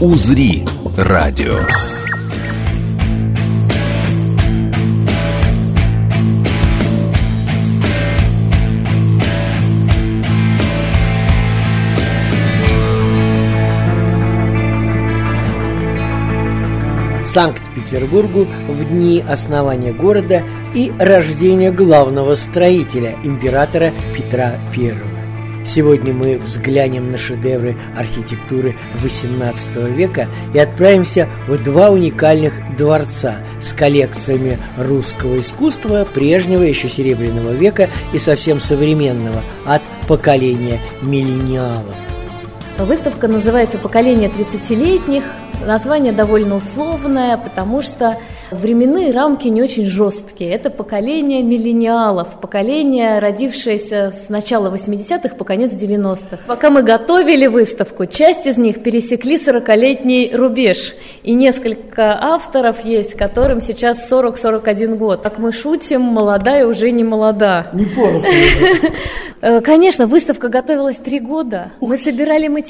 «Узри» 0.00 0.64
радио. 0.96 1.60
Санкт-Петербургу 17.24 18.46
в 18.68 18.84
дни 18.88 19.22
основания 19.28 19.92
города 19.92 20.42
и 20.74 20.92
рождения 20.98 21.70
главного 21.70 22.34
строителя, 22.34 23.16
императора 23.22 23.92
Петра 24.16 24.54
I. 24.76 25.13
Сегодня 25.64 26.12
мы 26.12 26.38
взглянем 26.38 27.10
на 27.10 27.18
шедевры 27.18 27.76
архитектуры 27.96 28.76
XVIII 29.02 29.92
века 29.92 30.28
и 30.52 30.58
отправимся 30.58 31.28
в 31.48 31.62
два 31.62 31.90
уникальных 31.90 32.76
дворца 32.76 33.36
с 33.60 33.72
коллекциями 33.72 34.58
русского 34.78 35.40
искусства 35.40 36.06
прежнего 36.12 36.62
еще 36.62 36.88
Серебряного 36.88 37.52
века 37.52 37.88
и 38.12 38.18
совсем 38.18 38.60
современного 38.60 39.42
от 39.66 39.82
поколения 40.06 40.80
миллениалов. 41.02 42.13
Выставка 42.78 43.28
называется 43.28 43.78
«Поколение 43.78 44.28
30-летних». 44.28 45.22
Название 45.64 46.12
довольно 46.12 46.56
условное, 46.56 47.38
потому 47.38 47.80
что 47.80 48.18
временные 48.50 49.12
рамки 49.12 49.48
не 49.48 49.62
очень 49.62 49.86
жесткие. 49.86 50.50
Это 50.50 50.68
поколение 50.68 51.42
миллениалов, 51.42 52.40
поколение, 52.40 53.18
родившееся 53.18 54.10
с 54.12 54.28
начала 54.28 54.74
80-х 54.74 55.36
по 55.36 55.44
конец 55.44 55.70
90-х. 55.72 56.38
Пока 56.46 56.68
мы 56.70 56.82
готовили 56.82 57.46
выставку, 57.46 58.06
часть 58.06 58.46
из 58.46 58.58
них 58.58 58.82
пересекли 58.82 59.36
40-летний 59.36 60.32
рубеж. 60.34 60.94
И 61.22 61.32
несколько 61.32 62.18
авторов 62.20 62.84
есть, 62.84 63.14
которым 63.14 63.60
сейчас 63.60 64.10
40-41 64.10 64.96
год. 64.96 65.22
Как 65.22 65.38
мы 65.38 65.52
шутим, 65.52 66.02
молодая 66.02 66.66
уже 66.66 66.90
не 66.90 67.04
молода. 67.04 67.70
Не 67.72 67.86
поросль. 67.86 68.26
Э, 69.40 69.60
Конечно, 69.60 70.06
выставка 70.06 70.48
готовилась 70.48 70.96
три 70.96 71.20
года. 71.20 71.72
Мы 71.82 71.98
собирали 71.98 72.48
материалы, 72.48 72.63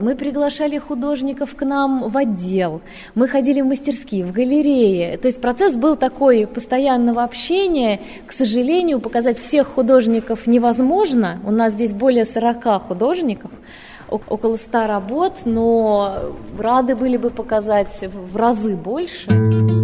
мы 0.00 0.14
приглашали 0.14 0.78
художников 0.78 1.54
к 1.54 1.64
нам 1.64 2.08
в 2.08 2.16
отдел, 2.16 2.80
мы 3.14 3.28
ходили 3.28 3.60
в 3.60 3.66
мастерские, 3.66 4.24
в 4.24 4.32
галереи. 4.32 5.16
То 5.16 5.26
есть 5.28 5.40
процесс 5.40 5.76
был 5.76 5.96
такой 5.96 6.46
постоянного 6.46 7.22
общения. 7.22 8.00
К 8.26 8.32
сожалению, 8.32 9.00
показать 9.00 9.38
всех 9.38 9.68
художников 9.68 10.46
невозможно. 10.46 11.40
У 11.46 11.50
нас 11.50 11.72
здесь 11.72 11.92
более 11.92 12.24
40 12.24 12.82
художников, 12.82 13.50
около 14.08 14.56
100 14.56 14.86
работ, 14.86 15.32
но 15.44 16.34
рады 16.58 16.96
были 16.96 17.16
бы 17.16 17.30
показать 17.30 18.04
в 18.30 18.36
разы 18.36 18.76
больше. 18.76 19.77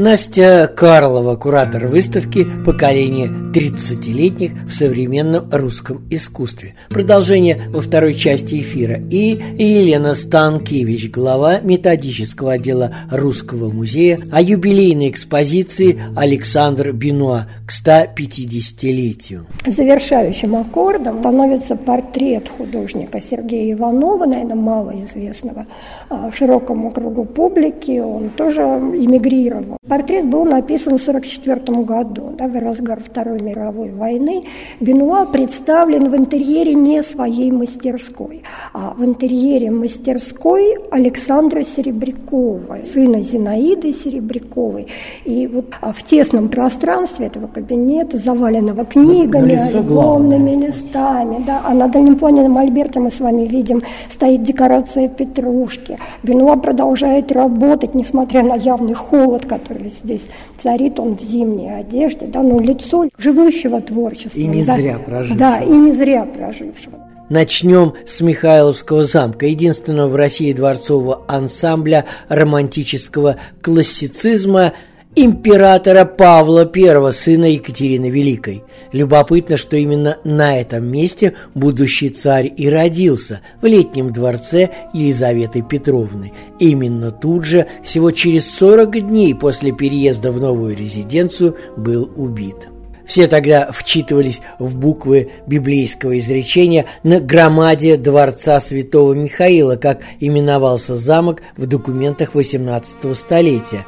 Настя 0.00 0.66
Карлова, 0.74 1.36
куратор 1.36 1.86
выставки 1.86 2.46
«Поколение 2.64 3.26
30-летних 3.26 4.52
в 4.66 4.72
современном 4.72 5.50
русском 5.52 6.06
искусстве». 6.08 6.74
Продолжение 6.88 7.64
во 7.68 7.82
второй 7.82 8.14
части 8.14 8.62
эфира. 8.62 8.94
И 8.94 9.38
Елена 9.58 10.14
Станкевич, 10.14 11.10
глава 11.10 11.60
методического 11.60 12.52
отдела 12.52 12.94
Русского 13.10 13.70
музея 13.70 14.22
о 14.32 14.40
юбилейной 14.40 15.10
экспозиции 15.10 16.00
Александр 16.16 16.92
Бенуа 16.92 17.48
к 17.66 17.70
150-летию. 17.70 19.44
Завершающим 19.66 20.56
аккордом 20.56 21.18
становится 21.18 21.76
портрет 21.76 22.48
художника 22.48 23.20
Сергея 23.20 23.74
Иванова, 23.74 24.24
наверное, 24.24 24.54
малоизвестного 24.56 25.66
а, 26.08 26.32
широкому 26.32 26.90
кругу 26.90 27.26
публики. 27.26 27.98
Он 27.98 28.30
тоже 28.30 28.62
эмигрировал. 28.62 29.76
Портрет 29.90 30.26
был 30.26 30.44
написан 30.44 30.98
в 30.98 31.02
1944 31.08 31.82
году, 31.82 32.32
да, 32.38 32.46
в 32.46 32.56
разгар 32.56 33.00
Второй 33.04 33.40
мировой 33.40 33.90
войны. 33.90 34.44
Бенуа 34.78 35.26
представлен 35.26 36.08
в 36.08 36.16
интерьере 36.16 36.74
не 36.74 37.02
своей 37.02 37.50
мастерской, 37.50 38.44
а 38.72 38.94
в 38.96 39.04
интерьере 39.04 39.72
мастерской 39.72 40.76
Александра 40.92 41.64
Серебрякова, 41.64 42.84
сына 42.84 43.20
Зинаиды 43.20 43.92
Серебряковой. 43.92 44.86
И 45.24 45.48
вот 45.48 45.74
а, 45.80 45.92
в 45.92 46.04
тесном 46.04 46.50
пространстве 46.50 47.26
этого 47.26 47.48
кабинета, 47.48 48.16
заваленного 48.16 48.84
книгами, 48.84 49.54
лицо 49.54 49.78
альбомными 49.78 50.66
листами, 50.66 51.42
да, 51.44 51.62
а 51.64 51.74
на 51.74 51.88
дальнем 51.88 52.16
плане 52.16 52.42
на 52.42 52.48
мольберте 52.48 53.00
мы 53.00 53.10
с 53.10 53.18
вами 53.18 53.42
видим 53.44 53.82
стоит 54.08 54.44
декорация 54.44 55.08
петрушки. 55.08 55.98
Бенуа 56.22 56.54
продолжает 56.54 57.32
работать, 57.32 57.96
несмотря 57.96 58.44
на 58.44 58.54
явный 58.54 58.94
холод, 58.94 59.46
который 59.46 59.69
здесь 60.02 60.22
царит, 60.62 60.98
он 60.98 61.16
в 61.16 61.20
зимней 61.20 61.78
одежде, 61.78 62.26
да, 62.26 62.42
но 62.42 62.58
лицо 62.60 63.08
живущего 63.18 63.80
творчества. 63.80 64.38
И 64.38 64.46
не 64.46 64.64
да. 64.64 64.76
зря 64.76 64.98
прожившего. 64.98 65.38
Да, 65.38 65.60
и 65.60 65.70
не 65.70 65.92
зря 65.92 66.24
прожившего. 66.24 66.98
Начнем 67.28 67.94
с 68.06 68.20
Михайловского 68.20 69.04
замка, 69.04 69.46
единственного 69.46 70.08
в 70.08 70.16
России 70.16 70.52
дворцового 70.52 71.22
ансамбля 71.28 72.06
романтического 72.28 73.36
классицизма 73.62 74.72
императора 75.16 76.04
Павла 76.04 76.70
I, 76.72 77.12
сына 77.12 77.46
Екатерины 77.46 78.10
Великой. 78.10 78.64
Любопытно, 78.92 79.56
что 79.56 79.76
именно 79.76 80.18
на 80.24 80.60
этом 80.60 80.86
месте 80.86 81.34
будущий 81.54 82.08
царь 82.08 82.52
и 82.56 82.68
родился, 82.68 83.40
в 83.62 83.66
летнем 83.66 84.12
дворце 84.12 84.70
Елизаветы 84.92 85.62
Петровны. 85.62 86.32
Именно 86.58 87.12
тут 87.12 87.44
же, 87.44 87.66
всего 87.84 88.10
через 88.10 88.52
40 88.56 89.08
дней 89.08 89.34
после 89.34 89.72
переезда 89.72 90.32
в 90.32 90.40
новую 90.40 90.76
резиденцию, 90.76 91.56
был 91.76 92.10
убит. 92.16 92.68
Все 93.06 93.26
тогда 93.26 93.72
вчитывались 93.72 94.40
в 94.60 94.76
буквы 94.76 95.30
библейского 95.46 96.16
изречения 96.18 96.86
на 97.02 97.18
громаде 97.18 97.96
дворца 97.96 98.60
святого 98.60 99.14
Михаила, 99.14 99.74
как 99.74 100.02
именовался 100.20 100.96
замок 100.96 101.42
в 101.56 101.66
документах 101.66 102.36
XVIII 102.36 103.14
столетия. 103.14 103.84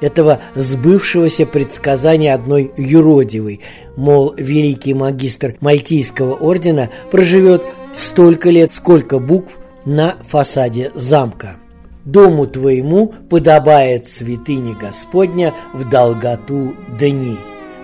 Этого 0.00 0.40
сбывшегося 0.54 1.46
предсказания 1.46 2.34
одной 2.34 2.72
юродивой, 2.76 3.60
мол, 3.96 4.34
великий 4.36 4.94
магистр 4.94 5.56
Мальтийского 5.60 6.34
ордена 6.34 6.90
проживет 7.10 7.62
столько 7.94 8.50
лет, 8.50 8.72
сколько 8.72 9.18
букв 9.18 9.58
на 9.84 10.16
фасаде 10.28 10.90
замка. 10.94 11.56
Дому 12.04 12.46
твоему 12.46 13.14
подобает 13.30 14.06
святыня 14.06 14.74
Господня 14.74 15.54
в 15.72 15.88
долготу 15.88 16.74
дней. 16.98 17.38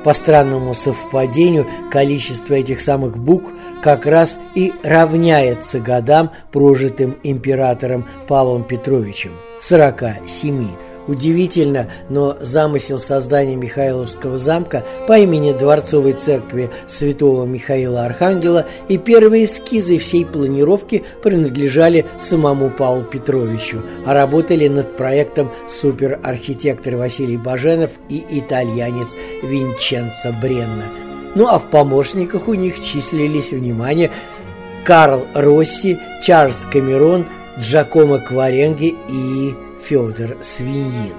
По 0.04 0.14
странному 0.14 0.74
совпадению, 0.74 1.66
количество 1.90 2.54
этих 2.54 2.80
самых 2.80 3.18
букв 3.18 3.50
как 3.82 4.06
раз 4.06 4.38
и 4.54 4.72
равняется 4.82 5.78
годам, 5.78 6.32
прожитым 6.52 7.18
императором 7.22 8.06
Павлом 8.26 8.64
Петровичем– 8.64 9.32
47. 9.60 10.89
Удивительно, 11.06 11.88
но 12.08 12.36
замысел 12.40 12.98
создания 12.98 13.56
Михайловского 13.56 14.38
замка 14.38 14.84
по 15.08 15.18
имени 15.18 15.52
Дворцовой 15.52 16.12
церкви 16.12 16.70
святого 16.86 17.46
Михаила 17.46 18.04
Архангела 18.04 18.66
и 18.88 18.98
первые 18.98 19.44
эскизы 19.44 19.98
всей 19.98 20.24
планировки 20.24 21.04
принадлежали 21.22 22.06
самому 22.18 22.70
Павлу 22.70 23.04
Петровичу, 23.04 23.82
а 24.04 24.14
работали 24.14 24.68
над 24.68 24.96
проектом 24.96 25.50
суперархитектор 25.68 26.96
Василий 26.96 27.36
Баженов 27.36 27.90
и 28.08 28.24
итальянец 28.30 29.08
Винченцо 29.42 30.32
Бренна. 30.40 30.84
Ну 31.34 31.46
а 31.46 31.58
в 31.58 31.70
помощниках 31.70 32.48
у 32.48 32.54
них 32.54 32.82
числились, 32.84 33.52
внимание, 33.52 34.10
Карл 34.84 35.26
Росси, 35.34 35.98
Чарльз 36.22 36.66
Камерон, 36.70 37.26
Джакомо 37.58 38.18
Кваренги 38.18 38.94
и 39.08 39.54
Федор 39.82 40.38
Свиньин. 40.42 41.14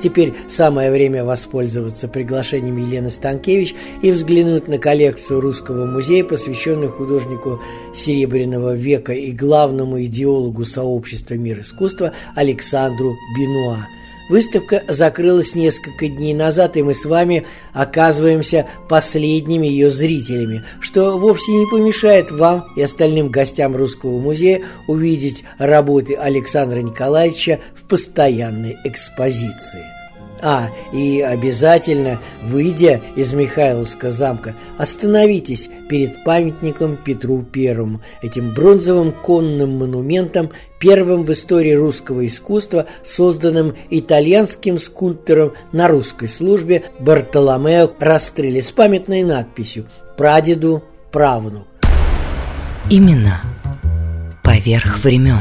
Теперь 0.00 0.32
самое 0.48 0.90
время 0.90 1.24
воспользоваться 1.24 2.08
приглашением 2.08 2.78
Елены 2.78 3.10
Станкевич 3.10 3.74
и 4.00 4.10
взглянуть 4.10 4.66
на 4.66 4.78
коллекцию 4.78 5.40
Русского 5.40 5.84
музея, 5.84 6.24
посвященную 6.24 6.90
художнику 6.90 7.60
Серебряного 7.94 8.74
века 8.74 9.12
и 9.12 9.30
главному 9.30 10.02
идеологу 10.02 10.64
сообщества 10.64 11.34
мир 11.34 11.60
искусства 11.60 12.12
Александру 12.34 13.14
Бенуа– 13.36 13.86
Выставка 14.30 14.84
закрылась 14.86 15.56
несколько 15.56 16.06
дней 16.06 16.34
назад, 16.34 16.76
и 16.76 16.84
мы 16.84 16.94
с 16.94 17.04
вами 17.04 17.46
оказываемся 17.72 18.68
последними 18.88 19.66
ее 19.66 19.90
зрителями, 19.90 20.62
что 20.80 21.18
вовсе 21.18 21.50
не 21.50 21.66
помешает 21.66 22.30
вам 22.30 22.64
и 22.76 22.82
остальным 22.82 23.30
гостям 23.30 23.74
Русского 23.74 24.20
музея 24.20 24.62
увидеть 24.86 25.42
работы 25.58 26.14
Александра 26.14 26.78
Николаевича 26.78 27.58
в 27.74 27.82
постоянной 27.88 28.76
экспозиции. 28.84 29.99
А, 30.42 30.70
и 30.92 31.20
обязательно, 31.20 32.20
выйдя 32.42 33.00
из 33.16 33.32
Михайловского 33.32 34.10
замка, 34.10 34.54
остановитесь 34.78 35.68
перед 35.88 36.24
памятником 36.24 36.96
Петру 36.96 37.42
Первому, 37.42 38.00
этим 38.22 38.54
бронзовым 38.54 39.12
конным 39.12 39.78
монументом, 39.78 40.50
первым 40.78 41.24
в 41.24 41.32
истории 41.32 41.72
русского 41.72 42.26
искусства, 42.26 42.86
созданным 43.04 43.76
итальянским 43.90 44.78
скульптором 44.78 45.52
на 45.72 45.88
русской 45.88 46.28
службе 46.28 46.84
Бартоломео 46.98 47.90
Растрелли 47.98 48.60
с 48.60 48.72
памятной 48.72 49.22
надписью 49.22 49.86
«Прадеду 50.16 50.82
правнук». 51.12 51.66
Именно 52.88 53.40
поверх 54.42 55.04
времен. 55.04 55.38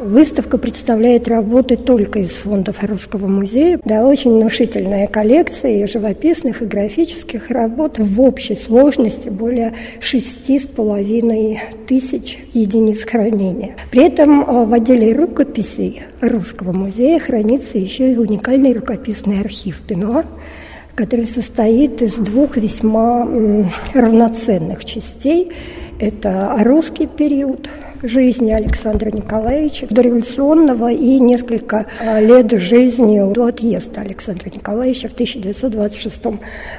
Выставка 0.00 0.56
представляет 0.56 1.28
работы 1.28 1.76
только 1.76 2.20
из 2.20 2.30
фондов 2.30 2.82
Русского 2.82 3.26
музея. 3.26 3.78
Да, 3.84 4.06
очень 4.06 4.30
внушительная 4.32 5.06
коллекция 5.06 5.82
и 5.82 5.86
живописных, 5.86 6.62
и 6.62 6.64
графических 6.64 7.50
работ 7.50 7.98
в 7.98 8.20
общей 8.22 8.56
сложности 8.56 9.28
более 9.28 9.74
шести 10.00 10.58
с 10.58 10.66
половиной 10.66 11.60
тысяч 11.86 12.38
единиц 12.54 13.04
хранения. 13.04 13.76
При 13.90 14.06
этом 14.06 14.40
э, 14.40 14.64
в 14.64 14.72
отделе 14.72 15.12
рукописей 15.12 16.00
Русского 16.22 16.72
музея 16.72 17.18
хранится 17.18 17.76
еще 17.76 18.10
и 18.10 18.16
уникальный 18.16 18.72
рукописный 18.72 19.40
архив 19.40 19.82
Бенуа, 19.86 20.24
который 20.94 21.26
состоит 21.26 22.00
из 22.00 22.14
двух 22.14 22.56
весьма 22.56 23.28
равноценных 23.92 24.82
частей. 24.82 25.52
Это 25.98 26.56
русский 26.58 27.06
период– 27.06 27.68
жизни 28.02 28.52
Александра 28.52 29.10
Николаевича, 29.10 29.86
до 29.90 30.02
революционного 30.02 30.92
и 30.92 31.18
несколько 31.18 31.86
а, 32.00 32.20
лет 32.20 32.50
жизни 32.52 33.20
до 33.32 33.46
отъезда 33.46 34.00
Александра 34.00 34.48
Николаевича 34.48 35.08
в 35.08 35.12
1926 35.12 36.20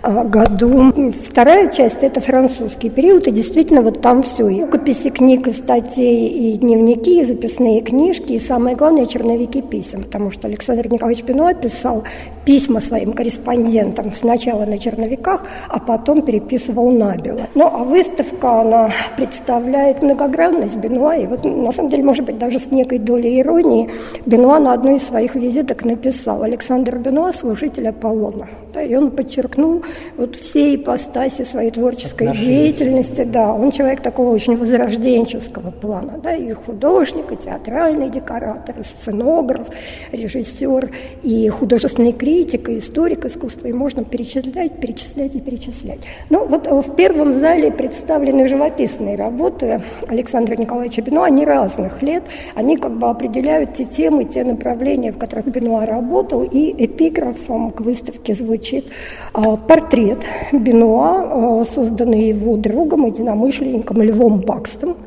а, 0.01 0.23
году. 0.23 0.93
Вторая 1.29 1.69
часть– 1.69 1.97
это 2.01 2.21
французский 2.21 2.89
период, 2.89 3.27
и 3.27 3.31
действительно 3.31 3.81
вот 3.81 4.01
там 4.01 4.23
все, 4.23 4.47
и 4.49 4.61
рукописи 4.61 5.09
книг, 5.09 5.47
и 5.47 5.53
статей, 5.53 6.27
и 6.27 6.57
дневники, 6.57 7.21
и 7.21 7.25
записные 7.25 7.81
книжки, 7.81 8.33
и 8.33 8.39
самое 8.39 8.75
главное– 8.75 9.05
черновики 9.07 9.61
писем, 9.61 10.03
потому 10.03 10.31
что 10.31 10.47
Александр 10.47 10.87
Николаевич 10.91 11.23
Пинуа 11.23 11.53
писал 11.53 12.03
письма 12.45 12.81
своим 12.81 13.13
корреспондентам 13.13 14.11
сначала 14.11 14.65
на 14.65 14.77
черновиках, 14.77 15.43
а 15.69 15.79
потом 15.79 16.23
переписывал 16.23 16.91
набело. 16.91 17.47
Ну, 17.55 17.67
а 17.67 17.83
выставка, 17.83 18.61
она 18.61 18.89
представляет 19.17 20.01
многогранность 20.01 20.75
Бенуа, 20.75 21.10
Бенуа. 21.11 21.15
И 21.15 21.27
вот, 21.27 21.43
на 21.45 21.71
самом 21.71 21.89
деле, 21.89 22.03
может 22.03 22.25
быть, 22.25 22.37
даже 22.37 22.59
с 22.59 22.71
некой 22.71 22.99
долей 22.99 23.39
иронии, 23.39 23.89
Бенуа 24.25 24.59
на 24.59 24.73
одной 24.73 24.95
из 24.95 25.03
своих 25.03 25.35
визиток 25.35 25.85
написал 25.85 26.43
«Александр 26.43 26.97
Бенуа– 26.97 27.31
служитель 27.33 27.89
Аполлона». 27.89 28.47
Да, 28.73 28.81
и 28.81 28.95
он 28.95 29.11
подчеркнул 29.11 29.83
вот 30.15 30.37
все 30.37 30.75
ипостаси 30.75 31.43
своей 31.43 31.71
творческой 31.71 32.33
деятельности. 32.37 33.25
Да, 33.25 33.53
он 33.53 33.71
человек 33.71 34.01
такого 34.01 34.33
очень 34.33 34.55
возрожденческого 34.55 35.71
плана. 35.71 36.19
Да, 36.23 36.33
и 36.33 36.53
художник, 36.53 37.31
и 37.33 37.35
театральный 37.35 38.09
декоратор, 38.09 38.79
и 38.79 38.83
сценограф, 38.83 39.67
режиссер, 40.13 40.89
и 41.23 41.49
художественный 41.49 42.13
критик, 42.13 42.69
и 42.69 42.79
историк 42.79 43.25
искусства. 43.25 43.67
И 43.67 43.73
можно 43.73 44.05
перечислять, 44.05 44.79
перечислять 44.79 45.35
и 45.35 45.41
перечислять. 45.41 45.99
Ну, 46.29 46.45
вот 46.45 46.65
в 46.65 46.95
первом 46.95 47.33
зале 47.33 47.71
представлены 47.71 48.47
живописные 48.47 49.17
работы 49.17 49.81
Александра 50.07 50.55
Николаевича 50.55 51.00
Бенуа, 51.01 51.25
они 51.25 51.45
разных 51.45 52.01
лет, 52.01 52.23
они 52.55 52.77
как 52.77 52.97
бы 52.97 53.09
определяют 53.09 53.73
те 53.73 53.83
темы, 53.83 54.25
те 54.25 54.43
направления, 54.43 55.11
в 55.11 55.17
которых 55.17 55.47
Бенуа 55.47 55.85
работал, 55.85 56.43
и 56.43 56.73
эпиграфом 56.85 57.71
к 57.71 57.81
выставке 57.81 58.33
звучит 58.33 58.85
а, 59.33 59.57
портрет 59.57 60.19
Бенуа, 60.51 61.61
а, 61.61 61.65
созданный 61.65 62.29
его 62.29 62.57
другом, 62.57 63.05
единомышленником 63.05 64.01
Львом 64.01 64.41
Бакстом. 64.41 64.97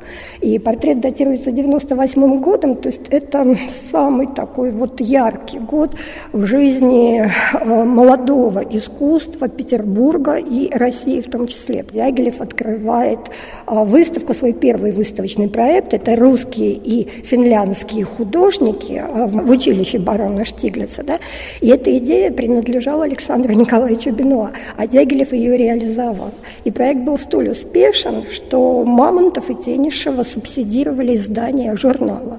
И 0.40 0.58
портрет 0.58 1.00
датируется 1.00 1.50
98 1.50 2.40
годом, 2.40 2.74
то 2.74 2.88
есть 2.88 3.08
это 3.10 3.56
самый 3.90 4.26
такой 4.26 4.70
вот 4.70 5.00
яркий 5.00 5.58
год 5.58 5.92
в 6.32 6.44
жизни 6.44 7.30
а, 7.52 7.84
молодого 7.84 8.60
искусства 8.60 9.48
Петербурга 9.48 10.36
и 10.36 10.72
России 10.72 11.20
в 11.20 11.30
том 11.30 11.46
числе. 11.46 11.84
Дягилев 11.92 12.40
открывает 12.40 13.20
выставку, 13.66 14.34
свой 14.34 14.52
первый 14.52 14.92
выставочный 14.92 15.48
проект, 15.48 15.83
проект. 15.84 15.94
Это 15.94 16.16
русские 16.16 16.72
и 16.72 17.06
финляндские 17.24 18.04
художники 18.04 18.94
а, 18.94 19.26
в 19.26 19.50
училище 19.50 19.98
барона 19.98 20.44
Штиглица. 20.44 21.02
Да? 21.02 21.18
И 21.60 21.68
эта 21.68 21.96
идея 21.98 22.32
принадлежала 22.32 23.04
Александру 23.04 23.52
Николаевичу 23.52 24.10
Бенуа, 24.10 24.52
а 24.76 24.86
Дягилев 24.86 25.32
ее 25.32 25.56
реализовал. 25.56 26.32
И 26.64 26.70
проект 26.70 27.00
был 27.00 27.18
столь 27.18 27.50
успешен, 27.50 28.24
что 28.30 28.84
Мамонтов 28.84 29.50
и 29.50 29.54
Тенишева 29.54 30.22
субсидировали 30.22 31.16
издание 31.16 31.76
журнала 31.76 32.38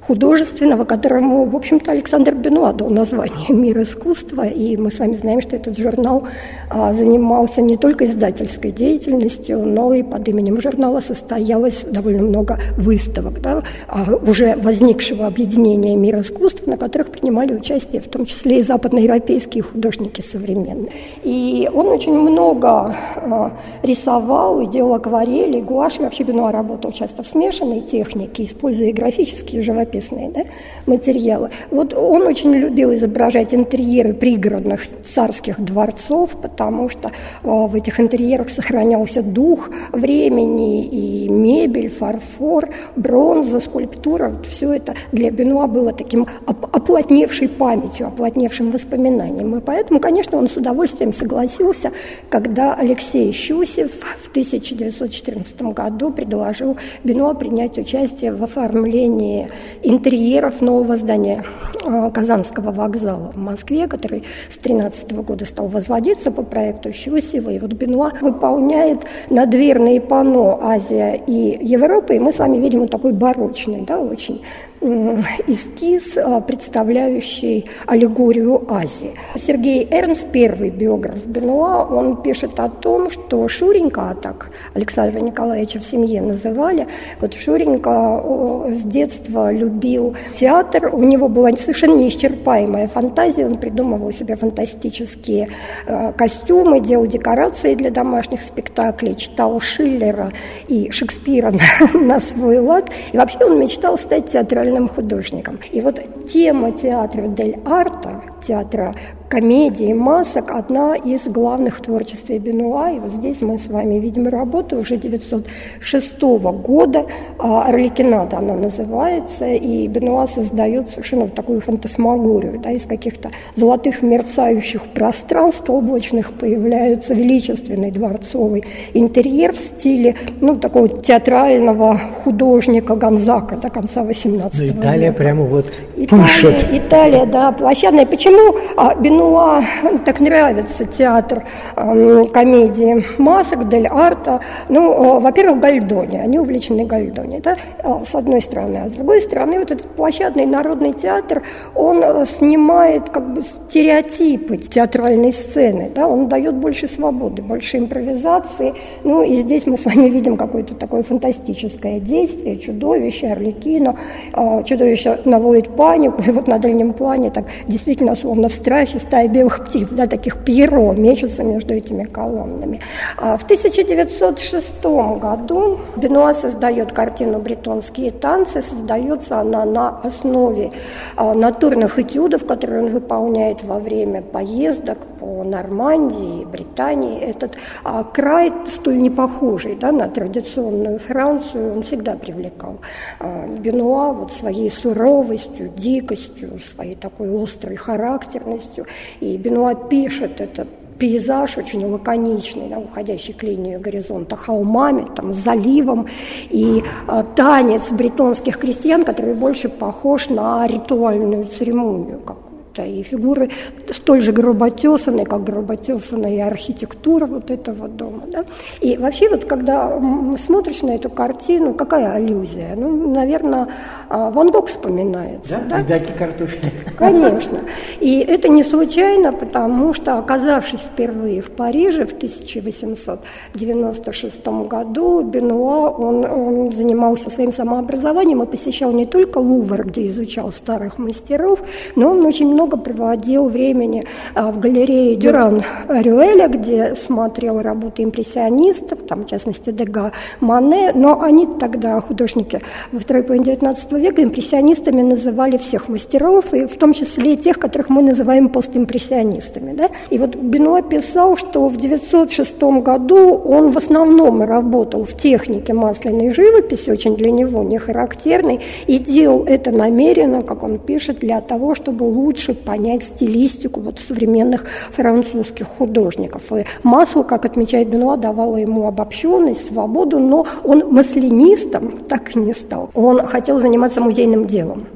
художественного, 0.00 0.84
которому, 0.84 1.44
в 1.44 1.56
общем-то, 1.56 1.92
Александр 1.92 2.34
Бенуа 2.34 2.72
дал 2.72 2.88
название 2.90 3.48
«Мир 3.48 3.82
искусства», 3.82 4.46
и 4.46 4.76
мы 4.76 4.90
с 4.90 4.98
вами 4.98 5.14
знаем, 5.14 5.40
что 5.40 5.56
этот 5.56 5.78
журнал 5.78 6.24
а, 6.70 6.92
занимался 6.92 7.62
не 7.62 7.76
только 7.76 8.06
издательской 8.06 8.72
деятельностью, 8.72 9.66
но 9.66 9.92
и 9.92 10.02
под 10.02 10.26
именем 10.28 10.60
журнала 10.60 11.00
состоялось 11.00 11.82
довольно 11.84 12.22
много 12.22 12.58
выставок, 12.76 13.40
да, 13.40 13.62
а, 13.88 14.14
уже 14.14 14.56
возникшего 14.56 15.26
объединения 15.26 15.96
«Мир 15.96 16.20
искусства», 16.20 16.70
на 16.70 16.76
которых 16.76 17.10
принимали 17.10 17.54
участие 17.54 18.00
в 18.00 18.08
том 18.08 18.24
числе 18.24 18.60
и 18.60 18.62
западноевропейские 18.62 19.62
художники 19.62 20.20
современные. 20.20 20.92
И 21.22 21.70
он 21.72 21.88
очень 21.88 22.18
много 22.18 22.96
а, 23.16 23.52
рисовал 23.82 24.60
и 24.62 24.66
делал 24.66 24.94
акварели, 24.94 25.58
и 25.58 25.62
гуашь, 25.62 25.98
и 25.98 26.02
вообще 26.02 26.24
Бенуа 26.24 26.52
работал 26.52 26.92
часто 26.92 27.22
в 27.22 27.26
смешанной 27.26 27.80
технике, 27.82 28.44
используя 28.44 28.92
графические 28.92 29.62
живописные 29.62 29.89
живописные 29.90 30.30
да, 30.30 30.42
материалы. 30.86 31.50
Вот 31.70 31.94
он 31.94 32.22
очень 32.22 32.54
любил 32.54 32.94
изображать 32.94 33.54
интерьеры 33.54 34.12
пригородных 34.12 34.82
царских 35.14 35.60
дворцов, 35.60 36.36
потому 36.40 36.88
что 36.88 37.08
э, 37.08 37.12
в 37.42 37.74
этих 37.74 38.00
интерьерах 38.00 38.48
сохранялся 38.50 39.22
дух 39.22 39.70
времени, 39.92 40.84
и 40.84 41.28
мебель, 41.28 41.88
фарфор, 41.88 42.70
бронза, 42.96 43.60
скульптура. 43.60 44.28
Вот 44.30 44.46
все 44.46 44.72
это 44.72 44.94
для 45.12 45.30
Бенуа 45.30 45.66
было 45.66 45.92
таким 45.92 46.26
оплотневшей 46.46 47.48
памятью, 47.48 48.06
оплотневшим 48.08 48.70
воспоминанием. 48.70 49.56
И 49.56 49.60
поэтому, 49.60 50.00
конечно, 50.00 50.38
он 50.38 50.48
с 50.48 50.56
удовольствием 50.56 51.12
согласился, 51.12 51.92
когда 52.28 52.74
Алексей 52.74 53.32
Щусев 53.32 53.92
в 53.92 54.30
1914 54.30 55.62
году 55.62 56.12
предложил 56.12 56.76
Бенуа 57.04 57.34
принять 57.34 57.78
участие 57.78 58.32
в 58.32 58.42
оформлении 58.42 59.48
интерьеров 59.82 60.60
нового 60.60 60.96
здания 60.96 61.44
а, 61.86 62.10
Казанского 62.10 62.70
вокзала 62.70 63.32
в 63.32 63.36
Москве, 63.36 63.86
который 63.86 64.24
с 64.48 64.58
2013 64.58 65.12
года 65.12 65.44
стал 65.44 65.66
возводиться 65.66 66.30
по 66.30 66.42
проекту 66.42 66.92
Щусева. 66.92 67.50
И 67.50 67.58
вот 67.58 67.72
Бенуа 67.72 68.12
выполняет 68.20 69.06
надверные 69.28 70.00
панно 70.00 70.58
Азия 70.62 71.14
и 71.26 71.58
Европа, 71.62 72.12
и 72.12 72.18
мы 72.18 72.32
с 72.32 72.38
вами 72.38 72.58
видим 72.58 72.80
вот 72.80 72.90
такой 72.90 73.12
барочный, 73.12 73.82
да, 73.82 74.00
очень 74.00 74.42
эскиз, 74.82 76.16
а, 76.16 76.40
представляющий 76.40 77.68
аллегорию 77.86 78.64
Азии. 78.72 79.14
Сергей 79.36 79.86
Эрнст, 79.90 80.28
первый 80.32 80.70
биограф 80.70 81.26
Бенуа, 81.26 81.84
он 81.84 82.22
пишет 82.22 82.58
о 82.58 82.68
том, 82.70 83.10
что 83.10 83.46
Шуренька, 83.46 84.16
так 84.22 84.50
Александра 84.72 85.20
Николаевича 85.20 85.80
в 85.80 85.84
семье 85.84 86.22
называли, 86.22 86.86
вот 87.20 87.34
Шуренька 87.34 88.64
с 88.68 88.82
детства 88.82 89.52
любил 89.52 90.16
театр, 90.32 90.90
у 90.92 91.02
него 91.02 91.28
была 91.28 91.50
совершенно 91.56 91.96
неисчерпаемая 91.96 92.88
фантазия, 92.88 93.46
он 93.46 93.58
придумывал 93.58 94.12
себе 94.12 94.36
фантастические 94.36 95.50
а, 95.86 96.12
костюмы, 96.12 96.80
делал 96.80 97.06
декорации 97.06 97.74
для 97.74 97.90
домашних 97.90 98.40
спектаклей, 98.42 99.14
читал 99.14 99.60
Шиллера 99.60 100.32
и 100.68 100.90
Шекспира 100.90 101.52
на 101.94 102.18
свой 102.20 102.60
лад, 102.60 102.90
и 103.12 103.18
вообще 103.18 103.44
он 103.44 103.60
мечтал 103.60 103.98
стать 103.98 104.30
театральным 104.30 104.69
театральным 104.70 104.88
художником. 104.88 105.58
И 105.72 105.80
вот 105.80 106.28
тема 106.28 106.72
театра 106.72 107.28
Дель 107.28 107.58
Арта, 107.64 108.22
театра 108.46 108.94
комедии 109.30 109.92
масок 109.92 110.50
одна 110.50 110.96
из 110.96 111.22
главных 111.22 111.78
в 111.78 111.82
творчестве 111.82 112.38
Бенуа. 112.38 112.90
И 112.90 112.98
вот 112.98 113.12
здесь 113.12 113.40
мы 113.40 113.58
с 113.58 113.68
вами 113.68 113.94
видим 113.94 114.26
работу 114.26 114.76
уже 114.78 114.96
906 114.96 116.20
года. 116.20 117.06
Орликинада 117.38 118.38
она 118.38 118.54
называется. 118.54 119.46
И 119.46 119.86
Бенуа 119.86 120.26
создает 120.26 120.90
совершенно 120.90 121.22
вот 121.22 121.34
такую 121.36 121.60
фантасмагорию. 121.60 122.58
Да, 122.60 122.72
из 122.72 122.82
каких-то 122.82 123.30
золотых 123.54 124.02
мерцающих 124.02 124.82
пространств 124.88 125.70
облачных 125.70 126.32
появляется 126.32 127.14
величественный 127.14 127.92
дворцовый 127.92 128.64
интерьер 128.94 129.52
в 129.52 129.58
стиле 129.58 130.16
ну, 130.40 130.56
такого 130.56 130.88
театрального 130.88 132.00
художника 132.24 132.96
Гонзака 132.96 133.56
до 133.56 133.70
конца 133.70 134.02
18 134.02 134.58
ну, 134.58 134.66
века. 134.66 134.78
Италия 134.80 135.12
прямо 135.12 135.44
вот 135.44 135.66
Италия, 135.96 136.24
пышет. 136.24 136.66
Италия, 136.72 137.26
да, 137.26 137.52
площадная. 137.52 138.06
Почему 138.06 138.56
а, 138.76 138.96
Бенуа 138.96 139.19
Бенуа 139.20 139.62
так 140.06 140.20
нравится 140.20 140.86
театр 140.86 141.44
э, 141.76 142.24
комедии 142.32 143.04
масок, 143.18 143.68
Дель 143.68 143.86
Арта. 143.86 144.40
Ну, 144.68 144.92
э, 144.92 145.20
во-первых, 145.20 145.60
Гальдони, 145.60 146.16
они 146.16 146.38
увлечены 146.38 146.86
Гальдони, 146.86 147.40
да, 147.40 147.56
э, 147.82 148.04
с 148.06 148.14
одной 148.14 148.40
стороны. 148.40 148.78
А 148.78 148.88
с 148.88 148.92
другой 148.92 149.20
стороны, 149.20 149.58
вот 149.58 149.70
этот 149.70 149.88
площадный 149.94 150.46
народный 150.46 150.94
театр, 150.94 151.42
он 151.74 152.02
э, 152.02 152.24
снимает 152.24 153.10
как 153.10 153.34
бы 153.34 153.42
стереотипы 153.42 154.56
театральной 154.56 155.34
сцены, 155.34 155.90
да, 155.94 156.08
он 156.08 156.28
дает 156.28 156.54
больше 156.54 156.88
свободы, 156.88 157.42
больше 157.42 157.76
импровизации. 157.76 158.74
Ну, 159.04 159.22
и 159.22 159.34
здесь 159.34 159.66
мы 159.66 159.76
с 159.76 159.84
вами 159.84 160.08
видим 160.08 160.38
какое-то 160.38 160.74
такое 160.74 161.02
фантастическое 161.02 162.00
действие, 162.00 162.56
чудовище, 162.56 163.28
Орликино, 163.28 163.96
э, 164.32 164.62
чудовище 164.64 165.18
наводит 165.26 165.68
панику, 165.76 166.22
и 166.26 166.30
вот 166.30 166.48
на 166.48 166.58
дальнем 166.58 166.92
плане 166.92 167.30
так 167.30 167.44
действительно 167.66 168.16
словно 168.16 168.48
в 168.48 168.52
страхе 168.52 168.98
стая 169.10 169.26
белых 169.26 169.64
птиц, 169.64 169.88
да, 169.90 170.06
таких 170.06 170.36
пьеро, 170.44 170.92
мечутся 170.92 171.42
между 171.42 171.74
этими 171.74 172.04
колоннами. 172.04 172.80
А 173.16 173.36
в 173.36 173.42
1906 173.42 174.84
году 175.18 175.80
Бенуа 175.96 176.32
создает 176.32 176.92
картину 176.92 177.40
«Бретонские 177.40 178.12
танцы». 178.12 178.62
Создается 178.62 179.40
она 179.40 179.64
на 179.64 179.98
основе 180.04 180.70
а, 181.16 181.34
натурных 181.34 181.98
этюдов, 181.98 182.46
которые 182.46 182.84
он 182.84 182.90
выполняет 182.90 183.64
во 183.64 183.80
время 183.80 184.22
поездок 184.22 184.98
по 185.20 185.44
Нормандии, 185.44 186.44
Британии. 186.44 187.20
Этот 187.20 187.56
а, 187.84 188.02
край 188.02 188.52
столь 188.66 188.98
не 188.98 189.10
похожий 189.10 189.76
да, 189.76 189.92
на 189.92 190.08
традиционную 190.08 190.98
Францию, 190.98 191.76
он 191.76 191.82
всегда 191.82 192.14
привлекал 192.14 192.78
а, 193.18 193.46
Бенуа 193.46 194.12
вот 194.12 194.32
своей 194.32 194.70
суровостью, 194.70 195.68
дикостью, 195.76 196.58
своей 196.74 196.96
такой 196.96 197.30
острой 197.42 197.76
характерностью. 197.76 198.86
И 199.20 199.36
Бенуа 199.36 199.74
пишет 199.74 200.40
этот 200.40 200.68
пейзаж 200.98 201.56
очень 201.56 201.84
лаконичный, 201.86 202.68
да, 202.68 202.78
уходящий 202.78 203.32
к 203.32 203.42
линии 203.42 203.76
горизонта 203.76 204.36
холмами, 204.36 205.06
там, 205.16 205.32
заливом, 205.32 206.06
и 206.50 206.82
э, 207.08 207.24
танец 207.34 207.90
бретонских 207.90 208.58
крестьян, 208.58 209.02
который 209.02 209.34
больше 209.34 209.68
похож 209.68 210.28
на 210.28 210.66
ритуальную 210.66 211.46
церемонию, 211.46 212.20
как 212.20 212.49
да, 212.80 212.86
и 212.86 213.02
фигуры 213.02 213.50
столь 213.90 214.22
же 214.22 214.32
груботесанные, 214.32 215.26
как 215.26 215.44
груботесанная 215.44 216.46
архитектура 216.46 217.26
вот 217.26 217.50
этого 217.50 217.88
дома. 217.88 218.22
Да? 218.26 218.46
И 218.80 218.96
вообще 218.96 219.28
вот 219.28 219.44
когда 219.44 220.00
смотришь 220.38 220.80
на 220.82 220.94
эту 220.94 221.10
картину, 221.10 221.74
какая 221.74 222.12
аллюзия? 222.12 222.76
Ну, 222.76 223.12
наверное, 223.12 223.66
а, 224.08 224.30
Ван 224.30 224.50
Гог 224.50 224.68
вспоминается. 224.68 225.60
Да, 225.68 225.78
да? 225.78 225.84
даки 225.84 226.12
картофеля. 226.12 226.72
Конечно. 226.98 227.58
И 228.00 228.20
это 228.20 228.48
не 228.48 228.62
случайно, 228.64 229.32
потому 229.32 229.94
что, 229.94 230.18
оказавшись 230.18 230.80
впервые 230.80 231.40
в 231.42 231.50
Париже 231.50 232.06
в 232.06 232.12
1896 232.12 234.46
году, 234.68 235.22
Бенуа, 235.22 235.90
он, 235.90 236.24
он 236.24 236.72
занимался 236.72 237.30
своим 237.30 237.52
самообразованием 237.52 238.42
и 238.42 238.46
посещал 238.46 238.92
не 238.92 239.06
только 239.06 239.38
Лувр, 239.38 239.86
где 239.86 240.08
изучал 240.08 240.52
старых 240.52 240.98
мастеров, 240.98 241.60
но 241.96 242.10
он 242.10 242.24
очень 242.24 242.48
много 242.48 242.69
проводил 242.76 243.48
времени 243.48 244.06
а, 244.34 244.50
в 244.50 244.58
галерее 244.58 245.16
Дюран 245.16 245.62
Рюэля, 245.88 246.48
где 246.48 246.94
смотрел 246.94 247.60
работы 247.60 248.02
импрессионистов, 248.04 249.00
там, 249.08 249.22
в 249.22 249.26
частности, 249.26 249.70
Дега, 249.70 250.12
Мане, 250.40 250.92
но 250.94 251.20
они 251.22 251.46
тогда, 251.46 252.00
художники 252.00 252.60
во 252.92 253.00
второй 253.00 253.22
половине 253.22 253.54
XIX 253.54 254.00
века, 254.00 254.22
импрессионистами 254.22 255.02
называли 255.02 255.56
всех 255.56 255.88
мастеров, 255.88 256.52
и 256.54 256.66
в 256.66 256.76
том 256.76 256.92
числе 256.92 257.36
тех, 257.36 257.58
которых 257.58 257.88
мы 257.88 258.02
называем 258.02 258.48
постимпрессионистами. 258.48 259.72
Да? 259.72 259.90
И 260.10 260.18
вот 260.18 260.36
Бенуа 260.36 260.82
писал, 260.82 261.36
что 261.36 261.68
в 261.68 261.76
1906 261.76 262.60
году 262.82 263.34
он 263.34 263.70
в 263.70 263.78
основном 263.78 264.42
работал 264.42 265.04
в 265.04 265.16
технике 265.16 265.72
масляной 265.72 266.32
живописи, 266.32 266.90
очень 266.90 267.16
для 267.16 267.30
него 267.30 267.62
не 267.62 267.78
характерной, 267.78 268.60
и 268.86 268.98
делал 268.98 269.44
это 269.44 269.70
намеренно, 269.70 270.42
как 270.42 270.62
он 270.62 270.78
пишет, 270.78 271.18
для 271.20 271.40
того, 271.40 271.74
чтобы 271.74 272.04
лучше 272.04 272.49
лучше 272.50 272.54
понять 272.54 273.04
стилистику 273.04 273.80
вот 273.80 273.98
современных 273.98 274.64
французских 274.90 275.66
художников. 275.66 276.52
И 276.52 276.64
масло, 276.82 277.22
как 277.22 277.44
отмечает 277.44 277.88
Бенуа, 277.88 278.16
давало 278.16 278.56
ему 278.56 278.86
обобщенность, 278.86 279.68
свободу, 279.68 280.18
но 280.18 280.46
он 280.64 280.92
маслянистом 280.92 281.90
так 282.08 282.36
и 282.36 282.38
не 282.38 282.54
стал. 282.54 282.90
Он 282.94 283.26
хотел 283.26 283.58
заниматься 283.58 284.00
музейным 284.00 284.46
делом. 284.46 284.86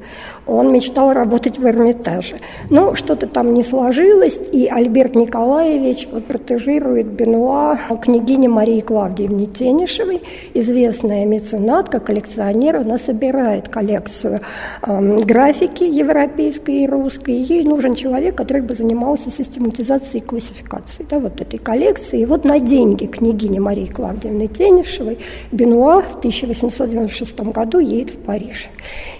Он 0.47 0.71
мечтал 0.71 1.13
работать 1.13 1.57
в 1.57 1.65
Эрмитаже. 1.65 2.39
Но 2.69 2.93
что-то 2.93 3.25
там 3.27 3.53
не 3.53 3.63
сложилось, 3.63 4.39
и 4.51 4.67
Альберт 4.67 5.15
Николаевич 5.15 6.07
протежирует 6.27 7.07
Бенуа 7.07 7.79
княгине 8.01 8.47
Марии 8.47 8.81
Клавдиевне 8.81 9.47
Тенишевой, 9.47 10.21
известная 10.53 11.25
меценатка, 11.25 11.99
коллекционер. 11.99 12.77
Она 12.77 12.99
собирает 12.99 13.69
коллекцию 13.69 14.41
э, 14.83 15.17
графики 15.23 15.83
европейской 15.83 16.83
и 16.83 16.87
русской. 16.87 17.35
Ей 17.35 17.63
нужен 17.63 17.95
человек, 17.95 18.35
который 18.35 18.61
бы 18.61 18.75
занимался 18.75 19.31
систематизацией 19.31 20.23
и 20.23 20.25
классификацией 20.25 21.07
да, 21.09 21.19
вот 21.19 21.41
этой 21.41 21.57
коллекции. 21.57 22.21
И 22.21 22.25
вот 22.25 22.45
на 22.45 22.59
деньги 22.59 23.05
княгини 23.07 23.57
Марии 23.57 23.87
Клавдиевны 23.87 24.47
Тенишевой 24.47 25.17
Бенуа 25.51 26.01
в 26.01 26.17
1896 26.17 27.39
году 27.39 27.79
едет 27.79 28.11
в 28.11 28.19
Париж. 28.19 28.67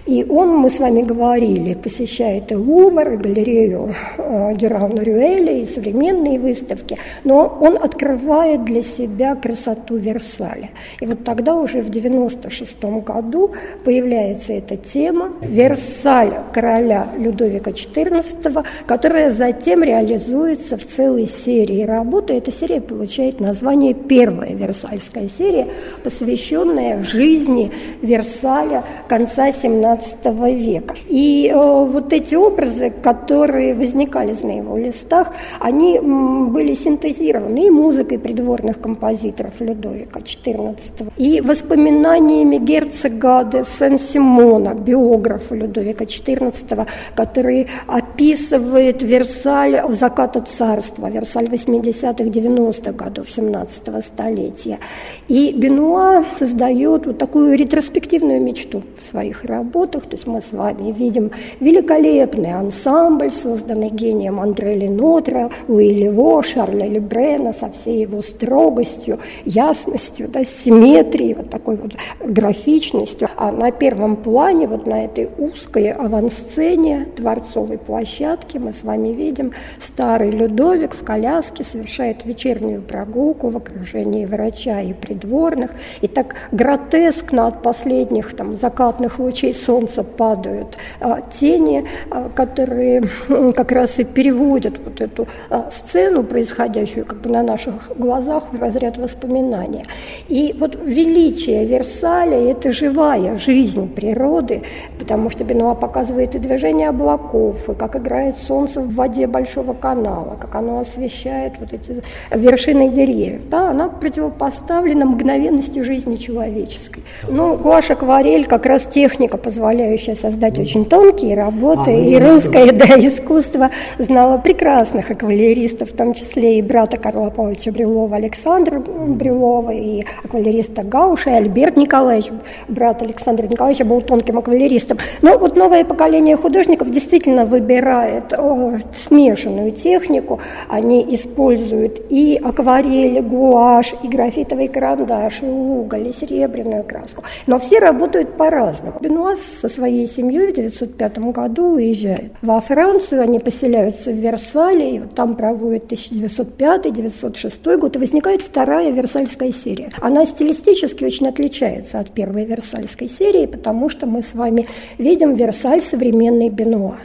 И 0.05 0.23
он, 0.29 0.49
мы 0.49 0.69
с 0.69 0.79
вами 0.79 1.01
говорим, 1.01 1.14
говорили, 1.15 1.73
посещает 1.73 2.51
и 2.51 2.55
Лувр, 2.55 3.13
и 3.13 3.17
галерею 3.17 3.95
э, 4.17 4.53
Дюрана 4.55 5.01
Рюэля, 5.01 5.61
и 5.61 5.65
современные 5.65 6.39
выставки, 6.39 6.97
но 7.23 7.57
он 7.61 7.77
открывает 7.81 8.65
для 8.65 8.83
себя 8.83 9.35
красоту 9.35 9.95
Версаля. 9.95 10.69
И 10.99 11.05
вот 11.05 11.23
тогда 11.23 11.55
уже 11.55 11.81
в 11.81 11.89
96 11.89 12.83
году 13.05 13.51
появляется 13.83 14.53
эта 14.53 14.75
тема 14.75 15.31
Версаля 15.41 16.43
короля 16.53 17.07
Людовика 17.17 17.71
XIV, 17.71 18.65
которая 18.85 19.31
затем 19.33 19.83
реализуется 19.83 20.77
в 20.77 20.85
целой 20.85 21.27
серии 21.27 21.83
работы. 21.83 22.33
Эта 22.33 22.51
серия 22.51 22.81
получает 22.81 23.39
название 23.39 23.93
«Первая 23.93 24.53
Версальская 24.53 25.29
серия», 25.29 25.67
посвященная 26.03 27.03
жизни 27.03 27.71
Версаля 28.01 28.83
конца 29.07 29.49
XVII 29.49 30.55
века. 30.55 30.95
И 31.07 31.51
э, 31.53 31.55
вот 31.55 32.13
эти 32.13 32.35
образы, 32.35 32.91
которые 33.03 33.73
возникали 33.75 34.35
на 34.41 34.57
его 34.57 34.77
листах, 34.77 35.31
они 35.59 35.99
были 35.99 36.73
синтезированы 36.73 37.67
и 37.67 37.69
музыкой 37.69 38.19
придворных 38.19 38.81
композиторов 38.81 39.53
Людовика 39.59 40.19
XIV, 40.19 41.11
и 41.17 41.41
воспоминаниями 41.41 42.57
герцога 42.57 43.43
де 43.43 43.63
Сен-Симона, 43.63 44.73
биографа 44.73 45.55
Людовика 45.55 46.05
XIV, 46.05 46.87
который 47.15 47.67
описывает 48.15 49.01
Версаль 49.01 49.81
заката 49.89 50.41
царства, 50.41 51.09
Версаль 51.09 51.47
80-х, 51.47 52.23
90-х 52.23 52.91
годов 52.93 53.29
17 53.29 54.05
столетия. 54.05 54.79
И 55.27 55.51
Бенуа 55.51 56.23
создает 56.39 57.05
вот 57.05 57.17
такую 57.17 57.57
ретроспективную 57.57 58.41
мечту 58.41 58.83
в 58.99 59.09
своих 59.11 59.43
работах, 59.43 60.03
то 60.03 60.15
есть 60.15 60.27
мы 60.27 60.41
с 60.41 60.53
вами 60.53 60.93
видим 60.93 61.31
великолепный 61.59 62.53
ансамбль, 62.53 63.31
созданный 63.31 63.89
гением 63.89 64.39
Андре 64.39 64.75
Ленотра, 64.75 65.51
Луи 65.67 65.93
Лево, 65.93 66.41
Шарля 66.41 66.87
Лебрена 66.87 67.51
со 67.51 67.69
всей 67.69 68.01
его 68.01 68.21
строгостью, 68.21 69.19
ясностью, 69.43 70.29
да, 70.29 70.45
симметрией, 70.45 71.33
вот 71.33 71.49
такой 71.49 71.75
вот 71.75 71.91
графичностью. 72.21 73.27
А 73.35 73.51
на 73.51 73.71
первом 73.71 74.15
плане, 74.15 74.67
вот 74.67 74.85
на 74.85 75.03
этой 75.03 75.29
узкой 75.37 75.91
авансцене 75.91 77.07
дворцовой 77.17 77.77
площади, 77.77 78.04
площадке 78.05 78.59
мы 78.59 78.71
с 78.71 78.83
вами 78.83 79.09
видим 79.09 79.53
старый 79.83 80.29
Людовик 80.29 80.93
в 80.93 81.03
коляске 81.03 81.63
совершает 81.63 82.23
вечернюю 82.23 82.83
прогулку 82.83 83.49
в 83.49 83.57
окружении 83.57 84.25
врача 84.25 84.79
и 84.81 84.93
придворных. 84.93 85.71
И 86.01 86.07
так 86.07 86.35
гротескно 86.51 87.47
от 87.47 87.63
последних 87.63 88.35
там, 88.35 88.51
закатных 88.51 89.17
лучей 89.17 89.55
солнца 89.55 90.03
падают 90.03 90.77
а, 90.99 91.21
тени, 91.21 91.85
а, 92.11 92.29
которые 92.29 93.09
как 93.55 93.71
раз 93.71 93.97
и 93.97 94.03
переводят 94.03 94.75
вот 94.85 95.01
эту 95.01 95.27
а, 95.49 95.71
сцену, 95.71 96.23
происходящую 96.23 97.05
как 97.07 97.21
бы 97.21 97.31
на 97.31 97.41
наших 97.41 97.97
глазах 97.97 98.53
в 98.53 98.61
разряд 98.61 98.97
воспоминания. 98.97 99.85
И 100.27 100.55
вот 100.59 100.75
величие 100.75 101.65
Версаля– 101.65 102.37
это 102.51 102.71
живая 102.71 103.37
жизнь 103.37 103.91
природы, 103.95 104.61
потому 104.99 105.31
что 105.31 105.43
Бенуа 105.43 105.73
показывает 105.73 106.35
и 106.35 106.39
движение 106.39 106.89
облаков, 106.89 107.67
и 107.67 107.73
как 107.73 107.94
играет 107.97 108.35
солнце 108.37 108.81
в 108.81 108.93
воде 108.93 109.27
большого 109.27 109.73
канала, 109.73 110.37
как 110.39 110.55
оно 110.55 110.79
освещает 110.79 111.53
вот 111.59 111.73
эти 111.73 112.01
вершины 112.31 112.89
деревьев. 112.89 113.41
Да, 113.49 113.71
она 113.71 113.87
противопоставлена 113.87 115.05
мгновенности 115.05 115.79
жизни 115.79 116.15
человеческой. 116.15 117.03
Ну, 117.27 117.57
гуашь 117.57 117.91
акварель 117.91 118.45
как 118.45 118.65
раз 118.65 118.83
техника, 118.83 119.37
позволяющая 119.37 120.15
создать 120.15 120.59
очень 120.59 120.85
тонкие 120.85 121.35
работы, 121.35 121.91
а, 121.91 121.97
и 121.97 122.17
русское 122.17 122.71
да, 122.71 122.85
искусство 122.99 123.69
знало 123.97 124.37
прекрасных 124.37 125.11
аквалеристов, 125.11 125.91
в 125.91 125.95
том 125.95 126.13
числе 126.13 126.59
и 126.59 126.61
брата 126.61 126.97
Карла 126.97 127.29
Павловича 127.29 127.71
Брюлова 127.71 128.15
Александра 128.15 128.79
Брюлова, 128.79 129.71
и 129.71 130.03
аквалериста 130.23 130.83
Гауша, 130.83 131.31
и 131.31 131.33
Альберт 131.33 131.77
Николаевич, 131.77 132.31
брат 132.67 133.01
Александра 133.01 133.47
Николаевича, 133.47 133.85
был 133.85 134.01
тонким 134.01 134.37
аквалеристом. 134.37 134.97
Но 135.21 135.37
вот 135.37 135.55
новое 135.55 135.83
поколение 135.83 136.35
художников 136.37 136.91
действительно 136.91 137.45
выбирает 137.45 137.84
о, 137.87 138.77
смешанную 138.95 139.71
технику. 139.71 140.39
Они 140.67 141.05
используют 141.15 142.01
и 142.09 142.39
акварель, 142.41 143.21
гуашь, 143.21 143.93
и 144.03 144.07
графитовый 144.07 144.67
карандаш, 144.67 145.43
и 145.43 145.45
уголь, 145.45 146.07
и 146.09 146.13
серебряную 146.13 146.83
краску. 146.83 147.23
Но 147.47 147.59
все 147.59 147.79
работают 147.79 148.37
по-разному. 148.37 148.97
Бенуа 148.99 149.35
со 149.61 149.69
своей 149.69 150.07
семьей 150.07 150.47
в 150.47 150.51
1905 150.51 151.17
году 151.31 151.75
уезжает 151.75 152.31
во 152.41 152.59
Францию, 152.59 153.21
они 153.21 153.39
поселяются 153.39 154.11
в 154.11 154.15
Версале, 154.15 155.03
там 155.15 155.35
проводят 155.35 155.91
1905-1906 155.91 157.77
год, 157.77 157.95
и 157.95 157.99
возникает 157.99 158.41
вторая 158.41 158.91
Версальская 158.91 159.51
серия. 159.51 159.91
Она 160.01 160.25
стилистически 160.25 161.03
очень 161.03 161.27
отличается 161.27 161.99
от 161.99 162.11
первой 162.11 162.45
Версальской 162.45 163.09
серии, 163.09 163.45
потому 163.45 163.89
что 163.89 164.05
мы 164.05 164.21
с 164.23 164.33
вами 164.33 164.67
видим 164.97 165.33
Версаль 165.33 165.81
современный 165.81 166.49
Бенуа. 166.49 166.97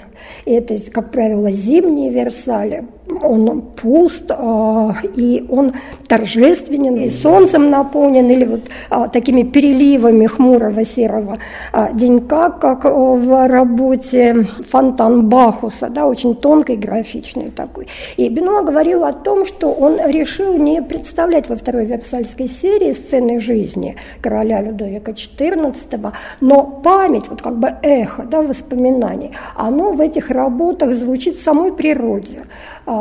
И 0.45 0.53
это, 0.53 0.79
как 0.91 1.11
правило, 1.11 1.51
зимние 1.51 2.11
Версали, 2.11 2.85
он 3.23 3.63
пуст, 3.63 4.31
а, 4.31 4.95
и 5.17 5.45
он 5.49 5.73
торжественен, 6.09 6.97
и 6.97 7.11
солнцем 7.11 7.71
наполнен, 7.71 8.29
или 8.29 8.45
вот 8.45 8.61
а, 8.91 9.09
такими 9.09 9.43
переливами 9.43 10.27
хмурого 10.27 10.85
серого 10.85 11.39
а, 11.73 11.93
денька, 11.93 12.51
как 12.51 12.85
в 12.85 13.49
работе 13.49 14.47
Фонтан 14.69 15.29
Бахуса, 15.29 15.89
да, 15.89 16.07
очень 16.07 16.35
тонкой, 16.35 16.77
графичный 16.77 17.51
такой. 17.51 17.89
И 18.17 18.29
Бенуа 18.29 18.63
говорил 18.63 19.05
о 19.05 19.13
том, 19.13 19.47
что 19.47 19.73
он 19.73 19.99
решил 20.07 20.55
не 20.55 20.83
представлять 20.83 21.49
во 21.49 21.57
второй 21.57 21.87
Версальской 21.87 22.49
серии 22.49 22.93
сцены 22.93 23.41
жизни 23.41 23.97
короля 24.21 24.63
Людовика 24.63 25.13
XIV, 25.13 26.13
но 26.41 26.65
память, 26.83 27.29
вот 27.29 27.43
как 27.43 27.59
бы 27.59 27.73
эхо, 27.83 28.23
да, 28.23 28.43
воспоминаний, 28.43 29.33
оно 29.57 29.93
в 29.93 30.01
этих 30.01 30.31
работах 30.31 30.95
звучит 30.95 31.37
в 31.37 31.43
самой 31.43 31.73
природе. 31.73 32.43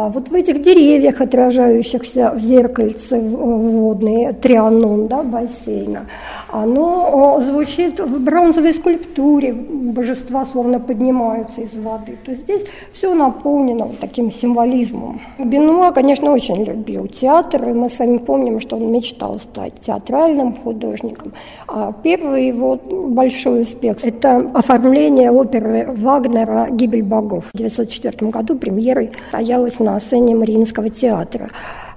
А 0.02 0.08
вот 0.10 0.30
в 0.30 0.34
этих 0.34 0.62
деревьях, 0.62 1.20
отражающихся 1.20 2.32
в 2.34 2.40
зеркальце 2.40 3.20
водные, 3.20 4.32
трианон 4.32 5.08
да, 5.08 5.24
бассейна, 5.24 6.06
оно 6.48 7.42
звучит 7.42 8.00
в 8.00 8.24
бронзовой 8.24 8.74
скульптуре, 8.74 9.52
божества 9.54 10.46
словно 10.46 10.80
поднимаются 10.80 11.62
из 11.62 11.78
воды. 11.78 12.18
То 12.24 12.32
есть 12.32 12.44
здесь 12.44 12.64
все 12.94 13.14
наполнено 13.14 13.86
вот 13.86 14.00
таким 14.00 14.32
символизмом. 14.32 15.20
Бенуа, 15.38 15.92
конечно, 15.92 16.32
очень 16.32 16.64
любил 16.64 17.08
театр, 17.08 17.68
и 17.68 17.74
мы 17.74 17.90
с 17.90 18.00
вами 18.00 18.18
помним, 18.18 18.62
что 18.62 18.78
он 18.78 18.92
мечтал 18.92 19.38
стать 19.40 19.74
театральным 19.86 20.54
художником. 20.54 21.34
А 21.68 21.92
первый 22.04 22.48
его 22.48 22.80
большой 22.88 23.64
успех– 23.64 23.98
это 24.04 24.50
оформление 24.54 25.30
оперы 25.30 25.90
Вагнера 25.92 26.68
«Гибель 26.72 27.04
богов». 27.04 27.46
В 27.52 27.56
1904 27.56 28.32
году 28.32 28.56
премьерой 28.56 29.12
стоялась 29.28 29.78
на 29.80 29.89
сцене 30.00 30.36
Мариинского 30.36 30.90
театра. 30.90 31.50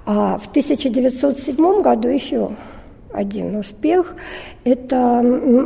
А 0.07 0.39
в 0.39 0.47
1907 0.49 1.83
году 1.83 2.09
еще 2.09 2.51
один 3.13 3.57
успех. 3.57 4.15
Это 4.65 5.21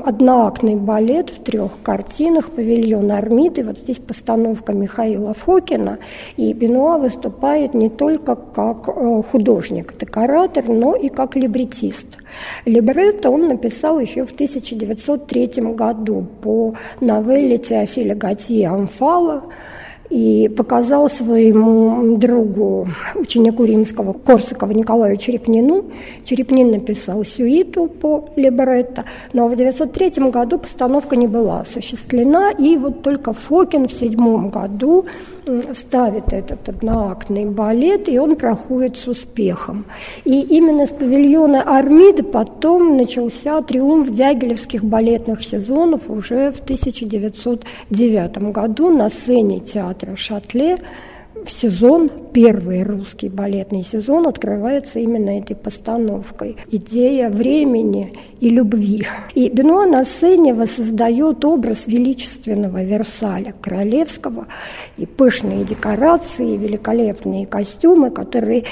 одноактный 0.04 0.76
балет 0.76 1.30
в 1.30 1.42
трех 1.42 1.72
картинах 1.82 2.50
«Павильон 2.50 3.10
Армиды». 3.12 3.62
Вот 3.62 3.78
здесь 3.78 3.98
постановка 3.98 4.72
Михаила 4.72 5.34
Фокина. 5.34 5.98
И 6.36 6.52
Бенуа 6.52 6.98
выступает 6.98 7.74
не 7.74 7.90
только 7.90 8.36
как 8.36 8.88
э, 8.88 9.22
художник, 9.30 9.94
декоратор, 9.98 10.68
но 10.68 10.94
и 10.96 11.08
как 11.08 11.36
либретист. 11.36 12.06
Либретто 12.64 13.30
он 13.30 13.48
написал 13.48 14.00
еще 14.00 14.24
в 14.24 14.32
1903 14.32 15.46
году 15.74 16.26
по 16.42 16.74
новелле 17.00 17.58
Теофиля 17.58 18.14
Готье 18.14 18.68
«Амфала», 18.68 19.44
и 20.10 20.48
показал 20.48 21.10
своему 21.10 22.16
другу, 22.16 22.88
ученику 23.14 23.64
римского 23.64 24.12
Корсакова 24.12 24.70
Николаю 24.70 25.16
Черепнину. 25.16 25.86
Черепнин 26.24 26.70
написал 26.70 27.24
сюиту 27.24 27.86
по 27.86 28.28
либретто, 28.36 29.04
но 29.32 29.48
в 29.48 29.52
1903 29.52 30.30
году 30.30 30.58
постановка 30.58 31.16
не 31.16 31.26
была 31.26 31.60
осуществлена, 31.60 32.52
и 32.52 32.76
вот 32.76 33.02
только 33.02 33.32
Фокин 33.32 33.88
в 33.88 33.92
седьмом 33.92 34.50
году 34.50 35.06
ставит 35.78 36.32
этот 36.32 36.68
одноактный 36.68 37.44
балет, 37.44 38.08
и 38.08 38.18
он 38.18 38.36
проходит 38.36 38.96
с 38.96 39.06
успехом. 39.06 39.84
И 40.24 40.40
именно 40.40 40.86
с 40.86 40.90
павильона 40.90 41.62
Армиды 41.62 42.22
потом 42.22 42.96
начался 42.96 43.62
триумф 43.62 44.10
дягилевских 44.10 44.84
балетных 44.84 45.44
сезонов 45.44 46.10
уже 46.10 46.50
в 46.50 46.60
1909 46.60 48.52
году 48.52 48.90
на 48.90 49.08
сцене 49.08 49.60
театра 49.60 49.95
Шатле 50.16 50.78
в 51.44 51.50
сезон, 51.50 52.10
первый 52.32 52.82
русский 52.82 53.28
балетный 53.28 53.84
сезон 53.84 54.26
открывается 54.26 54.98
именно 54.98 55.38
этой 55.38 55.54
постановкой. 55.54 56.56
Идея 56.70 57.28
времени 57.28 58.12
и 58.40 58.48
любви. 58.48 59.06
И 59.34 59.48
Бенуа 59.50 59.86
на 59.86 60.04
сцене 60.04 60.54
воссоздает 60.54 61.44
образ 61.44 61.86
величественного 61.86 62.82
Версаля, 62.82 63.54
королевского, 63.60 64.46
и 64.96 65.04
пышные 65.04 65.64
декорации, 65.64 66.54
и 66.54 66.58
великолепные 66.58 67.46
костюмы, 67.46 68.10
которые 68.10 68.64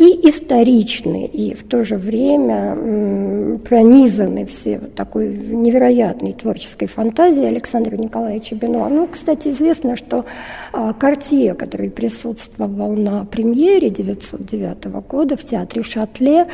и 0.00 0.30
историчны, 0.30 1.26
и 1.26 1.52
в 1.52 1.62
то 1.68 1.84
же 1.84 1.96
время 1.98 3.58
пронизаны 3.58 4.46
все 4.46 4.78
вот 4.78 4.94
такой 4.94 5.28
невероятной 5.28 6.32
творческой 6.32 6.86
фантазией 6.86 7.44
Александра 7.44 7.98
Николаевича 7.98 8.54
Бенуа. 8.54 8.88
Ну, 8.88 9.06
кстати, 9.06 9.48
известно, 9.48 9.96
что 9.96 10.24
Картье, 10.98 11.52
который 11.52 11.90
присутствовал 11.90 12.94
на 12.94 13.26
премьере 13.26 13.88
1909 13.88 15.02
года 15.06 15.36
в 15.36 15.44
театре 15.44 15.82
Шатле, 15.82 16.46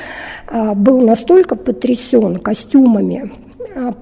а, 0.49 0.75
был 0.75 1.01
настолько 1.03 1.55
потрясен 1.55 2.39
костюмами 2.39 3.31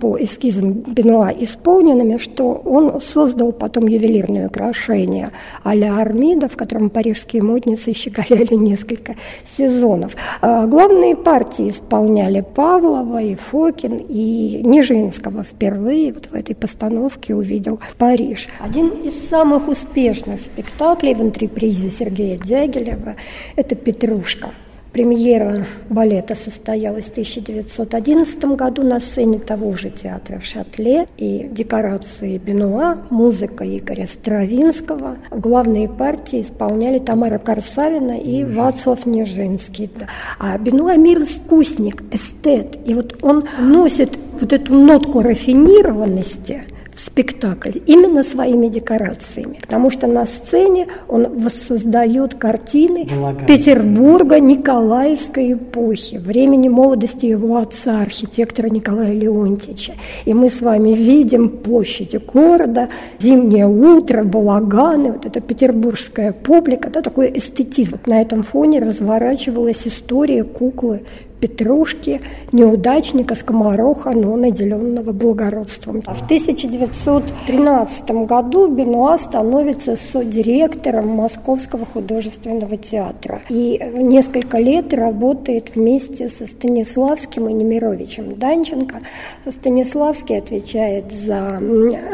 по 0.00 0.16
эскизам 0.22 0.72
Бенуа 0.72 1.30
исполненными, 1.30 2.18
что 2.18 2.52
он 2.52 3.00
создал 3.00 3.52
потом 3.52 3.86
ювелирное 3.86 4.48
украшение 4.48 5.30
а-ля 5.62 5.98
Армида, 5.98 6.48
в 6.48 6.56
котором 6.56 6.90
парижские 6.90 7.42
модницы 7.42 7.92
щеголяли 7.92 8.54
несколько 8.54 9.16
сезонов. 9.56 10.16
А, 10.40 10.66
главные 10.66 11.16
партии 11.16 11.68
исполняли 11.68 12.40
Павлова 12.54 13.22
и 13.22 13.34
Фокин, 13.34 13.96
и 14.08 14.60
Нижинского 14.62 15.42
впервые 15.42 16.12
вот 16.12 16.26
в 16.26 16.34
этой 16.34 16.54
постановке 16.54 17.34
увидел 17.34 17.80
Париж. 17.98 18.48
Один 18.60 18.88
из 18.88 19.28
самых 19.28 19.68
успешных 19.68 20.40
спектаклей 20.40 21.14
в 21.14 21.20
антрепризе 21.20 21.90
Сергея 21.90 22.38
Дягилева– 22.38 23.16
это 23.56 23.74
«Петрушка». 23.74 24.50
Премьера 24.94 25.66
балета 25.90 26.36
состоялась 26.36 27.06
в 27.06 27.10
1911 27.10 28.44
году 28.44 28.84
на 28.84 29.00
сцене 29.00 29.40
того 29.40 29.74
же 29.74 29.90
театра 29.90 30.38
в 30.38 30.44
Шатле. 30.46 31.08
И 31.16 31.48
декорации 31.50 32.38
Бенуа, 32.38 32.98
музыка 33.10 33.64
Игоря 33.64 34.06
Стравинского. 34.06 35.16
Главные 35.32 35.88
партии 35.88 36.42
исполняли 36.42 37.00
Тамара 37.00 37.38
Корсавина 37.38 38.16
и 38.20 38.44
Вацлав 38.44 39.04
Нежинский. 39.04 39.90
А 40.38 40.56
Бенуа 40.58 40.96
мир 40.96 41.22
искусник, 41.22 42.04
эстет. 42.12 42.78
И 42.86 42.94
вот 42.94 43.16
он 43.20 43.48
носит 43.58 44.16
вот 44.40 44.52
эту 44.52 44.74
нотку 44.74 45.22
рафинированности– 45.22 46.62
спектакль 47.04 47.78
именно 47.86 48.24
своими 48.24 48.68
декорациями, 48.68 49.58
потому 49.60 49.90
что 49.90 50.06
на 50.06 50.26
сцене 50.26 50.86
он 51.08 51.38
воссоздает 51.38 52.34
картины 52.34 53.04
Балаган. 53.04 53.46
Петербурга 53.46 54.40
Николаевской 54.40 55.52
эпохи, 55.52 56.16
времени 56.16 56.68
молодости 56.68 57.26
его 57.26 57.56
отца, 57.56 58.00
архитектора 58.00 58.68
Николая 58.68 59.12
Леонтьевича. 59.12 59.94
И 60.24 60.32
мы 60.32 60.50
с 60.50 60.60
вами 60.60 60.90
видим 60.90 61.50
площади 61.50 62.16
города, 62.16 62.88
зимнее 63.20 63.66
утро, 63.66 64.24
балаганы, 64.24 65.12
вот 65.12 65.26
эта 65.26 65.40
петербургская 65.40 66.32
публика, 66.32 66.90
да, 66.90 67.02
такой 67.02 67.32
эстетизм. 67.36 67.98
На 68.06 68.20
этом 68.20 68.42
фоне 68.42 68.80
разворачивалась 68.80 69.82
история 69.86 70.44
куклы 70.44 71.02
Петрушки, 71.44 72.22
неудачника, 72.52 73.34
скомороха, 73.34 74.12
но 74.12 74.34
наделенного 74.34 75.12
благородством. 75.12 76.00
В 76.00 76.22
1913 76.22 78.10
году 78.26 78.68
Бенуа 78.68 79.18
становится 79.18 79.98
содиректором 80.10 81.08
Московского 81.08 81.84
художественного 81.84 82.78
театра 82.78 83.42
и 83.50 83.78
несколько 83.92 84.56
лет 84.56 84.94
работает 84.94 85.74
вместе 85.74 86.30
со 86.30 86.46
Станиславским 86.46 87.46
и 87.50 87.52
Немировичем 87.52 88.36
Данченко. 88.36 89.00
Станиславский 89.46 90.38
отвечает 90.38 91.12
за 91.12 91.60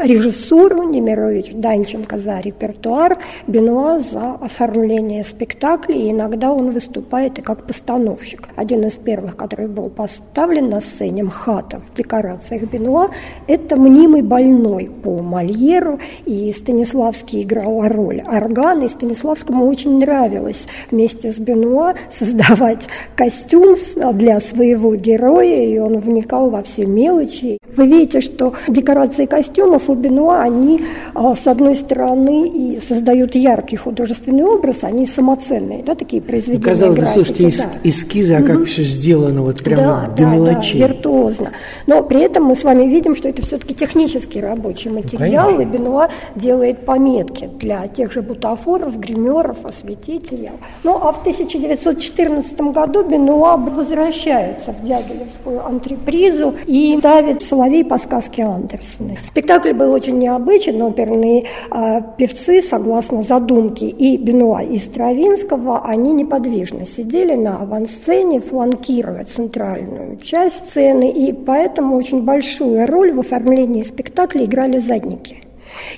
режиссуру, 0.03 0.83
Немирович 0.83 1.51
Данченко 1.53 2.19
за 2.19 2.41
репертуар, 2.41 3.17
Бенуа 3.47 3.99
за 3.99 4.33
оформление 4.33 5.23
спектаклей, 5.23 6.07
и 6.07 6.11
иногда 6.11 6.51
он 6.51 6.71
выступает 6.71 7.39
и 7.39 7.41
как 7.41 7.65
постановщик. 7.65 8.49
Один 8.57 8.85
из 8.85 8.95
первых 8.95 9.20
первых, 9.21 9.37
который 9.37 9.67
был 9.67 9.89
поставлен 9.89 10.69
на 10.69 10.81
сцене 10.81 11.23
МХАТа 11.23 11.79
в 11.79 11.97
декорациях 11.97 12.63
Бенуа, 12.63 13.09
это 13.47 13.75
мнимый 13.75 14.23
больной 14.23 14.89
по 15.03 15.21
Мольеру, 15.21 15.99
и 16.25 16.51
Станиславский 16.57 17.43
играл 17.43 17.87
роль 17.87 18.21
органа, 18.25 18.85
и 18.85 18.89
Станиславскому 18.89 19.67
очень 19.67 19.99
нравилось 19.99 20.65
вместе 20.89 21.31
с 21.31 21.37
Бенуа 21.37 21.93
создавать 22.11 22.87
костюм 23.15 23.75
для 24.13 24.39
своего 24.39 24.95
героя, 24.95 25.65
и 25.65 25.77
он 25.77 25.99
вникал 25.99 26.49
во 26.49 26.63
все 26.63 26.85
мелочи. 26.85 27.59
Вы 27.77 27.87
видите, 27.87 28.21
что 28.21 28.53
декорации 28.67 29.27
костюмов 29.27 29.87
у 29.87 29.93
Бенуа, 29.93 30.41
они, 30.41 30.81
а, 31.13 31.35
с 31.35 31.45
одной 31.45 31.75
стороны, 31.75 32.47
и 32.47 32.79
создают 32.87 33.35
яркий 33.35 33.77
художественный 33.77 34.43
образ, 34.43 34.77
они 34.81 35.05
самоценные, 35.05 35.83
да, 35.83 35.93
такие 35.93 36.21
произведения 36.21 36.63
Казалось 36.63 36.99
бы, 36.99 37.05
слушайте, 37.05 37.57
да. 37.57 37.69
эскизы, 37.83 38.33
а 38.33 38.41
как 38.41 38.65
все 38.65 38.83
сделано 38.83 39.10
сделано 39.11 39.41
вот 39.41 39.61
прямо 39.63 39.81
да, 39.81 40.07
до 40.07 40.23
да, 40.23 40.29
мелочей. 40.29 40.79
Да, 40.79 40.87
виртуозно. 40.87 41.51
Но 41.87 42.03
при 42.03 42.21
этом 42.21 42.45
мы 42.45 42.55
с 42.55 42.63
вами 42.63 42.85
видим, 42.85 43.15
что 43.15 43.27
это 43.27 43.41
все-таки 43.41 43.73
технический 43.73 44.39
рабочий 44.39 44.89
материал, 44.89 45.47
Конечно. 45.47 45.61
и 45.61 45.65
Бенуа 45.65 46.09
делает 46.35 46.85
пометки 46.85 47.49
для 47.59 47.87
тех 47.87 48.11
же 48.11 48.21
бутафоров, 48.21 48.97
гримеров, 48.97 49.65
осветителей. 49.65 50.51
Ну, 50.83 50.95
а 50.95 51.11
в 51.11 51.19
1914 51.19 52.61
году 52.61 53.03
Бенуа 53.03 53.57
возвращается 53.57 54.71
в 54.71 54.83
Дягилевскую 54.83 55.65
антрепризу 55.65 56.55
и 56.65 56.95
ставит 56.99 57.43
«Соловей» 57.43 57.83
по 57.83 57.97
сказке 57.97 58.43
Андерсона. 58.43 59.17
Спектакль 59.27 59.73
был 59.73 59.91
очень 59.91 60.17
необычен, 60.17 60.81
оперные 60.81 61.43
э, 61.71 62.01
певцы, 62.17 62.61
согласно 62.61 63.23
задумке 63.23 63.87
и 63.87 64.17
Бенуа, 64.17 64.61
и 64.61 64.77
Стравинского, 64.77 65.81
они 65.85 66.13
неподвижно 66.13 66.85
сидели 66.85 67.33
на 67.33 67.57
авансцене, 67.57 68.39
фланкируя 68.39 69.00
контролировать 69.01 69.29
центральную 69.29 70.17
часть 70.17 70.69
сцены, 70.69 71.11
и 71.11 71.33
поэтому 71.33 71.95
очень 71.95 72.23
большую 72.23 72.87
роль 72.87 73.11
в 73.11 73.19
оформлении 73.19 73.83
спектакля 73.83 74.45
играли 74.45 74.79
задники. 74.79 75.43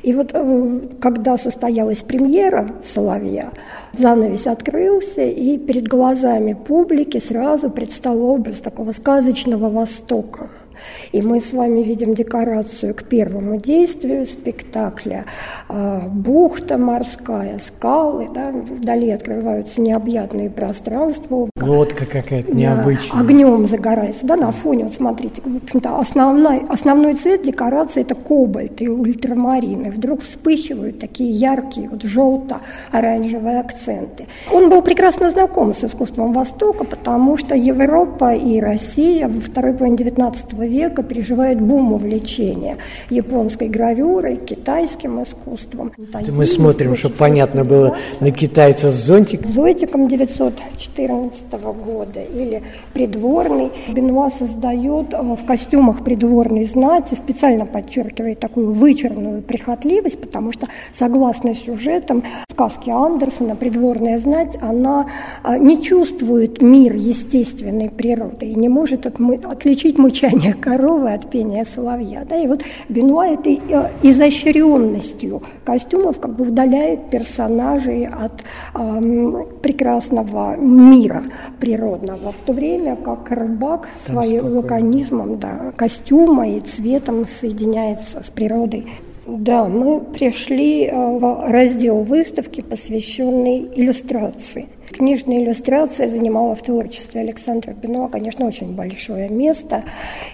И 0.03 0.13
вот 0.13 0.31
э, 0.33 0.79
когда 1.01 1.37
состоялась 1.37 1.99
премьера 1.99 2.75
«Соловья», 2.93 3.51
занавес 3.97 4.45
открылся, 4.45 5.23
и 5.23 5.57
перед 5.57 5.87
глазами 5.87 6.53
публики 6.53 7.19
сразу 7.19 7.69
предстал 7.69 8.21
образ 8.21 8.57
такого 8.57 8.91
сказочного 8.91 9.69
Востока– 9.69 10.49
и 11.11 11.21
мы 11.21 11.39
с 11.39 11.53
вами 11.53 11.81
видим 11.81 12.13
декорацию 12.13 12.93
к 12.95 13.03
первому 13.03 13.57
действию 13.57 14.25
спектакля. 14.25 15.25
А, 15.69 16.01
бухта 16.07 16.77
морская, 16.77 17.59
скалы, 17.59 18.27
да, 18.33 18.51
вдали 18.51 19.11
открываются 19.11 19.81
необъятные 19.81 20.49
пространства. 20.49 21.49
Лодка 21.61 22.05
какая-то 22.05 22.53
необычная. 22.53 23.13
Да, 23.13 23.19
огнем 23.19 23.67
загорается, 23.67 24.25
да, 24.25 24.35
на 24.35 24.51
фоне, 24.51 24.85
вот 24.85 24.93
смотрите, 24.93 25.41
в 25.43 25.57
общем-то, 25.63 25.99
основной, 25.99 26.61
основной 26.69 27.15
цвет 27.15 27.43
декорации– 27.43 28.01
это 28.03 28.15
кобальт 28.15 28.81
и 28.81 28.89
ультрамарин, 28.89 29.85
и 29.85 29.89
вдруг 29.89 30.21
вспыхивают 30.21 30.99
такие 30.99 31.31
яркие, 31.31 31.89
вот 31.89 32.03
желто-оранжевые 32.03 33.59
акценты. 33.59 34.27
Он 34.51 34.69
был 34.69 34.81
прекрасно 34.81 35.31
знаком 35.31 35.73
с 35.73 35.83
искусством 35.83 36.33
Востока, 36.33 36.83
потому 36.83 37.37
что 37.37 37.55
Европа 37.55 38.33
и 38.33 38.59
Россия 38.59 39.27
во 39.27 39.39
второй 39.39 39.73
половине 39.73 39.97
XIX 39.97 40.62
века 40.67 41.03
переживает 41.03 41.61
бум 41.61 41.93
увлечения 41.93 42.77
японской 43.09 43.67
гравюрой, 43.67 44.35
китайским 44.35 45.23
искусством. 45.23 45.91
Это 46.13 46.31
мы 46.31 46.45
смотрим, 46.45 46.95
чтобы 46.95 47.15
понятно 47.15 47.63
было, 47.63 47.97
на 48.19 48.31
китайца 48.31 48.91
с 48.91 48.95
зонтиком. 48.95 49.51
Зонтиком 49.51 50.07
914 50.07 51.43
года 51.51 52.21
или 52.21 52.63
придворный. 52.93 53.71
Бенуа 53.89 54.29
создает 54.29 55.13
э, 55.13 55.21
в 55.21 55.45
костюмах 55.45 56.03
придворной 56.03 56.65
знати, 56.65 57.15
специально 57.15 57.65
подчеркивает 57.65 58.39
такую 58.39 58.71
вычурную 58.71 59.41
прихотливость, 59.41 60.19
потому 60.19 60.51
что, 60.51 60.67
согласно 60.97 61.55
сюжетам 61.55 62.23
сказки 62.51 62.89
Андерсона, 62.89 63.55
придворная 63.55 64.19
знать, 64.19 64.57
она 64.61 65.07
э, 65.43 65.57
не 65.57 65.81
чувствует 65.81 66.61
мир 66.61 66.93
естественной 66.93 67.89
природы 67.89 68.47
и 68.47 68.55
не 68.55 68.69
может 68.69 69.05
отличить 69.05 69.97
мычание 69.97 70.52
коровы 70.53 71.13
от 71.13 71.29
пения 71.29 71.65
соловья. 71.65 72.25
Да? 72.25 72.35
И 72.35 72.47
вот 72.47 72.61
Бенуа 72.89 73.27
этой 73.27 73.61
э, 73.67 73.89
изощренностью 74.01 75.41
костюмов 75.65 76.19
как 76.19 76.35
бы 76.35 76.47
удаляет 76.47 77.09
персонажей 77.09 78.07
от 78.07 78.41
э, 78.75 79.45
прекрасного 79.61 80.55
мира 80.55 81.23
природного, 81.59 82.31
в 82.31 82.45
то 82.45 82.53
время 82.53 82.95
как 82.95 83.31
рыбак 83.31 83.87
Там 84.05 84.15
своим 84.15 84.41
спокойно. 84.41 84.57
лаконизмом 84.57 85.39
да, 85.39 85.73
костюма 85.75 86.49
и 86.49 86.59
цветом 86.59 87.25
соединяется 87.39 88.21
с 88.23 88.29
природой. 88.29 88.87
Да, 89.25 89.65
мы 89.69 90.01
пришли 90.01 90.85
э, 90.85 90.91
в 90.93 91.49
раздел 91.49 92.03
выставки, 92.03 92.59
посвященный 92.61 93.69
иллюстрации. 93.73 94.67
Книжная 94.91 95.37
иллюстрация 95.37 96.09
занимала 96.09 96.55
в 96.55 96.61
творчестве 96.61 97.21
Александра 97.21 97.71
Бенуа, 97.71 98.09
конечно, 98.09 98.45
очень 98.45 98.75
большое 98.75 99.29
место. 99.29 99.83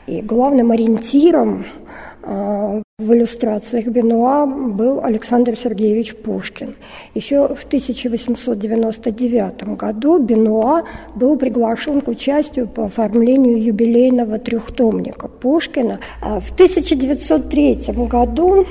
И 0.08 0.22
главным 0.22 0.72
ориентиром 0.72 1.66
э, 2.24 2.82
в 3.00 3.12
иллюстрациях 3.14 3.88
Бенуа 3.88 4.46
был 4.46 5.00
Александр 5.02 5.58
Сергеевич 5.58 6.16
Пушкин. 6.16 6.76
Еще 7.16 7.56
в 7.56 7.64
1899 7.64 9.78
году 9.78 10.20
Бенуа 10.20 10.84
был 11.16 11.38
приглашен 11.38 12.02
к 12.02 12.10
участию 12.10 12.68
по 12.68 12.86
оформлению 12.86 13.64
юбилейного 13.64 14.38
трехтомника 14.38 15.30
Пушкина. 15.30 16.00
А 16.22 16.42
в 16.42 16.52
1903 16.52 17.94
году 18.10 18.66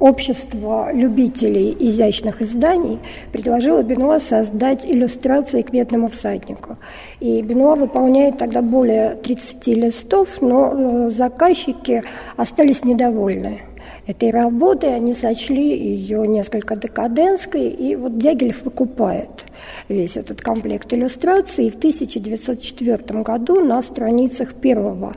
Общество 0.00 0.90
любителей 0.92 1.74
изящных 1.78 2.42
изданий 2.42 2.98
предложило 3.32 3.80
Бенуа 3.82 4.18
создать 4.18 4.84
иллюстрации 4.84 5.62
к 5.62 5.72
«Медному 5.72 6.08
всаднику». 6.08 6.78
И 7.20 7.40
Бенуа 7.42 7.76
выполняет 7.76 8.36
тогда 8.36 8.60
более 8.60 9.14
30 9.14 9.66
листов, 9.68 10.42
но 10.42 10.72
э, 10.74 11.10
заказчики 11.10 12.02
остались 12.36 12.84
недовольны 12.84 13.60
этой 14.06 14.30
работой, 14.30 14.94
они 14.94 15.14
сочли 15.14 15.76
ее 15.76 16.26
несколько 16.26 16.76
декадентской, 16.76 17.68
и 17.68 17.96
вот 17.96 18.18
Дягилев 18.18 18.64
выкупает 18.64 19.44
весь 19.88 20.16
этот 20.16 20.40
комплект 20.40 20.92
иллюстраций, 20.92 21.66
и 21.66 21.70
в 21.70 21.76
1904 21.76 23.22
году 23.22 23.60
на 23.60 23.82
страницах 23.82 24.54
первого 24.54 25.14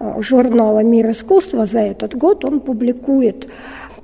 э, 0.00 0.20
журнала 0.20 0.80
«Мир 0.80 1.10
искусства» 1.10 1.66
за 1.66 1.80
этот 1.80 2.16
год 2.16 2.44
он 2.44 2.60
публикует 2.60 3.48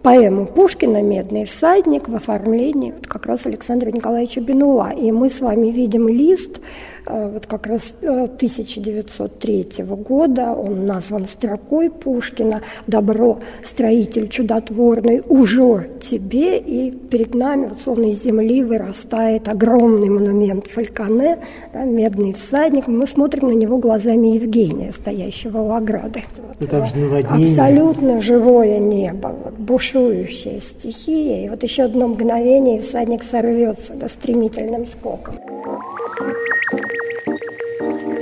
поэму 0.03 0.47
Пушкина 0.47 1.03
«Медный 1.03 1.45
всадник» 1.45 2.09
в 2.09 2.15
оформлении 2.15 2.93
вот 2.93 3.07
как 3.07 3.27
раз 3.27 3.47
Александра 3.47 3.91
Николаевича 3.91 4.41
Бенуа. 4.41 4.93
И 4.93 5.13
мы 5.13 5.29
с 5.29 5.41
вами 5.41 5.69
видим 5.69 6.09
лист, 6.09 6.61
вот 7.07 7.47
как 7.47 7.67
раз 7.67 7.93
1903 8.03 9.69
э, 9.79 9.85
года, 9.85 10.53
он 10.53 10.87
назван 10.87 11.27
строкой 11.27 11.91
Пушкина 11.91 12.63
«Добро, 12.87 13.41
строитель 13.65 14.29
чудотворный, 14.29 15.23
уже 15.29 15.91
тебе». 16.01 16.59
И 16.59 16.91
перед 16.91 17.35
нами, 17.35 17.67
вот, 17.67 17.81
словно 17.83 18.11
из 18.11 18.23
земли, 18.23 18.63
вырастает 18.63 19.49
огромный 19.49 20.09
монумент 20.09 20.67
Фальконе, 20.67 21.39
да, 21.73 21.85
«Медный 21.85 22.35
всадник». 22.35 22.87
Мы 22.87 23.07
смотрим 23.07 23.49
на 23.49 23.55
него 23.55 23.79
глазами 23.79 24.29
Евгения, 24.29 24.93
стоящего 24.93 25.59
у 25.59 25.73
ограды. 25.73 26.25
Вот, 26.61 26.73
Абсолютно 26.73 28.21
живое 28.21 28.79
небо, 28.79 29.35
вот, 29.45 29.55
бушующая 29.55 30.61
стихия. 30.61 31.47
И 31.47 31.49
вот 31.49 31.63
еще 31.63 31.85
одно 31.85 32.09
мгновение, 32.09 32.79
и 32.79 32.81
всадник 32.81 33.23
сорвется 33.23 33.95
до 33.95 34.09
стремительным 34.09 34.85
скоком. 34.87 35.35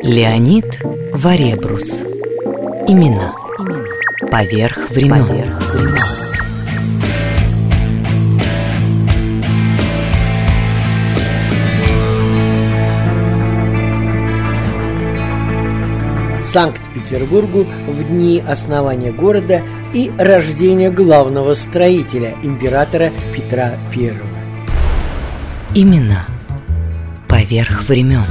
Леонид 0.09 0.65
Варебрус. 1.13 1.87
Имена. 2.89 3.35
Поверх 4.31 4.89
времен. 4.89 5.27
Поверх 5.27 5.75
времен. 5.75 5.99
Санкт-Петербургу 16.43 17.67
в 17.87 18.09
дни 18.09 18.43
основания 18.49 19.13
города 19.13 19.63
и 19.93 20.11
рождения 20.17 20.91
главного 20.91 21.53
строителя, 21.53 22.35
императора 22.43 23.13
Петра 23.37 23.75
I. 23.95 24.15
Имена 25.75 26.25
поверх 27.29 27.83
времен. 27.87 28.25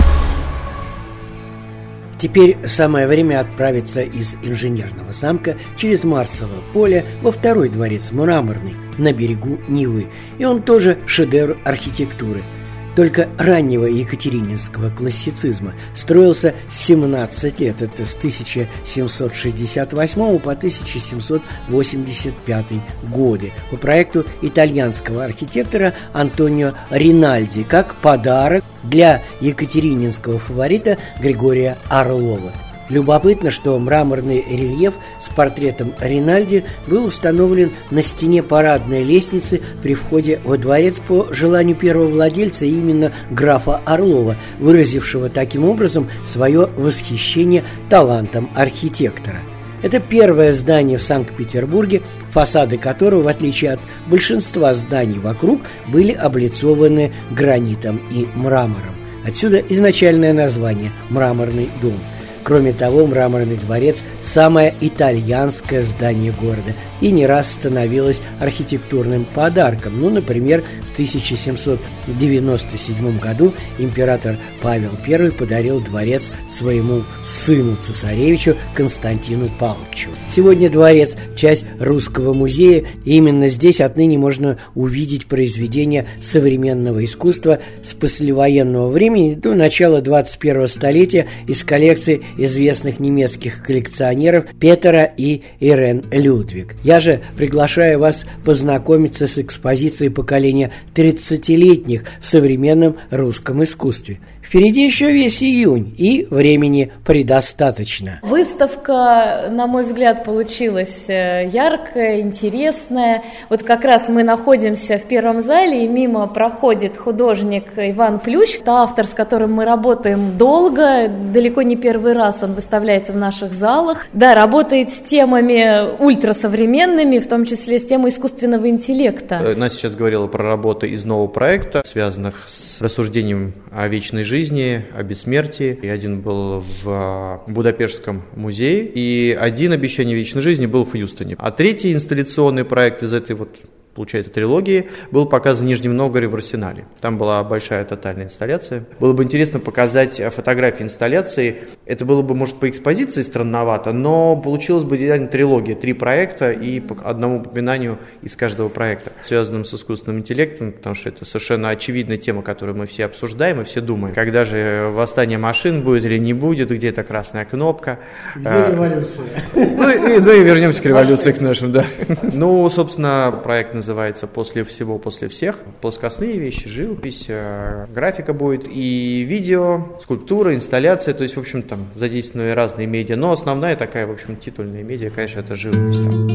Теперь 2.20 2.58
самое 2.66 3.08
время 3.08 3.40
отправиться 3.40 4.02
из 4.02 4.36
инженерного 4.44 5.14
замка 5.14 5.56
через 5.76 6.04
Марсово 6.04 6.50
поле 6.74 7.06
во 7.22 7.32
второй 7.32 7.70
дворец 7.70 8.12
Мраморный 8.12 8.76
на 8.98 9.14
берегу 9.14 9.60
Нивы. 9.68 10.08
И 10.40 10.46
он 10.46 10.64
тоже 10.64 10.98
шедевр 11.06 11.58
архитектуры– 11.64 12.42
только 12.98 13.30
раннего 13.38 13.86
екатерининского 13.86 14.90
классицизма 14.90 15.74
строился 15.94 16.56
17 16.72 17.60
лет, 17.60 17.84
это 17.84 18.08
с 18.08 18.18
1768 18.18 20.40
по 20.40 20.52
1785 20.52 22.66
годы, 23.12 23.52
по 23.70 23.78
проекту 23.78 24.26
итальянского 24.42 25.26
архитектора 25.26 25.94
Антонио 26.12 26.74
Ринальди, 26.90 27.62
как 27.62 28.02
подарок 28.02 28.64
для 28.82 29.22
екатерининского 29.42 30.40
фаворита 30.40 30.98
Григория 31.22 31.78
Орлова– 31.90 32.52
Любопытно, 32.90 33.52
что 33.52 33.78
мраморный 33.78 34.44
рельеф 34.48 34.94
с 35.20 35.28
портретом 35.28 35.94
Ринальди 36.00 36.64
был 36.88 37.06
установлен 37.06 37.72
на 37.92 38.02
стене 38.02 38.44
парадной 38.44 39.04
лестницы 39.04 39.62
при 39.84 39.94
входе 39.94 40.40
во 40.44 40.58
дворец 40.58 41.00
по 41.06 41.28
желанию 41.32 41.76
первого 41.76 42.08
владельца, 42.08 42.66
именно 42.66 43.12
графа 43.30 43.82
Орлова, 43.86 44.36
выразившего 44.60 45.30
таким 45.30 45.66
образом 45.66 46.10
свое 46.26 46.70
восхищение 46.78 47.66
талантом 47.90 48.50
архитектора. 48.56 49.40
Это 49.84 50.00
первое 50.00 50.54
здание 50.54 50.98
в 50.98 51.04
Санкт-Петербурге, 51.04 52.02
фасады 52.32 52.78
которого, 52.78 53.24
в 53.24 53.28
отличие 53.28 53.74
от 53.74 53.80
большинства 54.08 54.74
зданий 54.74 55.20
вокруг, 55.20 55.62
были 55.88 56.14
облицованы 56.14 57.12
гранитом 57.32 58.02
и 58.10 58.28
мрамором. 58.34 58.96
Отсюда 59.26 59.60
изначальное 59.60 60.34
название 60.34 60.92
«Мраморный 61.10 61.70
дом». 61.82 62.00
Кроме 62.48 62.72
того, 62.72 63.06
Мраморный 63.06 63.58
дворец– 63.58 63.98
самое 64.22 64.74
итальянское 64.80 65.84
здание 65.84 66.32
города 66.32 66.72
и 67.02 67.12
не 67.12 67.28
раз 67.28 67.52
становилось 67.52 68.22
архитектурным 68.40 69.26
подарком. 69.26 70.00
Ну, 70.00 70.10
например, 70.10 70.64
в 70.90 70.94
1797 70.94 73.20
году 73.20 73.54
император 73.78 74.38
Павел 74.62 74.92
I 75.06 75.32
подарил 75.32 75.82
дворец 75.82 76.32
своему 76.48 77.04
сыну 77.26 77.76
цесаревичу 77.76 78.56
Константину 78.74 79.52
Павловичу. 79.60 80.12
Сегодня 80.34 80.70
дворец– 80.70 81.18
часть 81.36 81.66
русского 81.82 82.32
музея, 82.34 82.86
и 83.04 83.18
именно 83.18 83.50
здесь 83.50 83.82
отныне 83.82 84.18
можно 84.18 84.58
увидеть 84.74 85.26
произведения 85.26 86.08
современного 86.22 87.04
искусства 87.04 87.60
с 87.84 87.94
послевоенного 87.94 88.90
времени 88.90 89.36
до 89.36 89.54
начала 89.54 90.02
21 90.02 90.70
столетия 90.70 91.28
из 91.46 91.66
коллекции 91.66 92.24
известных 92.38 93.00
немецких 93.00 93.64
коллекционеров 93.64 94.46
Петера 94.60 95.04
и 95.04 95.44
Ирен 95.60 96.06
Людвиг. 96.12 96.76
Я 96.84 97.00
же 97.00 97.22
приглашаю 97.36 98.00
вас 98.00 98.26
познакомиться 98.46 99.28
с 99.28 99.38
экспозицией 99.38 100.12
поколения 100.12 100.72
30-летних 100.96 102.04
в 102.22 102.28
современном 102.28 102.98
русском 103.12 103.64
искусстве– 103.64 104.20
Впереди 104.48 104.86
еще 104.86 105.12
весь 105.12 105.44
июнь, 105.44 105.94
и 105.98 106.26
времени 106.30 106.94
предостаточно. 107.06 108.20
Выставка, 108.22 109.50
на 109.52 109.68
мой 109.68 109.84
взгляд, 109.84 110.24
получилась 110.24 111.10
э, 111.10 111.50
яркая, 111.52 112.22
интересная. 112.22 113.24
Вот 113.50 113.64
как 113.64 113.84
раз 113.84 114.08
мы 114.08 114.24
находимся 114.24 115.00
в 115.00 115.04
первом 115.04 115.42
зале, 115.42 115.84
и 115.84 115.88
мимо 115.90 116.28
проходит 116.28 116.96
художник 116.96 117.66
Иван 117.76 118.22
Плющ, 118.22 118.60
это 118.62 118.76
автор, 118.76 119.06
с 119.06 119.10
которым 119.10 119.52
мы 119.52 119.66
работаем 119.66 120.38
долго, 120.38 121.10
далеко 121.10 121.64
не 121.64 121.76
первый 121.76 122.14
раз 122.14 122.42
он 122.42 122.54
выставляется 122.54 123.12
в 123.12 123.18
наших 123.18 123.52
залах. 123.52 124.08
Да, 124.14 124.34
работает 124.34 124.92
с 124.92 125.02
темами 125.02 126.02
ультрасовременными, 126.02 127.20
в 127.20 127.28
том 127.28 127.44
числе 127.44 127.80
с 127.80 127.86
темой 127.86 128.12
искусственного 128.12 128.70
интеллекта. 128.70 129.42
Э, 129.44 129.56
Настя 129.56 129.80
сейчас 129.80 129.96
говорила 129.98 130.28
про 130.28 130.46
работы 130.46 130.88
из 130.88 131.04
нового 131.04 131.28
проекта, 131.28 131.82
связанных 131.86 132.46
с 132.48 132.80
рассуждением 132.80 133.54
о 133.74 133.90
вечной 133.90 134.24
жизни 134.24 134.37
жизни, 134.38 134.86
о 134.96 135.02
бессмертии. 135.02 135.80
И 135.82 135.88
один 135.88 136.22
был 136.22 136.64
в 136.84 137.44
Будапештском 137.48 138.22
музее, 138.36 138.86
и 138.86 139.36
один 139.40 139.72
обещание 139.72 140.16
вечной 140.16 140.42
жизни 140.42 140.68
был 140.68 140.86
в 140.86 140.92
Хьюстоне. 140.92 141.36
А 141.40 141.50
третий 141.50 141.92
инсталляционный 141.94 142.64
проект 142.64 143.02
из 143.02 143.14
этой 143.14 143.36
вот 143.36 143.58
получается, 143.98 144.32
трилогии, 144.32 144.90
был 145.10 145.26
показан 145.26 145.66
в 145.66 145.68
Нижнем 145.68 145.98
Новгороде 145.98 146.28
в 146.28 146.36
Арсенале. 146.36 146.86
Там 147.02 147.18
была 147.18 147.44
большая 147.44 147.84
тотальная 147.84 148.26
инсталляция. 148.26 148.86
Было 149.00 149.14
бы 149.14 149.24
интересно 149.24 149.60
показать 149.60 150.22
фотографии 150.34 150.84
инсталляции. 150.84 151.64
Это 151.88 152.06
было 152.06 152.22
бы, 152.22 152.36
может, 152.36 152.58
по 152.58 152.70
экспозиции 152.70 153.24
странновато, 153.24 153.94
но 153.94 154.36
получилась 154.36 154.84
бы 154.84 154.98
идеально 154.98 155.28
трилогия. 155.28 155.76
Три 155.76 155.94
проекта 155.94 156.52
и 156.52 156.80
по 156.80 156.96
одному 157.10 157.40
упоминанию 157.40 157.98
из 158.22 158.36
каждого 158.36 158.70
проекта, 158.70 159.14
связанным 159.26 159.66
с 159.66 159.74
искусственным 159.74 160.20
интеллектом, 160.20 160.74
потому 160.74 160.94
что 160.94 161.10
это 161.10 161.26
совершенно 161.26 161.70
очевидная 161.70 162.18
тема, 162.18 162.44
которую 162.44 162.78
мы 162.78 162.86
все 162.86 163.06
обсуждаем 163.06 163.62
и 163.62 163.64
все 163.64 163.82
думаем. 163.82 164.14
Когда 164.14 164.46
же 164.46 164.92
восстание 164.94 165.40
машин 165.40 165.82
будет 165.82 166.06
или 166.06 166.20
не 166.20 166.34
будет, 166.34 166.70
где 166.70 166.90
эта 166.90 167.04
красная 167.04 167.46
кнопка. 167.46 167.98
Где 168.36 168.48
а, 168.48 168.72
революция? 168.72 169.26
Ну 169.56 169.90
и, 169.90 170.20
ну 170.20 170.32
и 170.34 170.44
вернемся 170.44 170.84
к 170.84 170.86
революции 170.86 171.32
к 171.32 171.42
нашим, 171.42 171.72
да. 171.72 171.88
Ну, 172.22 172.70
собственно, 172.70 173.42
проект 173.44 173.74
называется 173.74 173.87
называется 173.88 174.28
«После 174.28 174.66
всего, 174.66 175.00
после 175.00 175.30
всех». 175.30 175.60
Плоскостные 175.80 176.38
вещи, 176.38 176.68
живопись, 176.68 177.26
э, 177.30 177.86
графика 177.94 178.34
будет 178.34 178.68
и 178.68 179.26
видео, 179.28 179.98
скульптура, 180.02 180.54
инсталляция, 180.54 181.14
то 181.14 181.24
есть, 181.24 181.38
в 181.38 181.40
общем, 181.40 181.64
там 181.64 181.88
задействованы 181.96 182.54
разные 182.54 182.86
медиа, 182.86 183.16
но 183.16 183.32
основная 183.32 183.78
такая, 183.78 184.06
в 184.06 184.12
общем, 184.12 184.36
титульная 184.36 184.84
медиа, 184.84 185.10
конечно, 185.10 185.40
это 185.40 185.56
живопись 185.56 186.00
там. 186.00 186.28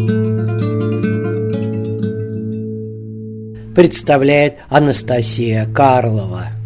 Представляет 3.74 4.56
Анастасия 4.68 5.66
Карлова 5.74 6.61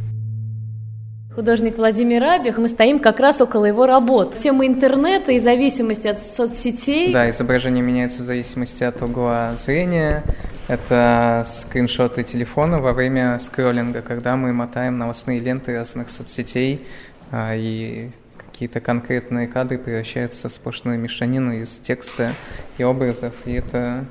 художник 1.37 1.77
Владимир 1.77 2.25
Абих, 2.25 2.57
мы 2.57 2.66
стоим 2.66 2.99
как 2.99 3.20
раз 3.20 3.42
около 3.42 3.66
его 3.66 3.87
работ. 3.87 4.38
Тема 4.38 4.66
интернета 4.66 5.33
и 5.33 5.38
зависимости 5.38 6.09
от 6.09 6.22
соцсетей. 6.22 7.12
Да, 7.12 7.29
изображение 7.29 7.85
меняется 7.85 8.22
в 8.22 8.25
зависимости 8.25 8.83
от 8.83 9.03
угла 9.03 9.55
зрения. 9.57 10.25
Это 10.66 11.44
скриншоты 11.46 12.22
телефона 12.22 12.81
во 12.81 12.94
время 12.94 13.38
скроллинга, 13.38 14.01
когда 14.01 14.35
мы 14.35 14.55
мотаем 14.55 14.96
новостные 14.96 15.38
ленты 15.38 15.77
разных 15.77 16.09
соцсетей, 16.09 16.87
а, 17.31 17.55
и 17.55 18.09
какие-то 18.38 18.81
конкретные 18.81 19.46
кадры 19.46 19.77
превращаются 19.77 20.49
в 20.49 20.53
сплошную 20.53 20.99
мешанину 20.99 21.53
из 21.53 21.79
текста 21.81 22.31
и 22.79 22.83
образов. 22.83 23.35
И 23.44 23.53
это 23.53 24.07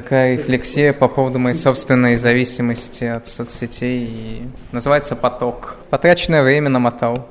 такая 0.00 0.34
рефлексия 0.34 0.92
по 0.92 1.08
поводу 1.08 1.40
моей 1.40 1.56
собственной 1.56 2.16
зависимости 2.18 3.02
от 3.02 3.26
соцсетей. 3.26 4.04
И 4.08 4.42
называется 4.70 5.16
«Поток». 5.16 5.74
Потраченное 5.90 6.44
время 6.44 6.68
намотал. 6.68 7.26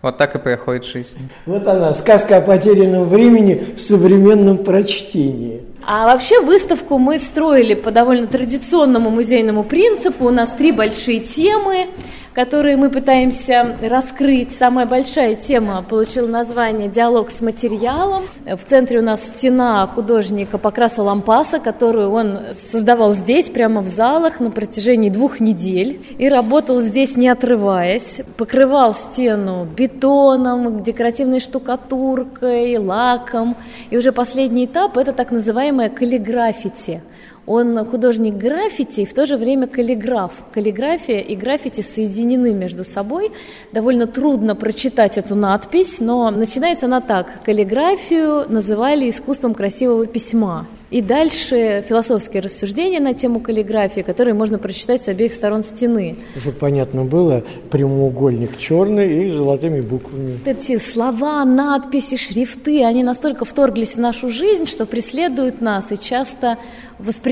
Вот 0.00 0.18
так 0.18 0.34
и 0.34 0.40
проходит 0.40 0.84
жизнь. 0.84 1.30
Вот 1.46 1.64
она, 1.64 1.94
сказка 1.94 2.38
о 2.38 2.40
потерянном 2.40 3.04
времени 3.04 3.76
в 3.76 3.80
современном 3.80 4.64
прочтении. 4.64 5.62
А 5.86 6.06
вообще 6.06 6.40
выставку 6.40 6.98
мы 6.98 7.20
строили 7.20 7.74
по 7.74 7.92
довольно 7.92 8.26
традиционному 8.26 9.08
музейному 9.08 9.62
принципу. 9.62 10.26
У 10.26 10.30
нас 10.30 10.50
три 10.50 10.72
большие 10.72 11.20
темы 11.20 11.86
которые 12.34 12.76
мы 12.76 12.90
пытаемся 12.90 13.76
раскрыть. 13.82 14.52
Самая 14.52 14.86
большая 14.86 15.34
тема 15.34 15.84
получила 15.86 16.26
название 16.26 16.88
«Диалог 16.88 17.30
с 17.30 17.40
материалом». 17.40 18.24
В 18.44 18.64
центре 18.64 19.00
у 19.00 19.02
нас 19.02 19.22
стена 19.22 19.86
художника 19.86 20.58
Покраса 20.58 21.02
Лампаса, 21.02 21.60
которую 21.60 22.10
он 22.10 22.38
создавал 22.52 23.12
здесь, 23.12 23.50
прямо 23.50 23.82
в 23.82 23.88
залах, 23.88 24.40
на 24.40 24.50
протяжении 24.50 25.10
двух 25.10 25.40
недель. 25.40 26.02
И 26.18 26.28
работал 26.28 26.80
здесь, 26.80 27.16
не 27.16 27.28
отрываясь. 27.28 28.22
Покрывал 28.36 28.94
стену 28.94 29.66
бетоном, 29.66 30.82
декоративной 30.82 31.40
штукатуркой, 31.40 32.78
лаком. 32.78 33.56
И 33.90 33.96
уже 33.96 34.12
последний 34.12 34.64
этап– 34.64 34.96
это 34.98 35.12
так 35.12 35.30
называемое 35.30 35.90
каллиграфити– 35.90 37.02
он 37.46 37.76
художник 37.86 38.34
граффити 38.34 39.00
и 39.00 39.04
в 39.04 39.14
то 39.14 39.26
же 39.26 39.36
время 39.36 39.66
каллиграф. 39.66 40.44
Каллиграфия 40.52 41.18
и 41.18 41.34
граффити 41.34 41.80
соединены 41.80 42.54
между 42.54 42.84
собой. 42.84 43.32
Довольно 43.72 44.06
трудно 44.06 44.54
прочитать 44.54 45.18
эту 45.18 45.34
надпись, 45.34 45.98
но 46.00 46.30
начинается 46.30 46.86
она 46.86 47.00
так. 47.00 47.42
Каллиграфию 47.44 48.46
называли 48.48 49.10
искусством 49.10 49.54
красивого 49.54 50.06
письма. 50.06 50.68
И 50.90 51.00
дальше 51.00 51.84
философские 51.88 52.42
рассуждения 52.42 53.00
на 53.00 53.14
тему 53.14 53.40
каллиграфии, 53.40 54.02
которые 54.02 54.34
можно 54.34 54.58
прочитать 54.58 55.02
с 55.02 55.08
обеих 55.08 55.34
сторон 55.34 55.62
стены. 55.62 56.18
Чтобы 56.36 56.58
понятно 56.58 57.04
было, 57.04 57.42
прямоугольник 57.70 58.58
черный 58.58 59.26
и 59.26 59.30
золотыми 59.32 59.80
буквами. 59.80 60.38
Эти 60.44 60.76
слова, 60.78 61.44
надписи, 61.44 62.16
шрифты, 62.16 62.84
они 62.84 63.02
настолько 63.02 63.44
вторглись 63.46 63.94
в 63.94 64.00
нашу 64.00 64.28
жизнь, 64.28 64.66
что 64.66 64.84
преследуют 64.84 65.62
нас 65.62 65.90
и 65.92 65.98
часто 65.98 66.58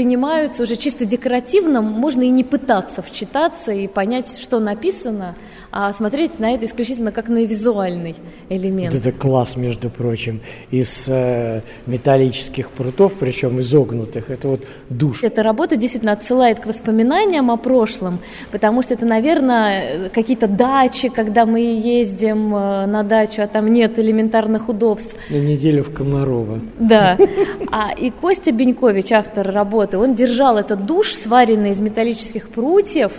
воспринимаются 0.01 0.63
уже 0.63 0.77
чисто 0.77 1.05
декоративно. 1.05 1.83
Можно 1.83 2.23
и 2.23 2.31
не 2.31 2.43
пытаться 2.43 3.03
вчитаться 3.03 3.71
и 3.71 3.87
понять, 3.87 4.39
что 4.39 4.59
написано– 4.59 5.37
а 5.73 5.93
смотреть 5.93 6.39
на 6.39 6.55
это 6.55 6.67
исключительно 6.67 7.13
как 7.13 7.29
на 7.29 7.45
визуальный 7.45 8.17
элемент. 8.49 8.93
Вот 8.93 9.07
это 9.07 9.17
класс, 9.17 9.57
между 9.57 9.89
прочим, 9.91 10.41
из 10.71 11.05
э, 11.09 11.63
металлических 11.87 12.71
прутов, 12.71 13.13
причем 13.19 13.61
изогнутых. 13.61 14.31
Это 14.31 14.49
вот 14.49 14.63
душ. 14.89 15.23
Эта 15.23 15.43
работа 15.43 15.77
действительно 15.77 16.13
отсылает 16.13 16.61
к 16.61 16.67
воспоминаниям 16.67 17.51
о 17.51 17.57
прошлом, 17.57 18.19
потому 18.51 18.83
что 18.83 18.95
это, 18.95 19.07
наверное, 19.07 20.09
какие-то 20.09 20.49
дачи, 20.49 21.09
когда 21.09 21.47
мы 21.47 21.61
ездим 21.61 22.55
э, 22.55 22.87
на 22.87 23.03
дачу, 23.03 23.43
а 23.43 23.47
там 23.47 23.73
нет 23.73 23.99
элементарных 23.99 24.69
удобств. 24.69 25.15
На 25.31 25.37
неделю 25.37 25.85
в 25.85 25.93
Комарово. 25.93 26.61
Да. 26.79 27.17
А 27.73 27.93
и 27.93 28.11
Костя 28.11 28.51
Бенькович, 28.51 29.13
автор 29.13 29.49
работы, 29.49 29.97
он 29.97 30.15
держал 30.15 30.59
этот 30.59 30.87
душ, 30.87 31.13
сваренный 31.13 31.71
из 31.71 31.81
металлических 31.81 32.49
прутьев, 32.49 33.13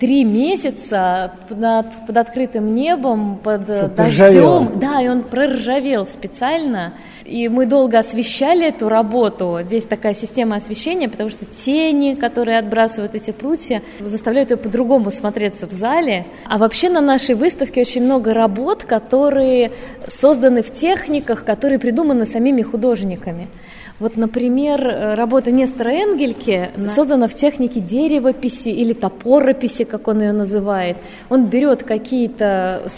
три 0.00 0.24
месяца 0.24 1.34
под, 1.46 1.58
под 2.06 2.16
открытым 2.16 2.74
небом, 2.74 3.36
под 3.36 3.68
э, 3.68 3.88
дождем. 3.88 4.78
Да, 4.80 5.02
и 5.02 5.08
он 5.08 5.22
проржавел 5.22 6.06
специально. 6.06 6.94
И 7.26 7.48
мы 7.48 7.66
долго 7.66 7.98
освещали 7.98 8.66
эту 8.66 8.88
работу. 8.88 9.60
Здесь 9.62 9.84
такая 9.84 10.14
система 10.14 10.56
освещения, 10.56 11.08
потому 11.08 11.28
что 11.28 11.44
тени, 11.44 12.14
которые 12.14 12.58
отбрасывают 12.58 13.14
эти 13.14 13.30
прутья, 13.30 13.82
заставляют 14.00 14.50
ее 14.50 14.56
по-другому 14.56 15.10
смотреться 15.10 15.66
в 15.66 15.72
зале. 15.72 16.26
А 16.46 16.56
вообще 16.56 16.88
на 16.88 17.02
нашей 17.02 17.34
выставке 17.34 17.82
очень 17.82 18.02
много 18.02 18.32
работ, 18.32 18.84
которые 18.84 19.70
созданы 20.08 20.62
в 20.62 20.70
техниках, 20.70 21.44
которые 21.44 21.78
придуманы 21.78 22.24
самими 22.24 22.62
художниками. 22.62 23.48
Вот, 24.00 24.16
например, 24.16 24.80
э, 24.80 25.14
работа 25.14 25.50
Нестора 25.50 25.90
Энгельке 25.90 26.70
создана 26.86 27.28
в 27.28 27.34
технике 27.34 27.80
деревописи 27.80 28.70
или 28.70 28.94
топорописи, 28.94 29.84
как 29.84 30.08
он 30.08 30.22
ее 30.22 30.32
называет. 30.32 30.96
Он 31.28 31.46
берет 31.46 31.82
какие-то 31.82 32.88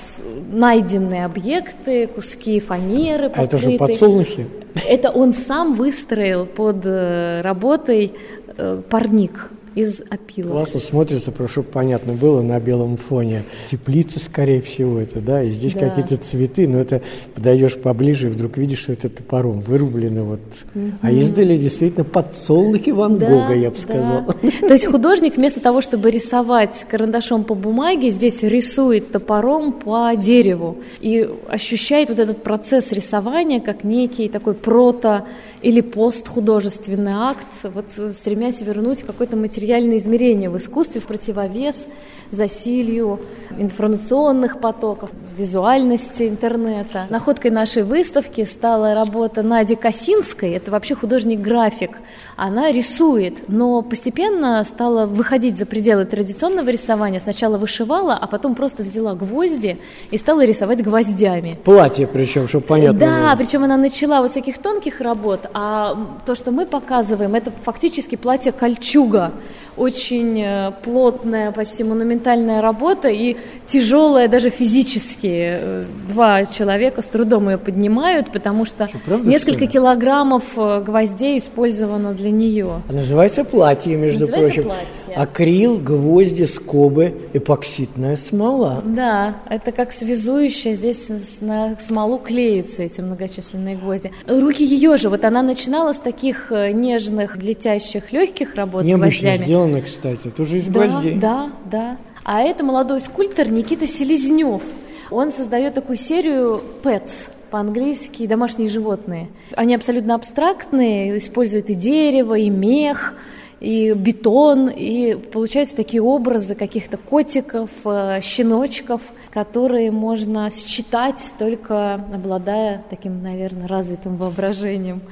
найденные 0.52 1.24
объекты, 1.24 2.06
куски 2.06 2.60
фанеры, 2.60 3.30
покрытые. 3.30 3.42
А 3.42 3.42
это 3.42 3.58
же 3.58 3.78
подсолнухи? 3.78 4.46
Это 4.88 5.10
он 5.10 5.32
сам 5.32 5.74
выстроил 5.74 6.46
под 6.46 6.86
э, 6.86 7.40
работой 7.42 8.12
э, 8.56 8.80
парник 8.88 9.50
из 9.74 10.02
опилок. 10.08 10.52
Классно 10.52 10.80
смотрится, 10.80 11.32
чтобы 11.48 11.68
понятно 11.68 12.12
было, 12.12 12.42
на 12.42 12.58
белом 12.60 12.96
фоне. 12.96 13.44
Теплица, 13.66 14.18
скорее 14.18 14.60
всего, 14.60 14.98
это, 14.98 15.20
да, 15.20 15.42
и 15.42 15.50
здесь 15.50 15.74
да. 15.74 15.88
какие-то 15.88 16.16
цветы, 16.16 16.68
но 16.68 16.78
это 16.78 17.02
подойдешь 17.34 17.76
поближе 17.76 18.28
и 18.28 18.30
вдруг 18.30 18.56
видишь, 18.56 18.80
что 18.80 18.92
это 18.92 19.08
топором 19.08 19.60
вырублено 19.60 20.24
вот. 20.24 20.40
Угу. 20.74 20.92
А 21.02 21.10
издали 21.10 21.56
действительно 21.56 22.04
подсолнухи 22.04 22.90
Ван 22.90 23.18
да, 23.18 23.28
Гога, 23.28 23.54
я 23.54 23.70
бы 23.70 23.76
да. 23.76 23.82
сказал. 23.82 24.24
То 24.60 24.72
есть 24.72 24.86
художник 24.86 25.36
вместо 25.36 25.60
того, 25.60 25.80
чтобы 25.80 26.10
рисовать 26.10 26.86
карандашом 26.90 27.44
по 27.44 27.54
бумаге, 27.54 28.10
здесь 28.10 28.42
рисует 28.42 29.12
топором 29.12 29.72
по 29.72 30.12
дереву 30.14 30.78
и 31.00 31.28
ощущает 31.48 32.08
вот 32.08 32.18
этот 32.18 32.42
процесс 32.42 32.92
рисования 32.92 33.60
как 33.60 33.84
некий 33.84 34.28
такой 34.28 34.54
прото 34.54 35.26
или 35.62 35.80
постхудожественный 35.80 37.12
акт, 37.12 37.46
вот 37.62 37.86
стремясь 38.14 38.60
вернуть 38.60 39.02
какой-то 39.02 39.36
материал 39.36 39.62
материальные 39.62 39.98
измерения 39.98 40.50
в 40.50 40.56
искусстве 40.58 41.00
в 41.00 41.06
противовес 41.06 41.86
засилью 42.32 43.20
информационных 43.58 44.60
потоков, 44.60 45.10
визуальности 45.36 46.28
интернета. 46.28 47.06
Находкой 47.10 47.50
нашей 47.50 47.82
выставки 47.84 48.44
стала 48.44 48.94
работа 48.94 49.42
Нади 49.42 49.76
Косинской, 49.76 50.52
это 50.52 50.70
вообще 50.70 50.94
художник-график. 50.94 51.98
Она 52.36 52.72
рисует, 52.72 53.48
но 53.48 53.82
постепенно 53.82 54.64
стала 54.64 55.06
выходить 55.06 55.58
за 55.58 55.66
пределы 55.66 56.04
традиционного 56.06 56.68
рисования. 56.70 57.20
Сначала 57.20 57.58
вышивала, 57.58 58.14
а 58.14 58.26
потом 58.26 58.54
просто 58.54 58.82
взяла 58.82 59.14
гвозди 59.14 59.78
и 60.10 60.16
стала 60.16 60.44
рисовать 60.44 60.82
гвоздями. 60.82 61.58
Платье 61.64 62.06
причем, 62.06 62.48
чтобы 62.48 62.64
понятно 62.64 62.98
Да, 62.98 63.28
было. 63.28 63.36
причем 63.36 63.64
она 63.64 63.76
начала 63.76 64.22
вот 64.22 64.32
таких 64.32 64.58
тонких 64.58 65.00
работ, 65.00 65.46
а 65.52 65.96
то, 66.26 66.34
что 66.34 66.50
мы 66.50 66.66
показываем, 66.66 67.34
это 67.34 67.52
фактически 67.64 68.16
платье 68.16 68.52
кольчуга 68.52 69.32
очень 69.76 70.40
э, 70.40 70.72
плотная, 70.84 71.50
почти 71.52 71.82
монументальная 72.22 72.60
работа 72.62 73.08
и 73.08 73.36
тяжелая 73.66 74.28
даже 74.28 74.50
физически. 74.50 75.58
Э, 75.60 75.84
два 76.08 76.44
человека 76.44 77.02
с 77.02 77.06
трудом 77.06 77.48
ее 77.48 77.58
поднимают, 77.58 78.32
потому 78.32 78.64
что, 78.64 78.88
что 78.88 78.98
правда, 78.98 79.28
несколько 79.28 79.64
что 79.64 79.72
килограммов 79.72 80.44
э, 80.56 80.82
гвоздей 80.82 81.38
использовано 81.38 82.14
для 82.14 82.30
нее. 82.30 82.82
А 82.88 82.92
называется 82.92 83.44
платье, 83.44 83.96
между 83.96 84.20
называется 84.20 84.62
прочим. 84.62 84.64
Платье. 84.64 85.14
Акрил, 85.16 85.78
гвозди, 85.78 86.44
скобы, 86.44 87.14
эпоксидная 87.32 88.16
смола. 88.16 88.82
Да, 88.84 89.36
это 89.48 89.72
как 89.72 89.92
связующая, 89.92 90.74
здесь 90.74 91.10
на 91.40 91.76
смолу 91.78 92.18
клеются 92.18 92.82
эти 92.82 93.00
многочисленные 93.00 93.76
гвозди. 93.76 94.12
Руки 94.26 94.64
ее 94.64 94.96
же, 94.96 95.08
вот 95.08 95.24
она 95.24 95.42
начинала 95.42 95.92
с 95.92 95.98
таких 95.98 96.50
нежных, 96.50 97.36
летящих, 97.36 98.12
легких 98.12 98.54
работ 98.54 98.84
Необычно 98.84 99.20
с 99.20 99.22
гвоздями 99.22 99.44
сделано, 99.44 99.80
кстати, 99.82 100.30
тоже 100.30 100.58
из 100.58 100.66
да, 100.66 100.86
гвоздей. 100.86 101.14
Да, 101.18 101.52
да. 101.70 101.96
А 102.24 102.40
это 102.42 102.64
молодой 102.64 103.00
скульптор 103.00 103.50
Никита 103.50 103.86
Селезнев. 103.86 104.62
Он 105.10 105.30
создает 105.30 105.74
такую 105.74 105.96
серию 105.96 106.62
Pets, 106.82 107.28
по-английски 107.50 108.26
домашние 108.26 108.68
животные. 108.68 109.28
Они 109.54 109.74
абсолютно 109.74 110.14
абстрактные, 110.14 111.18
используют 111.18 111.68
и 111.68 111.74
дерево, 111.74 112.38
и 112.38 112.48
мех, 112.48 113.14
и 113.60 113.92
бетон, 113.92 114.68
и 114.68 115.14
получаются 115.14 115.76
такие 115.76 116.02
образы 116.02 116.54
каких-то 116.54 116.96
котиков, 116.96 117.70
э, 117.84 118.20
щеночков, 118.22 119.02
которые 119.30 119.90
можно 119.90 120.50
считать 120.50 121.32
только 121.38 121.94
обладая 121.94 122.82
таким, 122.88 123.22
наверное, 123.22 123.68
развитым 123.68 124.16
воображением. 124.16 125.02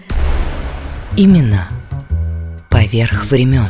Именно 1.16 1.68
поверх 2.70 3.26
времен. 3.30 3.66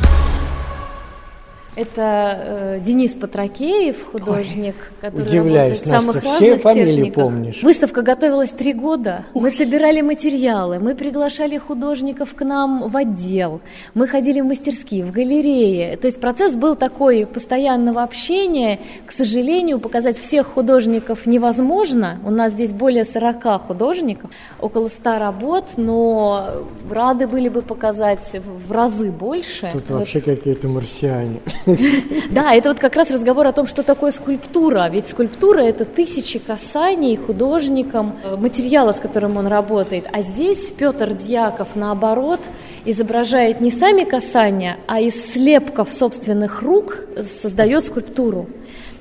Это 1.75 2.37
э, 2.37 2.79
Денис 2.81 3.13
Патракеев, 3.13 4.11
художник, 4.11 4.75
Ой, 4.77 4.95
который 4.99 5.25
удивляюсь, 5.25 5.79
работает 5.79 5.81
в 5.81 5.89
самых 5.89 6.15
Настя, 6.15 6.29
разных 6.29 6.49
все 6.49 6.57
фамилии 6.57 6.95
техниках. 6.95 7.23
помнишь. 7.23 7.63
Выставка 7.63 8.01
готовилась 8.01 8.51
три 8.51 8.73
года. 8.73 9.25
Мы 9.33 9.51
собирали 9.51 10.01
материалы, 10.01 10.79
мы 10.79 10.95
приглашали 10.95 11.57
художников 11.57 12.35
к 12.35 12.43
нам 12.43 12.89
в 12.89 12.97
отдел, 12.97 13.61
мы 13.93 14.07
ходили 14.07 14.41
в 14.41 14.45
мастерские, 14.45 15.05
в 15.05 15.11
галереи. 15.11 15.95
То 15.95 16.07
есть 16.07 16.19
процесс 16.19 16.57
был 16.57 16.75
такой 16.75 17.25
постоянного 17.25 18.03
общения. 18.03 18.79
К 19.05 19.13
сожалению, 19.13 19.79
показать 19.79 20.17
всех 20.17 20.47
художников 20.47 21.25
невозможно. 21.25 22.19
У 22.25 22.31
нас 22.31 22.51
здесь 22.51 22.73
более 22.73 23.05
40 23.05 23.61
художников, 23.61 24.29
около 24.59 24.89
100 24.89 25.19
работ, 25.19 25.65
но 25.77 26.65
рады 26.89 27.27
были 27.27 27.47
бы 27.47 27.61
показать 27.61 28.35
в 28.59 28.71
разы 28.73 29.09
больше. 29.09 29.69
Тут 29.71 29.89
вот. 29.89 29.99
вообще 29.99 30.19
какие-то 30.19 30.67
марсиане. 30.67 31.39
Да, 32.31 32.53
это 32.53 32.69
вот 32.69 32.79
как 32.79 32.95
раз 32.95 33.11
разговор 33.11 33.47
о 33.47 33.51
том, 33.51 33.67
что 33.67 33.83
такое 33.83 34.11
скульптура. 34.11 34.89
Ведь 34.89 35.07
скульптура– 35.07 35.59
это 35.61 35.85
тысячи 35.85 36.39
касаний 36.39 37.15
художником 37.15 38.15
э, 38.23 38.35
материала, 38.35 38.91
с 38.91 38.99
которым 38.99 39.37
он 39.37 39.47
работает. 39.47 40.05
А 40.11 40.21
здесь 40.21 40.71
Петр 40.71 41.13
Дьяков, 41.13 41.75
наоборот, 41.75 42.39
изображает 42.85 43.61
не 43.61 43.71
сами 43.71 44.03
касания, 44.03 44.77
а 44.87 44.99
из 45.01 45.33
слепков 45.33 45.93
собственных 45.93 46.61
рук 46.61 46.99
создает 47.21 47.83
скульптуру. 47.85 48.47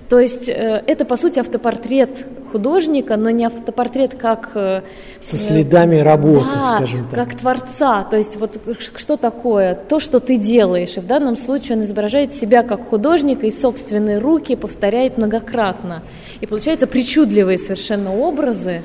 То 0.09 0.18
есть 0.18 0.49
э, 0.49 0.83
это, 0.87 1.04
по 1.04 1.17
сути, 1.17 1.38
автопортрет 1.38 2.27
художника, 2.51 3.17
но 3.17 3.31
не 3.31 3.44
автопортрет 3.44 4.15
как... 4.15 4.51
Э, 4.55 4.83
Со 5.21 5.37
следами 5.37 5.96
работы, 5.96 6.55
да, 6.55 6.77
скажем 6.77 7.07
так. 7.11 7.29
как 7.29 7.38
творца. 7.38 8.05
То 8.05 8.17
есть 8.17 8.37
вот 8.37 8.59
что 8.96 9.17
такое? 9.17 9.75
То, 9.75 10.01
что 10.01 10.21
ты 10.21 10.37
делаешь. 10.37 10.96
И 10.96 11.01
в 11.01 11.07
данном 11.07 11.37
случае 11.37 11.79
он 11.79 11.85
изображает 11.85 12.35
себя 12.35 12.63
как 12.63 12.88
художника 12.88 13.46
и 13.46 13.51
собственные 13.51 14.19
руки 14.19 14.57
повторяет 14.57 15.19
многократно. 15.19 16.03
И 16.40 16.46
получаются 16.46 16.87
причудливые 16.87 17.59
совершенно 17.59 18.15
образы. 18.15 18.83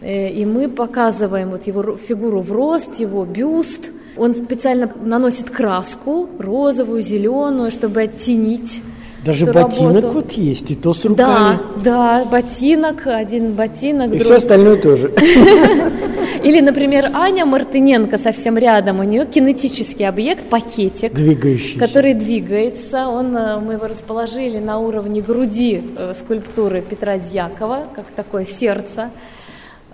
Э, 0.00 0.28
и 0.28 0.44
мы 0.44 0.68
показываем 0.68 1.50
вот 1.50 1.66
его 1.66 1.96
фигуру 1.96 2.40
в 2.40 2.52
рост, 2.52 3.00
его 3.00 3.24
бюст. 3.24 3.90
Он 4.16 4.34
специально 4.34 4.90
наносит 5.02 5.50
краску, 5.50 6.28
розовую, 6.38 7.02
зеленую, 7.02 7.70
чтобы 7.70 8.02
оттенить 8.02 8.82
даже 9.24 9.46
ботинок 9.46 10.04
работу. 10.04 10.10
вот 10.10 10.32
есть, 10.32 10.70
и 10.70 10.74
то 10.74 10.92
с 10.92 11.04
руками. 11.04 11.58
Да, 11.76 12.20
да, 12.20 12.24
ботинок, 12.24 13.06
один 13.06 13.52
ботинок. 13.54 14.08
И 14.08 14.18
друг... 14.18 14.22
все 14.22 14.36
остальное 14.36 14.76
тоже. 14.76 15.12
Или, 16.42 16.60
например, 16.60 17.10
Аня 17.14 17.44
Мартыненко 17.44 18.16
совсем 18.16 18.56
рядом, 18.56 19.00
у 19.00 19.02
нее 19.02 19.26
кинетический 19.26 20.06
объект, 20.06 20.48
пакетик. 20.48 21.12
Двигающийся. 21.12 21.78
Который 21.78 22.14
двигается. 22.14 23.08
Он, 23.08 23.36
э, 23.36 23.58
мы 23.58 23.74
его 23.74 23.86
расположили 23.88 24.58
на 24.58 24.78
уровне 24.78 25.20
груди 25.20 25.82
э, 25.96 26.14
скульптуры 26.14 26.82
Петра 26.82 27.18
Дьякова, 27.18 27.88
как 27.94 28.06
такое 28.14 28.44
сердце. 28.44 29.10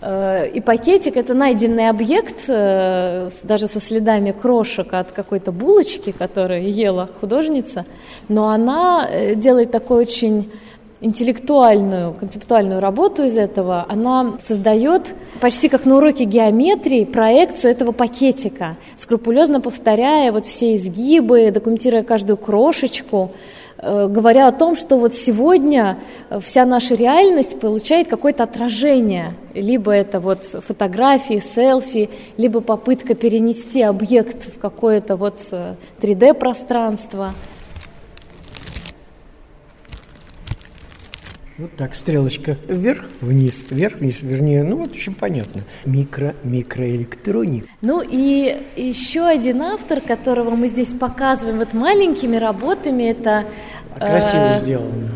Э, 0.05 0.47
и 0.47 0.61
пакетик– 0.61 1.17
это 1.17 1.33
найденный 1.33 1.89
объект, 1.89 2.45
э, 2.47 3.31
даже 3.43 3.67
со 3.67 3.81
следами 3.81 4.33
крошек 4.33 4.93
от 4.93 5.13
какой-то 5.13 5.51
булочки, 5.51 6.13
которую 6.13 6.71
ела 6.71 7.09
художница, 7.21 7.87
но 8.29 8.51
она 8.51 9.09
э, 9.11 9.35
делает 9.35 9.71
такой 9.71 10.03
очень 10.03 10.51
интеллектуальную, 11.01 12.13
концептуальную 12.13 12.81
работу 12.81 13.25
из 13.25 13.39
этого, 13.39 13.87
она 13.89 14.35
создает 14.47 15.15
почти 15.41 15.69
как 15.69 15.87
на 15.87 15.97
уроке 15.97 16.25
геометрии 16.25 17.05
проекцию 17.05 17.73
этого 17.73 17.93
пакетика, 17.93 18.77
скрупулезно 18.97 19.61
повторяя 19.61 20.33
вот 20.33 20.45
все 20.45 20.75
изгибы, 20.77 21.51
документируя 21.51 22.03
каждую 22.03 22.37
крошечку, 22.37 23.33
говоря 23.79 24.49
о 24.49 24.53
том, 24.53 24.77
что 24.77 24.99
вот 24.99 25.14
сегодня 25.14 25.99
э, 26.31 26.41
вся 26.41 26.64
наша 26.64 26.95
реальность 26.95 27.59
получает 27.61 28.09
какое-то 28.09 28.45
отражение. 28.45 29.35
Либо 29.55 29.93
это 29.93 30.20
вот 30.20 30.45
фотографии, 30.45 31.39
селфи, 31.39 32.11
либо 32.37 32.61
попытка 32.61 33.14
перенести 33.14 33.83
объект 33.83 34.55
в 34.55 34.59
какое-то 34.59 35.16
вот 35.16 35.39
3D-пространство. 36.01 37.35
Вот 41.57 41.71
так, 41.77 41.95
стрелочка 41.95 42.57
вверх, 42.69 43.05
вниз, 43.21 43.67
вверх, 43.71 44.01
вниз, 44.01 44.23
вернее, 44.23 44.65
ну 44.65 44.77
вот 44.79 44.91
очень 44.91 45.15
понятно. 45.15 45.63
Микро, 45.85 46.35
микроэлектроник. 46.43 47.67
Ну 47.81 48.03
и 48.03 48.61
еще 48.75 49.23
один 49.23 49.63
автор, 49.63 50.01
которого 50.01 50.51
мы 50.51 50.67
здесь 50.67 50.93
показываем 50.93 51.59
вот 51.59 51.73
маленькими 51.73 52.37
работами, 52.37 53.05
это... 53.05 53.47
А 53.95 54.01
красиво 54.01 54.55
э, 54.55 54.61
сделано. 54.63 55.09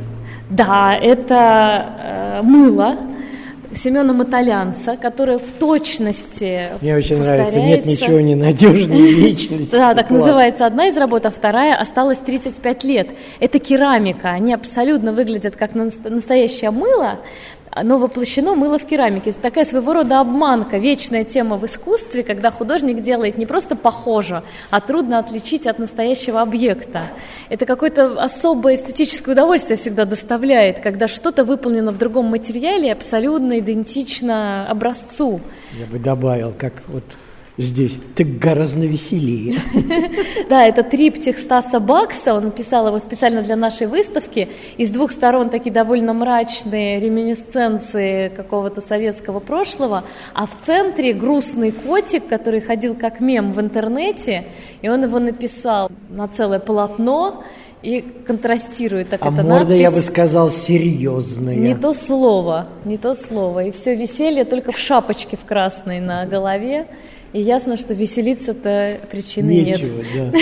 Да, 0.49 0.95
это 0.95 2.39
э, 2.39 2.43
мыло 2.43 2.97
Семена 3.75 4.13
Маталянца, 4.13 4.97
которое 4.97 5.39
в 5.39 5.53
точности 5.53 6.69
Мне 6.81 6.97
очень 6.97 7.19
нравится, 7.19 7.61
нет 7.61 7.85
ничего 7.85 8.21
ненадежнее 8.21 9.11
личности. 9.21 9.71
Да, 9.71 9.95
так 9.95 10.11
называется 10.11 10.67
одна 10.67 10.89
из 10.89 10.97
работ, 10.97 11.27
а 11.27 11.31
вторая 11.31 11.75
осталась 11.75 12.19
35 12.19 12.85
лет. 12.85 13.11
Это 13.41 13.59
керамика, 13.59 14.31
они 14.31 14.55
абсолютно 14.55 15.13
выглядят 15.13 15.57
как 15.57 15.75
настоящее 15.75 16.71
мыло, 16.71 17.21
оно 17.79 17.99
воплощено 17.99 18.55
мыло 18.55 18.79
в 18.79 18.85
керамике. 18.85 19.33
Такая 19.33 19.65
своего 19.65 19.93
рода 19.93 20.21
обманка, 20.21 20.79
вечная 20.79 21.25
тема 21.25 21.57
в 21.57 21.65
искусстве, 21.65 22.23
когда 22.23 22.51
художник 22.51 23.01
делает 23.03 23.39
не 23.39 23.47
просто 23.47 23.77
похоже, 23.77 24.43
а 24.71 24.81
трудно 24.81 25.19
отличить 25.19 25.67
от 25.67 25.79
настоящего 25.79 26.43
объекта. 26.43 27.05
Это 27.49 27.67
какое-то 27.67 28.21
особое 28.21 28.75
эстетическое 28.75 29.35
удовольствие 29.35 29.77
всегда 29.77 30.05
доставляет, 30.05 30.81
когда 30.81 31.07
что-то 31.09 31.45
выполнено 31.45 31.93
в 31.93 31.99
другом 31.99 32.27
материале 32.27 32.93
абсолютно 32.93 33.59
идентично 33.61 34.67
образцу. 34.69 35.41
Я 35.79 35.87
бы 35.87 35.99
добавил, 35.99 36.53
как 36.59 36.73
вот 36.89 37.05
здесь, 37.59 37.99
так 38.15 38.39
гораздо 38.39 38.87
веселее. 38.87 39.57
Да, 40.49 40.65
это 40.65 40.83
триптих 40.83 41.39
Стаса 41.39 41.79
Бакса, 41.79 42.33
он 42.33 42.53
писал 42.53 42.87
его 42.87 42.99
специально 42.99 43.43
для 43.43 43.57
нашей 43.57 43.87
выставки. 43.87 44.49
Из 44.79 44.91
двух 44.91 45.13
сторон 45.13 45.51
такие 45.51 45.73
довольно 45.73 46.15
мрачные 46.15 47.01
реминесценции 47.01 48.29
какого-то 48.29 48.81
советского 48.81 49.41
прошлого, 49.41 50.05
а 50.33 50.47
в 50.47 50.57
центре 50.65 51.13
грустный 51.13 51.73
котик, 51.73 52.29
который 52.29 52.61
ходил 52.61 52.95
как 52.95 53.21
мем 53.21 53.53
в 53.53 53.61
интернете, 53.61 54.47
и 54.81 54.89
он 54.89 55.03
его 55.03 55.19
написал 55.19 55.91
на 56.09 56.29
целое 56.29 56.61
полотно, 56.61 57.45
и 57.83 58.01
контрастирует 58.27 59.11
так 59.11 59.23
а 59.23 59.27
эта 59.27 59.37
морда, 59.43 59.55
надпись. 59.55 59.81
я 59.81 59.91
бы 59.91 60.01
сказал, 60.01 60.51
серьезная. 60.51 61.55
Не 61.55 61.75
то 61.75 61.93
слово, 61.93 62.69
не 62.85 62.99
то 62.99 63.15
слово. 63.15 63.65
И 63.65 63.71
все 63.71 63.95
веселье 63.95 64.45
только 64.45 64.73
в 64.73 64.79
шапочке 64.79 65.37
в 65.37 65.45
красной 65.45 66.01
на 66.01 66.27
голове. 66.27 66.89
И 67.33 67.41
ясно, 67.43 67.77
что 67.77 67.93
веселиться-то 67.93 69.01
причины 69.11 69.51
Нечего, 69.51 69.99
нет. 70.15 70.33
Да. 70.33 70.39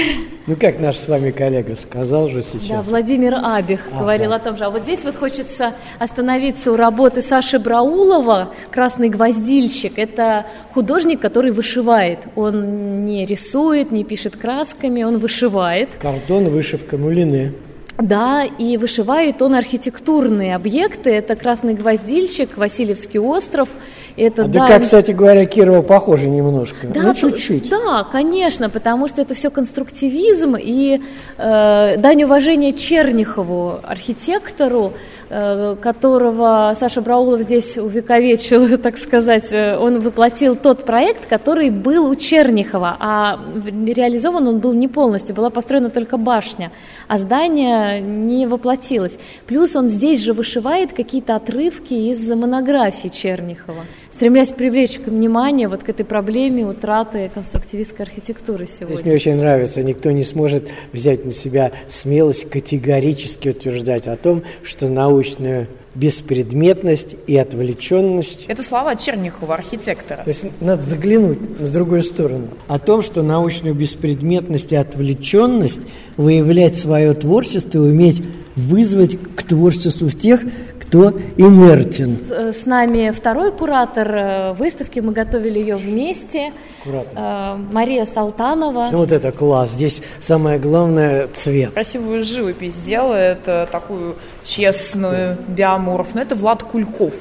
Ну, 0.46 0.54
как 0.54 0.78
наш 0.78 0.98
с 0.98 1.08
вами 1.08 1.32
коллега 1.32 1.74
сказал 1.74 2.28
же 2.28 2.44
сейчас. 2.44 2.68
Да, 2.68 2.82
Владимир 2.82 3.34
Абих 3.42 3.80
а, 3.92 3.98
говорил 3.98 4.30
да. 4.30 4.36
о 4.36 4.38
том 4.38 4.56
же. 4.56 4.64
А 4.64 4.70
вот 4.70 4.82
здесь 4.82 5.02
вот 5.02 5.16
хочется 5.16 5.74
остановиться 5.98 6.70
у 6.70 6.76
работы 6.76 7.20
Саши 7.22 7.58
Браулова 7.58 8.54
«Красный 8.70 9.08
гвоздильщик». 9.08 9.98
Это 9.98 10.46
художник, 10.72 11.20
который 11.20 11.50
вышивает. 11.50 12.20
Он 12.36 13.04
не 13.04 13.26
рисует, 13.26 13.90
не 13.90 14.04
пишет 14.04 14.36
красками, 14.36 15.02
он 15.02 15.18
вышивает. 15.18 15.90
Картон, 16.00 16.44
вышивка, 16.44 16.96
мулины. 16.96 17.52
Да, 17.98 18.44
и 18.44 18.76
вышивает 18.76 19.40
он 19.40 19.54
архитектурные 19.54 20.54
объекты. 20.54 21.10
Это 21.10 21.34
Красный 21.34 21.74
Гвоздильщик, 21.74 22.56
Васильевский 22.56 23.18
остров. 23.18 23.68
Это 24.16 24.44
а 24.44 24.48
да, 24.48 24.66
как, 24.66 24.82
кстати 24.82 25.12
говоря, 25.12 25.46
Кирова 25.46 25.82
похоже 25.82 26.28
немножко. 26.28 26.88
Да, 26.88 27.02
ну, 27.02 27.14
чуть-чуть. 27.14 27.70
Да, 27.70 28.04
конечно, 28.04 28.68
потому 28.68 29.08
что 29.08 29.22
это 29.22 29.34
все 29.34 29.50
конструктивизм 29.50 30.56
и 30.58 31.00
э, 31.38 31.96
дань 31.96 32.24
уважения 32.24 32.72
Чернихову, 32.72 33.80
архитектору, 33.82 34.92
которого 35.28 36.72
Саша 36.76 37.00
Браулов 37.00 37.42
здесь 37.42 37.76
увековечил, 37.76 38.78
так 38.82 38.96
сказать. 38.98 39.52
Он 39.52 39.98
воплотил 40.00 40.56
тот 40.56 40.84
проект, 40.84 41.26
который 41.26 41.70
был 41.70 42.08
у 42.08 42.14
Чернихова, 42.14 42.96
а 43.00 43.40
реализован 43.64 44.46
он 44.46 44.58
был 44.58 44.72
не 44.72 44.88
полностью, 44.88 45.34
была 45.34 45.50
построена 45.50 45.90
только 45.90 46.16
башня, 46.16 46.70
а 47.08 47.18
здание 47.18 48.00
не 48.00 48.46
воплотилось. 48.46 49.18
Плюс 49.46 49.74
он 49.76 49.88
здесь 49.88 50.20
же 50.20 50.32
вышивает 50.32 50.92
какие-то 50.92 51.36
отрывки 51.36 51.94
из 51.94 52.30
монографии 52.30 53.08
Чернихова, 53.08 53.84
стремясь 54.16 54.48
привлечь 54.48 54.98
внимание 54.98 55.68
вот 55.68 55.82
к 55.82 55.90
этой 55.90 56.06
проблеме 56.06 56.64
утраты 56.64 57.30
конструктивистской 57.34 58.06
архитектуры 58.06 58.66
сегодня. 58.66 58.94
Здесь 58.94 59.04
мне 59.04 59.14
очень 59.14 59.36
нравится, 59.36 59.82
никто 59.82 60.10
не 60.10 60.24
сможет 60.24 60.70
взять 60.94 61.26
на 61.26 61.32
себя 61.32 61.72
смелость 61.86 62.48
категорически 62.48 63.50
утверждать 63.50 64.06
о 64.06 64.16
том, 64.16 64.42
что 64.62 64.88
научную 64.88 65.68
беспредметность 65.94 67.14
и 67.26 67.36
отвлеченность. 67.36 68.46
Это 68.48 68.62
слова 68.62 68.96
Чернихова, 68.96 69.52
архитектора. 69.52 70.22
То 70.22 70.28
есть 70.28 70.46
надо 70.62 70.80
заглянуть 70.80 71.38
с 71.60 71.68
другой 71.68 72.02
стороны. 72.02 72.48
О 72.68 72.78
том, 72.78 73.02
что 73.02 73.22
научную 73.22 73.74
беспредметность 73.74 74.72
и 74.72 74.76
отвлеченность 74.76 75.82
выявлять 76.16 76.76
свое 76.76 77.12
творчество 77.12 77.78
и 77.84 77.90
уметь 77.90 78.22
вызвать 78.56 79.18
к 79.36 79.42
творчеству 79.42 80.08
в 80.08 80.18
тех, 80.18 80.40
кто 80.86 81.10
инертен. 81.36 82.18
С 82.52 82.64
нами 82.66 83.10
второй 83.10 83.52
куратор 83.52 84.14
э, 84.14 84.52
выставки, 84.52 85.00
мы 85.00 85.12
готовили 85.12 85.58
ее 85.58 85.76
вместе. 85.76 86.52
Куратор. 86.84 87.12
Э, 87.14 87.56
Мария 87.72 88.04
Салтанова. 88.04 88.88
Ну 88.92 88.98
вот 88.98 89.12
это 89.12 89.32
класс, 89.32 89.72
здесь 89.72 90.02
самое 90.20 90.58
главное 90.58 91.28
цвет. 91.28 91.72
Красивую 91.72 92.22
живопись 92.22 92.76
делает, 92.76 93.42
такую 93.42 94.16
честную, 94.44 95.36
биоморфную. 95.48 96.24
Это 96.24 96.34
Влад 96.34 96.62
Кульков 96.62 97.14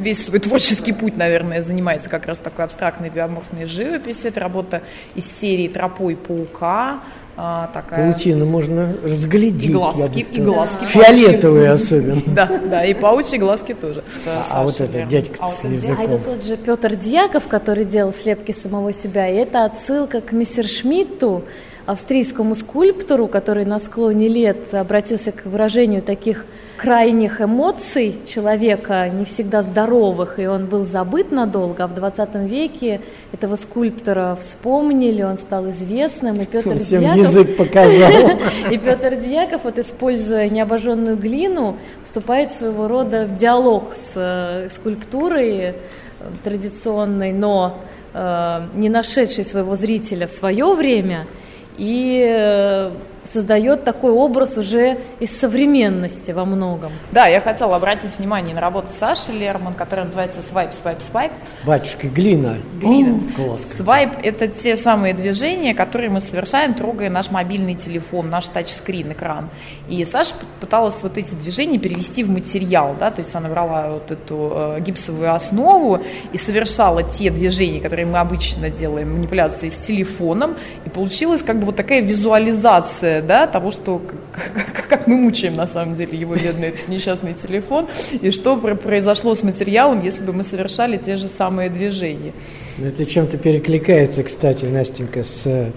весь 0.00 0.24
свой 0.24 0.40
творческий 0.40 0.92
путь, 0.92 1.16
наверное, 1.16 1.60
занимается 1.60 2.08
как 2.08 2.26
раз 2.26 2.38
такой 2.38 2.64
абстрактной 2.64 3.10
биоморфной 3.10 3.66
живописью. 3.66 4.30
Это 4.30 4.40
работа 4.40 4.82
из 5.14 5.30
серии 5.30 5.68
«Тропой 5.68 6.16
паука», 6.16 7.00
а, 7.42 7.70
такая... 7.72 8.12
Паутину 8.12 8.44
можно 8.44 8.94
разглядеть, 9.02 9.64
И 9.70 9.72
глазки, 9.72 10.26
и 10.30 10.40
глазки. 10.42 10.84
Фиолетовые 10.84 11.70
особенно. 11.70 12.20
Да, 12.34 12.46
да, 12.46 12.84
и 12.84 12.92
паучьи 12.92 13.38
глазки 13.38 13.72
тоже. 13.72 14.04
А 14.50 14.62
вот 14.62 14.78
этот 14.78 15.08
дядька 15.08 15.36
А 15.40 15.46
вот 15.46 15.54
с 15.54 15.58
этот 15.60 15.70
А 15.70 15.72
языком. 15.72 16.04
это 16.04 16.18
тот 16.18 16.44
же 16.44 16.56
Петр 16.58 16.96
Дьяков, 16.96 17.48
который 17.48 17.86
делал 17.86 18.12
слепки 18.12 18.52
самого 18.52 18.92
себя. 18.92 19.26
И 19.26 19.36
это 19.36 19.64
отсылка 19.64 20.20
к 20.20 20.32
Мессершмитту, 20.32 21.44
австрийскому 21.86 22.54
скульптору, 22.54 23.26
который 23.26 23.64
на 23.64 23.78
склоне 23.78 24.28
лет 24.28 24.72
обратился 24.74 25.32
к 25.32 25.44
выражению 25.46 26.02
таких 26.02 26.44
крайних 26.80 27.42
эмоций 27.42 28.22
человека, 28.26 29.10
не 29.10 29.26
всегда 29.26 29.62
здоровых, 29.62 30.38
и 30.38 30.46
он 30.46 30.64
был 30.64 30.86
забыт 30.86 31.30
надолго, 31.30 31.84
а 31.84 31.86
в 31.86 31.94
20 31.94 32.34
веке 32.50 33.02
этого 33.32 33.56
скульптора 33.56 34.38
вспомнили, 34.40 35.22
он 35.22 35.36
стал 35.36 35.68
известным, 35.68 36.40
и 36.40 36.46
Петр 36.46 36.78
всем 36.80 37.00
Дьяков... 37.00 37.18
язык 37.18 37.56
показал. 37.58 38.30
И 38.70 38.78
Петр 38.78 39.16
Дьяков, 39.16 39.64
вот 39.64 39.78
используя 39.78 40.48
необожженную 40.48 41.18
глину, 41.18 41.76
вступает 42.02 42.50
своего 42.50 42.88
рода 42.88 43.26
в 43.26 43.36
диалог 43.36 43.94
с 43.94 44.12
э, 44.16 44.68
скульптурой 44.70 45.58
э, 45.58 45.74
традиционной, 46.42 47.32
но 47.32 47.78
э, 48.14 48.66
не 48.74 48.88
нашедшей 48.88 49.44
своего 49.44 49.76
зрителя 49.76 50.26
в 50.26 50.32
свое 50.32 50.74
время, 50.74 51.26
и 51.80 52.22
э, 52.28 52.90
создает 53.24 53.84
такой 53.84 54.12
образ 54.12 54.56
уже 54.56 54.98
из 55.18 55.38
современности 55.38 56.32
во 56.32 56.44
многом. 56.44 56.92
Да, 57.12 57.26
я 57.26 57.40
хотела 57.40 57.76
обратить 57.76 58.18
внимание 58.18 58.54
на 58.54 58.60
работу 58.60 58.88
Саши 58.98 59.32
Лерман, 59.32 59.74
которая 59.74 60.06
называется 60.06 60.40
«Свайп, 60.50 60.72
свайп, 60.72 61.02
свайп». 61.02 61.32
Батюшка, 61.64 62.08
глина. 62.08 62.58
Глина. 62.80 63.20
Класс. 63.36 63.66
Свайп– 63.76 64.10
это 64.22 64.48
те 64.48 64.76
самые 64.76 65.14
движения, 65.14 65.74
которые 65.74 66.10
мы 66.10 66.20
совершаем, 66.20 66.74
трогая 66.74 67.10
наш 67.10 67.30
мобильный 67.30 67.74
телефон, 67.74 68.30
наш 68.30 68.48
тачскрин, 68.48 69.12
экран. 69.12 69.50
И 69.88 70.04
Саша 70.04 70.34
пыталась 70.60 70.96
вот 71.02 71.18
эти 71.18 71.34
движения 71.34 71.78
перевести 71.78 72.24
в 72.24 72.30
материал, 72.30 72.96
да, 72.98 73.10
то 73.10 73.20
есть 73.20 73.34
она 73.34 73.48
брала 73.48 73.90
вот 73.90 74.10
эту 74.10 74.52
э, 74.54 74.80
гипсовую 74.80 75.34
основу 75.34 76.00
и 76.32 76.38
совершала 76.38 77.02
те 77.02 77.30
движения, 77.30 77.80
которые 77.80 78.06
мы 78.06 78.18
обычно 78.18 78.70
делаем, 78.70 79.12
манипуляции 79.14 79.68
с 79.68 79.76
телефоном, 79.76 80.56
и 80.84 80.90
получилась 80.90 81.42
как 81.42 81.58
бы 81.58 81.66
вот 81.66 81.76
такая 81.76 82.00
визуализация, 82.00 83.09
да, 83.20 83.46
того, 83.46 83.70
что 83.70 84.00
как, 84.54 84.88
как 84.88 85.06
мы 85.06 85.16
мучаем 85.16 85.56
на 85.56 85.66
самом 85.66 85.94
деле 85.94 86.18
его 86.18 86.34
бедный 86.34 86.68
этот 86.68 86.88
несчастный 86.88 87.34
телефон, 87.34 87.88
и 88.12 88.30
что 88.30 88.56
про- 88.56 88.74
произошло 88.74 89.34
с 89.34 89.42
материалом, 89.42 90.02
если 90.02 90.22
бы 90.22 90.32
мы 90.32 90.42
совершали 90.42 90.96
те 90.96 91.16
же 91.16 91.26
самые 91.26 91.68
движения. 91.70 92.32
Ну, 92.78 92.86
Это 92.86 93.04
чем-то 93.04 93.36
перекликается, 93.36 94.22
кстати, 94.22 94.64
Настенька, 94.64 95.24
с 95.24 95.42
э, 95.44 95.70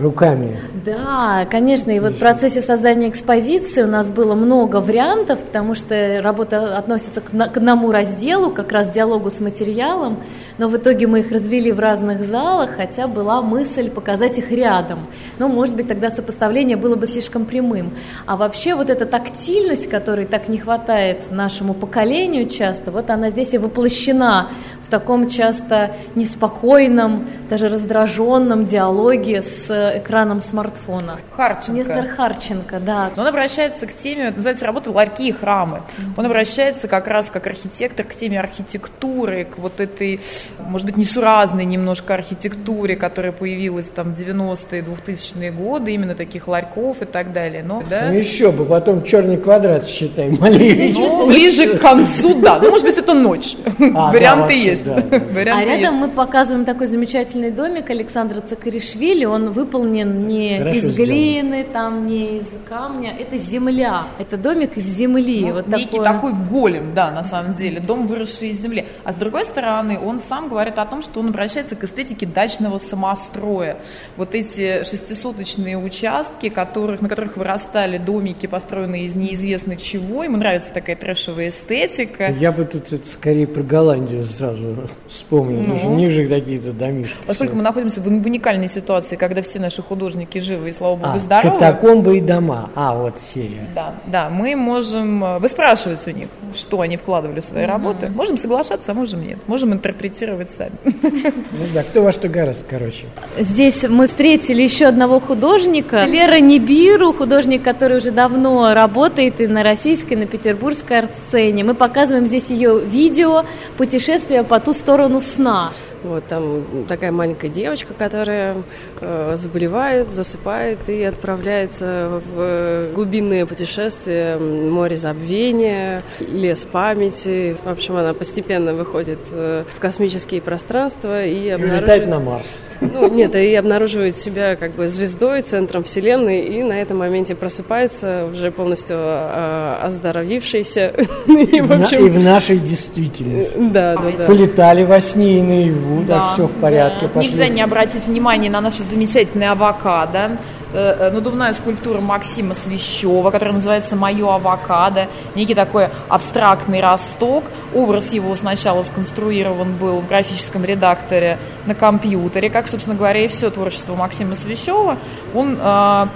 руками. 0.00 0.58
Да, 0.84 1.46
конечно, 1.50 1.90
и 1.90 2.00
вот 2.00 2.12
в 2.12 2.18
процессе 2.18 2.62
создания 2.62 3.08
экспозиции 3.08 3.82
у 3.82 3.86
нас 3.86 4.10
было 4.10 4.34
много 4.34 4.76
вариантов, 4.76 5.40
потому 5.40 5.74
что 5.74 6.20
работа 6.22 6.76
относится 6.78 7.20
к 7.20 7.56
одному 7.56 7.90
разделу, 7.90 8.50
как 8.50 8.72
раз 8.72 8.88
диалогу 8.88 9.30
с 9.30 9.40
материалом, 9.40 10.22
но 10.58 10.68
в 10.68 10.76
итоге 10.76 11.06
мы 11.06 11.20
их 11.20 11.32
развели 11.32 11.72
в 11.72 11.78
разных 11.78 12.22
залах, 12.24 12.70
хотя 12.76 13.06
была 13.06 13.40
мысль 13.40 13.90
показать 13.90 14.38
их 14.38 14.50
рядом. 14.50 15.06
Но, 15.38 15.48
может 15.48 15.76
быть, 15.76 15.88
тогда 15.88 16.10
сопоставление 16.10 16.76
было 16.76 16.96
бы 16.96 17.06
слишком 17.06 17.44
прямым. 17.44 17.94
А 18.26 18.36
вообще 18.36 18.74
вот 18.74 18.90
эта 18.90 19.06
тактильность, 19.06 19.88
которой 19.88 20.26
так 20.26 20.48
не 20.48 20.58
хватает 20.58 21.30
нашему 21.30 21.74
поколению 21.74 22.48
часто, 22.48 22.90
вот 22.90 23.10
она 23.10 23.30
здесь 23.30 23.54
и 23.54 23.58
воплощена 23.58 24.50
в 24.82 24.90
таком 24.90 25.28
часто 25.28 25.94
неспокойном, 26.14 27.28
даже 27.50 27.68
раздраженном 27.68 28.66
диалоге 28.66 29.42
с 29.42 29.70
экраном 29.98 30.40
смартфона. 30.40 31.18
Харченко. 31.36 31.72
Нестор 31.72 32.08
Харченко, 32.08 32.80
да. 32.80 33.12
Он 33.16 33.26
обращается 33.26 33.86
к 33.86 33.92
теме, 33.92 34.30
называется 34.30 34.64
работа 34.64 34.90
«Ларьки 34.90 35.28
и 35.28 35.32
храмы». 35.32 35.82
Он 36.16 36.24
обращается 36.24 36.88
как 36.88 37.06
раз 37.06 37.28
как 37.28 37.46
архитектор 37.46 38.06
к 38.06 38.14
теме 38.14 38.40
архитектуры, 38.40 39.44
к 39.44 39.58
вот 39.58 39.78
этой, 39.80 40.20
может 40.58 40.86
быть, 40.86 40.96
несуразной 40.96 41.64
немножко 41.64 42.14
архитектуре, 42.14 42.96
которая 42.96 43.32
появилась 43.32 43.86
там 43.86 44.14
в 44.14 44.18
90-е, 44.18 44.82
2000-е 44.82 45.50
годы, 45.50 45.92
именно 45.92 46.14
таких 46.14 46.48
ларьков 46.48 47.02
и 47.02 47.04
так 47.04 47.32
далее. 47.32 47.62
Но, 47.62 47.82
да? 47.88 48.06
Ну 48.08 48.14
еще 48.14 48.52
бы, 48.52 48.64
потом 48.64 49.02
черный 49.02 49.36
квадрат 49.36 49.86
считай, 49.86 50.30
Малевич. 50.30 50.96
Ну, 50.96 51.26
ближе 51.26 51.76
к 51.76 51.80
концу, 51.80 52.40
да. 52.40 52.58
Ну, 52.60 52.70
может 52.70 52.86
быть, 52.86 52.96
это 52.96 53.14
ночь. 53.14 53.56
да, 53.78 54.10
Варианты 54.10 54.42
вообще, 54.42 54.64
есть. 54.64 54.84
да, 54.84 54.94
да. 55.10 55.16
А 55.16 55.34
Варианты 55.34 55.64
рядом 55.64 55.94
есть. 55.94 56.06
мы 56.06 56.08
показываем 56.08 56.64
такой 56.64 56.86
замечательный 56.86 57.50
домик 57.50 57.90
Александра 57.90 58.40
Цакаришвили. 58.40 59.24
Он 59.24 59.50
выполнен 59.50 60.26
не 60.26 60.58
Хорошо 60.58 60.78
из 60.78 60.84
сделан. 60.84 61.08
глины, 61.10 61.66
там 61.72 62.06
не 62.06 62.38
из 62.38 62.46
камня. 62.68 63.14
Это 63.18 63.36
земля. 63.38 64.06
Это 64.18 64.36
домик 64.36 64.76
из 64.76 64.84
земли. 64.84 65.46
Ну, 65.46 65.54
вот 65.54 65.68
некий 65.68 65.98
такое. 65.98 66.04
такой 66.04 66.32
голем, 66.32 66.94
да, 66.94 67.10
на 67.10 67.24
самом 67.24 67.54
деле, 67.54 67.80
дом, 67.80 68.06
выросший 68.06 68.50
из 68.50 68.60
земли. 68.60 68.86
А 69.04 69.12
с 69.12 69.16
другой 69.16 69.44
стороны, 69.44 69.98
он 69.98 70.20
сам 70.20 70.37
говорит 70.46 70.78
о 70.78 70.84
том, 70.86 71.02
что 71.02 71.18
он 71.18 71.30
обращается 71.30 71.74
к 71.74 71.82
эстетике 71.82 72.24
дачного 72.26 72.78
самостроя. 72.78 73.78
Вот 74.16 74.36
эти 74.36 74.84
шестисоточные 74.84 75.76
участки, 75.76 76.48
которых, 76.50 77.00
на 77.00 77.08
которых 77.08 77.36
вырастали 77.36 77.98
домики, 77.98 78.46
построенные 78.46 79.06
из 79.06 79.16
неизвестно 79.16 79.76
чего. 79.76 80.22
Ему 80.22 80.36
нравится 80.36 80.72
такая 80.72 80.94
трэшевая 80.94 81.48
эстетика. 81.48 82.30
Я 82.30 82.52
бы 82.52 82.64
тут 82.64 82.92
это 82.92 83.06
скорее 83.08 83.46
про 83.48 83.62
Голландию 83.62 84.24
сразу 84.26 84.76
вспомнил. 85.08 85.60
потому 85.62 85.78
что 85.78 85.88
У 85.88 85.94
них 85.96 86.12
же 86.12 86.28
какие-то 86.28 86.72
домишки. 86.72 87.16
Поскольку 87.26 87.56
мы 87.56 87.62
находимся 87.62 88.00
в, 88.00 88.04
в 88.04 88.26
уникальной 88.26 88.68
ситуации, 88.68 89.16
когда 89.16 89.42
все 89.42 89.58
наши 89.58 89.82
художники 89.82 90.38
живы 90.38 90.68
и, 90.68 90.72
слава 90.72 90.96
богу, 90.96 91.12
А, 91.14 91.18
здоровы. 91.18 91.54
катакомбы 91.58 92.18
и 92.18 92.20
дома. 92.20 92.70
А, 92.74 92.94
вот 92.94 93.18
серия. 93.18 93.66
Да, 93.74 93.94
да, 94.06 94.28
мы 94.28 94.54
можем... 94.54 95.24
э, 95.24 95.38
Вы 95.38 95.48
спрашиваете 95.48 96.10
у 96.12 96.14
них, 96.14 96.28
что 96.54 96.82
они 96.82 96.98
вкладывали 96.98 97.40
в 97.40 97.44
свои 97.44 97.64
работы. 97.64 98.10
Можем 98.10 98.36
соглашаться, 98.36 98.92
а 98.92 98.94
можем 98.94 99.22
нет. 99.22 99.38
Можем 99.46 99.72
интерпретировать 99.72 100.27
сами. 100.48 100.72
Ну 100.84 101.66
да, 101.74 101.82
кто 101.82 102.02
во 102.02 102.12
что 102.12 102.28
гораздо, 102.28 102.64
короче. 102.68 103.06
Здесь 103.38 103.84
мы 103.84 104.06
встретили 104.06 104.62
еще 104.62 104.86
одного 104.86 105.20
художника, 105.20 106.04
Лера 106.04 106.40
Нибиру, 106.40 107.12
художник, 107.12 107.62
который 107.62 107.98
уже 107.98 108.10
давно 108.10 108.74
работает 108.74 109.40
и 109.40 109.46
на 109.46 109.62
российской, 109.62 110.14
и 110.14 110.16
на 110.16 110.26
петербургской 110.26 110.98
арт-сцене. 110.98 111.64
Мы 111.64 111.74
показываем 111.74 112.26
здесь 112.26 112.50
ее 112.50 112.80
видео 112.80 113.44
«Путешествие 113.76 114.44
по 114.44 114.60
ту 114.60 114.72
сторону 114.72 115.20
сна». 115.20 115.72
Вот 116.04 116.26
там 116.26 116.64
такая 116.88 117.12
маленькая 117.12 117.48
девочка, 117.48 117.94
которая 117.94 118.56
э, 119.00 119.34
заболевает, 119.36 120.12
засыпает 120.12 120.88
и 120.88 121.02
отправляется 121.02 122.20
в 122.34 122.88
глубинные 122.94 123.46
путешествия, 123.46 124.38
море 124.38 124.96
забвения, 124.96 126.02
лес 126.20 126.64
памяти. 126.70 127.56
В 127.62 127.68
общем, 127.68 127.96
она 127.96 128.14
постепенно 128.14 128.74
выходит 128.74 129.18
э, 129.32 129.64
в 129.74 129.80
космические 129.80 130.42
пространства 130.42 131.24
и 131.24 131.46
И 131.46 131.48
обнаруживает... 131.48 131.82
улетает 131.82 132.08
на 132.08 132.18
Марс. 132.20 132.58
Ну, 132.80 133.08
нет, 133.08 133.34
и 133.34 133.54
обнаруживает 133.54 134.14
себя 134.16 134.56
как 134.56 134.72
бы 134.72 134.88
звездой, 134.88 135.42
центром 135.42 135.82
Вселенной, 135.82 136.42
и 136.42 136.62
на 136.62 136.80
этом 136.80 136.98
моменте 136.98 137.34
просыпается 137.34 138.26
уже 138.30 138.50
полностью 138.50 138.96
э, 138.98 139.76
оздоровившийся. 139.82 140.94
В 141.26 141.72
общем, 141.72 142.06
и 142.06 142.10
в 142.10 142.22
нашей 142.22 142.58
действительности. 142.58 143.54
да, 143.58 143.96
да, 143.96 144.10
да. 144.16 144.24
Полетали 144.26 144.84
во 144.84 145.00
сне 145.00 145.38
и 145.38 145.42
наяву, 145.42 145.87
да, 146.06 146.32
все 146.32 146.46
в 146.46 146.52
порядке. 146.60 147.08
пошли. 147.08 147.30
Нельзя 147.30 147.48
не 147.48 147.62
обратить 147.62 148.04
внимание 148.06 148.50
на 148.50 148.60
наши 148.60 148.82
замечательные 148.82 149.50
авокадо. 149.50 150.38
Это, 150.70 150.96
э, 151.00 151.10
надувная 151.10 151.52
скульптура 151.54 152.00
Максима 152.00 152.54
Свящева, 152.54 153.30
которая 153.30 153.54
называется 153.54 153.96
«Мое 153.96 154.34
авокадо». 154.34 155.08
Некий 155.34 155.54
такой 155.54 155.88
абстрактный 156.08 156.80
росток. 156.80 157.44
Образ 157.74 158.12
его 158.12 158.34
сначала 158.36 158.82
сконструирован 158.82 159.74
был 159.76 160.00
в 160.00 160.08
графическом 160.08 160.64
редакторе 160.64 161.38
на 161.66 161.74
компьютере, 161.74 162.50
как, 162.50 162.68
собственно 162.68 162.96
говоря, 162.96 163.24
и 163.24 163.28
все 163.28 163.50
творчество 163.50 163.94
Максима 163.94 164.34
Свящева. 164.34 164.98
Он 165.34 165.58
э, 165.60 166.06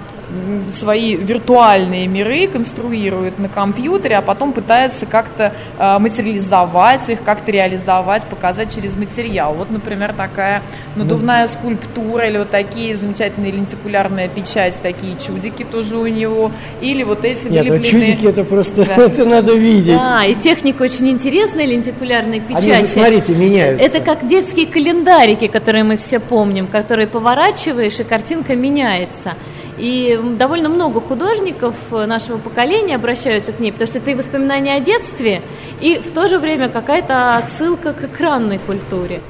свои 0.68 1.16
виртуальные 1.16 2.06
миры 2.06 2.46
конструирует 2.46 3.38
на 3.38 3.48
компьютере, 3.48 4.16
а 4.16 4.22
потом 4.22 4.52
пытается 4.52 5.06
как-то 5.06 5.52
э, 5.78 5.98
материализовать 5.98 7.08
их, 7.08 7.22
как-то 7.22 7.50
реализовать, 7.50 8.24
показать 8.24 8.74
через 8.74 8.96
материал. 8.96 9.54
Вот, 9.54 9.70
например, 9.70 10.12
такая 10.14 10.62
надувная 10.96 11.46
скульптура 11.48 12.28
или 12.28 12.38
вот 12.38 12.50
такие 12.50 12.96
замечательные 12.96 13.52
лентикулярная 13.52 14.28
печать, 14.28 14.78
такие 14.82 15.16
чудики 15.18 15.64
тоже 15.64 15.96
у 15.96 16.06
него, 16.06 16.52
или 16.80 17.02
вот 17.02 17.24
эти 17.24 17.48
Нет, 17.48 17.68
вылепленные... 17.68 17.90
чудики 17.90 18.26
это 18.26 18.44
просто, 18.44 18.84
Да. 18.84 18.96
это 19.06 19.24
надо 19.24 19.54
видеть. 19.54 19.96
Да, 19.96 20.24
и 20.24 20.34
техника 20.34 20.82
очень 20.82 21.08
интересная, 21.08 21.66
лентикулярной 21.66 22.42
Они 22.48 22.60
же, 22.60 22.66
печати. 22.66 22.86
смотрите, 22.86 23.34
меняются. 23.34 23.84
Это 23.84 24.00
как 24.00 24.26
детские 24.26 24.66
календарики, 24.66 25.46
которые 25.46 25.84
мы 25.84 25.96
все 25.96 26.18
помним, 26.20 26.66
которые 26.66 27.06
поворачиваешь, 27.06 27.98
и 28.00 28.04
картинка 28.04 28.54
меняется. 28.54 29.34
И 29.78 30.18
довольно 30.38 30.68
много 30.68 31.00
художников 31.00 31.74
нашего 31.90 32.38
поколения 32.38 32.96
обращаются 32.96 33.52
к 33.52 33.60
ней, 33.60 33.72
потому 33.72 33.88
что 33.88 33.98
это 33.98 34.10
и 34.10 34.14
воспоминания 34.14 34.74
о 34.74 34.80
детстве, 34.80 35.42
и 35.80 35.98
в 35.98 36.10
то 36.10 36.28
же 36.28 36.38
время 36.38 36.68
какая-то 36.68 37.36
отсылка 37.36 37.92
к 37.92 38.04
экранной 38.04 38.58
культуре. 38.58 39.20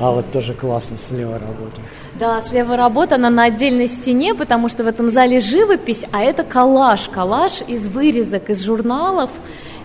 А 0.00 0.10
вот 0.10 0.32
тоже 0.32 0.54
классно 0.54 0.96
слева 0.96 1.34
работает. 1.34 1.86
Да, 2.18 2.40
слева 2.40 2.76
работа, 2.76 3.16
она 3.16 3.28
на 3.28 3.44
отдельной 3.44 3.86
стене, 3.86 4.34
потому 4.34 4.70
что 4.70 4.82
в 4.82 4.86
этом 4.86 5.10
зале 5.10 5.40
живопись, 5.40 6.06
а 6.10 6.22
это 6.22 6.42
коллаж, 6.42 7.08
коллаж 7.08 7.60
из 7.66 7.86
вырезок, 7.86 8.48
из 8.48 8.62
журналов. 8.62 9.30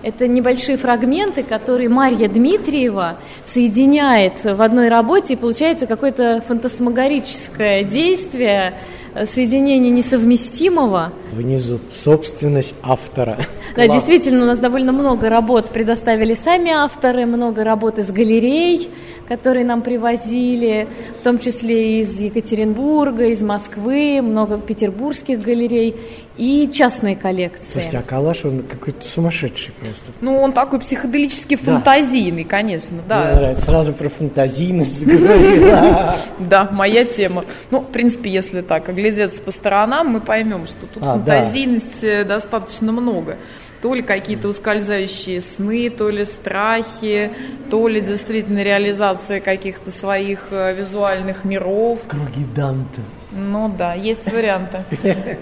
Это 0.04 0.28
небольшие 0.28 0.78
фрагменты, 0.78 1.44
которые 1.44 1.90
Марья 1.90 2.28
Дмитриева 2.30 3.18
соединяет 3.44 4.44
в 4.44 4.62
одной 4.62 4.88
работе, 4.88 5.34
и 5.34 5.36
получается 5.36 5.88
какое-то 5.88 6.44
фантасмагорическое 6.48 7.84
действие, 7.84 8.74
э, 8.74 9.05
соединение 9.24 9.92
несовместимого. 9.92 11.14
Внизу 11.32 11.80
собственность 11.90 12.76
автора. 12.84 13.46
Да, 13.76 13.88
действительно, 13.88 14.44
у 14.44 14.48
нас 14.48 14.60
довольно 14.60 14.92
много 14.92 15.30
работ 15.30 15.72
предоставили 15.72 16.34
сами 16.34 16.72
авторы, 16.72 17.26
много 17.26 17.64
работ 17.64 18.00
из 18.00 18.12
галерей, 18.12 18.90
которые 19.28 19.66
нам 19.66 19.82
привозили, 19.82 20.88
в 21.20 21.24
том 21.24 21.40
числе 21.40 22.02
из 22.02 22.20
Екатеринбурга, 22.20 23.26
из 23.28 23.42
Москвы, 23.42 24.22
много 24.22 24.58
петербургских 24.60 25.42
галерей 25.42 25.96
и 26.38 26.70
частные 26.72 27.16
коллекции. 27.16 27.72
Слушайте, 27.74 27.98
а 28.00 28.02
Калаш, 28.02 28.46
он 28.46 28.64
какой-то 28.64 29.06
сумасшедший 29.06 29.74
просто. 29.80 30.12
Ну, 30.22 30.38
он 30.42 30.52
такой 30.54 30.80
психоделически 30.80 31.56
фантазийный, 31.56 32.44
да. 32.44 32.50
конечно, 32.50 32.98
да. 33.08 33.26
Мне 33.26 33.36
нравится, 33.36 33.66
сразу 33.66 33.94
про 33.94 34.10
фантазийность 34.10 35.00
заговорила. 35.06 36.16
Да, 36.40 36.70
моя 36.72 37.06
тема. 37.06 37.46
Ну, 37.72 37.80
в 37.80 37.88
принципе, 37.88 38.30
если 38.30 38.62
так 38.62 38.90
оглядеться 39.06 39.42
по 39.42 39.52
сторонам, 39.52 40.08
мы 40.08 40.22
поймем, 40.22 40.66
что 40.66 40.88
тут 40.88 41.04
а, 41.04 41.14
фантазийности 41.14 42.24
достаточно 42.24 42.92
много 42.92 43.38
то 43.82 43.94
ли 43.94 44.02
какие-то 44.02 44.48
ускользающие 44.48 45.42
сны, 45.42 45.92
то 45.92 46.10
ли 46.10 46.26
страхи, 46.26 47.30
то 47.70 47.88
ли 47.88 48.02
действительно 48.02 48.64
реализация 48.64 49.40
каких-то 49.40 49.92
своих 49.92 50.40
э, 50.50 50.74
визуальных 50.74 51.46
миров. 51.46 52.00
Круги 52.08 52.46
Данте. 52.56 53.02
Ну 53.38 53.70
да, 53.78 53.94
есть 53.94 54.32
варианты. 54.32 54.84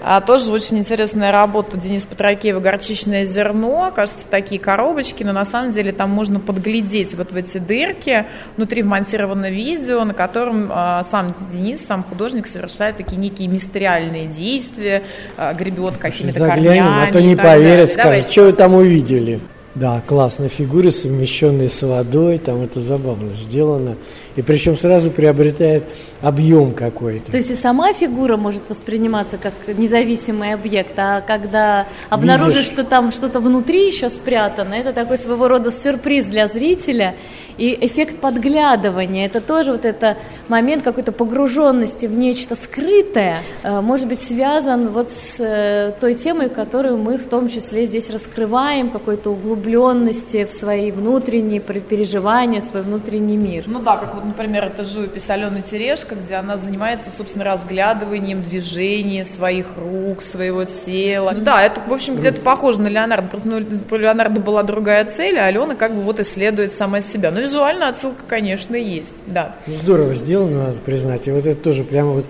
А 0.02 0.20
тоже 0.20 0.50
очень 0.50 0.78
интересная 0.78 1.30
работа 1.30 1.76
Дениса 1.76 2.08
Петракеева 2.08 2.58
«Горчичное 2.58 3.24
зерно». 3.24 3.92
Кажется, 3.94 4.22
такие 4.28 4.60
коробочки, 4.60 5.22
но 5.22 5.32
на 5.32 5.44
самом 5.44 5.70
деле 5.70 5.92
там 5.92 6.10
можно 6.10 6.40
подглядеть 6.40 7.14
вот 7.14 7.30
в 7.30 7.36
эти 7.36 7.58
дырки. 7.58 8.26
Внутри 8.56 8.82
вмонтировано 8.82 9.48
видео, 9.48 10.04
на 10.04 10.12
котором 10.12 10.70
а, 10.72 11.04
сам 11.08 11.36
Денис, 11.52 11.86
сам 11.86 12.02
художник, 12.02 12.48
совершает 12.48 12.96
такие 12.96 13.16
некие 13.16 13.46
мистериальные 13.46 14.26
действия, 14.26 15.02
а, 15.36 15.54
гребет 15.54 15.96
какими-то 15.96 16.40
корнями. 16.40 16.80
а 16.80 17.12
то 17.12 17.22
не 17.22 17.36
поверят, 17.36 17.92
скажут, 17.92 18.30
что 18.30 18.42
вы 18.46 18.52
там 18.52 18.74
увидели. 18.74 19.40
Да, 19.74 20.00
классные 20.06 20.48
фигуры, 20.48 20.92
совмещенные 20.92 21.68
с 21.68 21.82
водой, 21.82 22.38
там 22.38 22.62
это 22.62 22.80
забавно 22.80 23.32
сделано. 23.32 23.96
И 24.36 24.42
причем 24.42 24.76
сразу 24.76 25.10
приобретает 25.10 25.84
объем 26.20 26.74
какой-то. 26.74 27.32
То 27.32 27.36
есть 27.36 27.50
и 27.50 27.56
сама 27.56 27.92
фигура 27.92 28.36
может 28.36 28.68
восприниматься 28.68 29.36
как 29.36 29.52
независимый 29.66 30.54
объект, 30.54 30.92
а 30.96 31.20
когда 31.20 31.86
обнаружишь, 32.08 32.54
Видишь? 32.54 32.72
что 32.72 32.84
там 32.84 33.10
что-то 33.10 33.40
внутри 33.40 33.86
еще 33.86 34.10
спрятано, 34.10 34.74
это 34.74 34.92
такой 34.92 35.18
своего 35.18 35.48
рода 35.48 35.72
сюрприз 35.72 36.26
для 36.26 36.46
зрителя. 36.46 37.16
И 37.56 37.78
эффект 37.86 38.18
подглядывания, 38.18 39.26
это 39.26 39.40
тоже 39.40 39.70
вот 39.70 39.84
это 39.84 40.16
момент 40.48 40.82
какой-то 40.82 41.12
погруженности 41.12 42.06
в 42.06 42.12
нечто 42.12 42.56
скрытое, 42.56 43.42
э, 43.62 43.80
может 43.80 44.08
быть 44.08 44.20
связан 44.20 44.88
вот 44.88 45.12
с 45.12 45.38
э, 45.38 45.92
той 46.00 46.14
темой, 46.14 46.48
которую 46.48 46.96
мы 46.96 47.16
в 47.16 47.28
том 47.28 47.48
числе 47.48 47.86
здесь 47.86 48.10
раскрываем, 48.10 48.90
какой-то 48.90 49.30
углубленности 49.64 50.44
в 50.44 50.52
свои 50.52 50.90
внутренние 50.90 51.60
переживания, 51.60 52.60
свой 52.60 52.82
внутренний 52.82 53.36
мир. 53.36 53.64
Ну 53.66 53.80
да, 53.80 53.96
как 53.96 54.14
вот, 54.14 54.24
например, 54.24 54.64
это 54.64 54.84
живопись 54.84 55.28
Алены 55.30 55.62
Терешко, 55.62 56.14
где 56.14 56.34
она 56.34 56.56
занимается, 56.56 57.08
собственно, 57.16 57.44
разглядыванием 57.44 58.42
движения 58.42 59.24
своих 59.24 59.66
рук, 59.76 60.22
своего 60.22 60.64
тела. 60.64 61.32
Ну, 61.34 61.44
да, 61.44 61.62
это, 61.62 61.80
в 61.86 61.92
общем, 61.92 62.16
где-то 62.16 62.40
похоже 62.40 62.80
на 62.80 62.88
Леонардо, 62.88 63.28
просто 63.28 63.48
ну, 63.48 63.66
у 63.90 63.96
Леонардо 63.96 64.40
была 64.40 64.62
другая 64.62 65.04
цель, 65.04 65.38
а 65.38 65.46
Алена 65.46 65.74
как 65.74 65.94
бы 65.94 66.00
вот 66.02 66.20
исследует 66.20 66.72
сама 66.72 67.00
себя. 67.00 67.30
Ну, 67.30 67.40
визуально 67.40 67.88
отсылка, 67.88 68.22
конечно, 68.28 68.76
есть, 68.76 69.14
да. 69.26 69.56
Здорово 69.66 70.14
сделано, 70.14 70.66
надо 70.66 70.78
признать. 70.80 71.26
И 71.28 71.32
вот 71.32 71.46
это 71.46 71.60
тоже 71.60 71.84
прямо 71.84 72.12
вот 72.12 72.26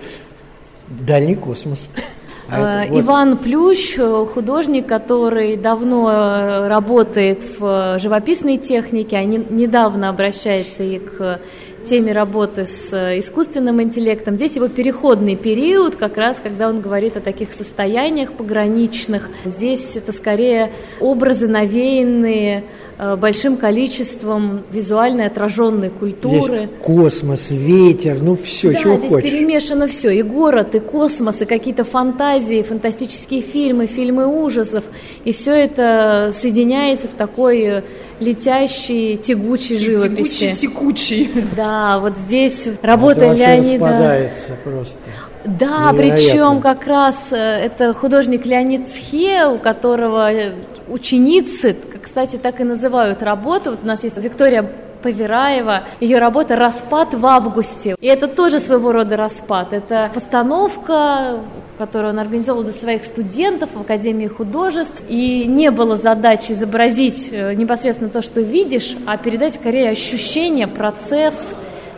дальний 0.88 1.34
космос. 1.34 1.88
А 2.54 2.86
вот... 2.86 3.00
Иван 3.00 3.36
Плющ, 3.38 3.98
художник, 4.32 4.86
который 4.86 5.56
давно 5.56 6.10
э, 6.10 6.68
работает 6.68 7.42
в 7.58 7.98
живописной 7.98 8.56
технике, 8.56 9.16
а 9.16 9.24
недавно 9.24 10.08
обращается 10.08 10.82
и 10.82 10.98
к 10.98 11.40
теме 11.84 12.12
работы 12.12 12.66
с 12.66 12.92
э, 12.92 13.20
искусственным 13.20 13.82
интеллектом. 13.82 14.36
Здесь 14.36 14.56
его 14.56 14.68
переходный 14.68 15.36
период, 15.36 15.96
как 15.96 16.16
раз 16.16 16.40
когда 16.42 16.68
он 16.68 16.80
говорит 16.80 17.16
о 17.16 17.20
таких 17.20 17.52
состояниях 17.52 18.32
пограничных. 18.32 19.28
Здесь 19.44 19.96
это 19.96 20.12
скорее 20.12 20.72
образы 21.00 21.46
навеянные 21.46 22.64
э, 22.93 22.93
большим 23.16 23.56
количеством 23.56 24.62
визуально 24.70 25.26
отраженной 25.26 25.90
культуры. 25.90 26.38
Здесь 26.40 26.68
космос, 26.82 27.50
ветер, 27.50 28.22
ну 28.22 28.36
все, 28.36 28.72
да, 28.72 28.78
чего 28.78 28.96
здесь 28.96 29.10
хочешь. 29.10 29.30
перемешано 29.30 29.86
все, 29.86 30.10
и 30.10 30.22
город, 30.22 30.74
и 30.74 30.80
космос, 30.80 31.42
и 31.42 31.44
какие-то 31.44 31.84
фантазии, 31.84 32.62
фантастические 32.62 33.40
фильмы, 33.40 33.86
фильмы 33.86 34.26
ужасов, 34.26 34.84
и 35.24 35.32
все 35.32 35.52
это 35.52 36.30
соединяется 36.32 37.08
в 37.08 37.12
такой 37.14 37.62
э, 37.62 37.82
летящий, 38.20 39.16
тягучий 39.16 39.76
живописи. 39.76 40.54
Тягучий, 40.54 40.56
текучий. 40.56 41.30
Да, 41.56 41.98
вот 41.98 42.16
здесь 42.16 42.68
работа 42.82 43.26
это 43.26 43.34
Леонида... 43.34 44.30
просто. 44.62 44.98
Да, 45.44 45.92
причем 45.94 46.60
как 46.60 46.86
раз 46.86 47.32
э, 47.32 47.36
это 47.36 47.92
художник 47.92 48.46
Леонид 48.46 48.88
Схе, 48.88 49.46
у 49.46 49.58
которого 49.58 50.32
э, 50.32 50.54
ученицы, 50.88 51.76
кстати, 52.02 52.36
так 52.36 52.60
и 52.60 52.64
называют 52.64 53.22
работу. 53.22 53.70
Вот 53.70 53.80
у 53.82 53.86
нас 53.86 54.04
есть 54.04 54.16
Виктория 54.18 54.70
Повераева. 55.02 55.84
Ее 56.00 56.18
работа 56.18 56.56
«Распад 56.56 57.12
в 57.12 57.26
августе». 57.26 57.94
И 58.00 58.06
это 58.06 58.26
тоже 58.26 58.58
своего 58.58 58.90
рода 58.90 59.16
распад. 59.18 59.74
Это 59.74 60.10
постановка, 60.14 61.40
которую 61.76 62.14
он 62.14 62.18
организовал 62.18 62.62
для 62.62 62.72
своих 62.72 63.04
студентов 63.04 63.70
в 63.74 63.80
Академии 63.80 64.28
художеств. 64.28 65.02
И 65.06 65.44
не 65.46 65.70
было 65.70 65.96
задачи 65.96 66.52
изобразить 66.52 67.28
э, 67.30 67.52
непосредственно 67.52 68.08
то, 68.08 68.22
что 68.22 68.40
видишь, 68.40 68.96
а 69.06 69.18
передать 69.18 69.54
скорее 69.54 69.90
ощущение, 69.90 70.66
процесс, 70.66 71.54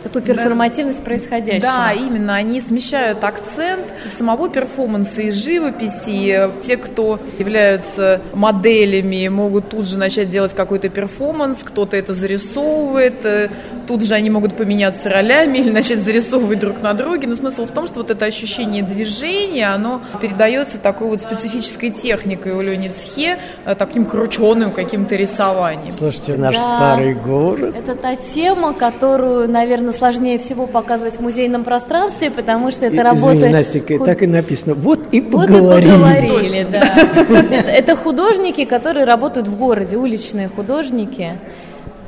такую 0.07 0.23
перформативность 0.23 0.99
да, 0.99 1.05
происходящего. 1.05 1.71
Да, 1.71 1.91
именно. 1.91 2.35
Они 2.35 2.61
смещают 2.61 3.23
акцент 3.23 3.93
самого 4.17 4.49
перформанса 4.49 5.21
и 5.21 5.31
живописи. 5.31 6.07
И 6.07 6.49
те, 6.63 6.77
кто 6.77 7.19
являются 7.37 8.21
моделями, 8.33 9.27
могут 9.27 9.69
тут 9.69 9.87
же 9.87 9.97
начать 9.97 10.29
делать 10.29 10.53
какой-то 10.53 10.89
перформанс, 10.89 11.59
кто-то 11.63 11.95
это 11.97 12.13
зарисовывает, 12.13 13.25
э, 13.25 13.49
тут 13.87 14.03
же 14.03 14.13
они 14.13 14.29
могут 14.29 14.55
поменяться 14.55 15.09
ролями 15.09 15.59
или 15.59 15.71
начать 15.71 15.99
зарисовывать 15.99 16.59
друг 16.59 16.81
на 16.81 16.93
друге. 16.93 17.27
Но 17.27 17.35
смысл 17.35 17.65
в 17.65 17.71
том, 17.71 17.87
что 17.87 17.99
вот 17.99 18.11
это 18.11 18.25
ощущение 18.25 18.83
движения, 18.83 19.73
оно 19.73 20.01
передается 20.21 20.77
такой 20.77 21.07
вот 21.07 21.21
специфической 21.21 21.89
техникой 21.89 22.53
у 22.53 22.61
Леони 22.61 22.89
Цхе, 22.89 23.39
э, 23.65 23.75
таким 23.75 24.05
крученым 24.05 24.71
каким-то 24.71 25.15
рисованием. 25.15 25.91
Слушайте, 25.91 26.37
наш 26.37 26.55
да, 26.55 26.63
старый 26.63 27.13
город. 27.13 27.75
Это 27.77 27.95
та 27.95 28.15
тема, 28.15 28.73
которую, 28.73 29.49
наверное, 29.49 29.91
сложнее 29.97 30.37
всего 30.37 30.67
показывать 30.67 31.17
в 31.17 31.19
музейном 31.21 31.63
пространстве, 31.63 32.29
потому 32.31 32.71
что 32.71 32.85
это 32.85 33.03
работа... 33.03 33.37
Извини, 33.37 33.53
Настя, 33.53 33.79
худ... 33.79 34.05
так 34.05 34.21
и 34.23 34.27
написано. 34.27 34.73
Вот 34.75 34.99
и 35.11 35.21
поговорили. 35.21 35.61
Вот 35.61 35.79
и 35.79 36.27
поговорили, 36.27 36.67
да. 36.71 37.71
Это 37.71 37.95
художники, 37.95 38.65
которые 38.65 39.05
работают 39.05 39.47
в 39.47 39.57
городе, 39.57 39.97
уличные 39.97 40.49
художники. 40.49 41.39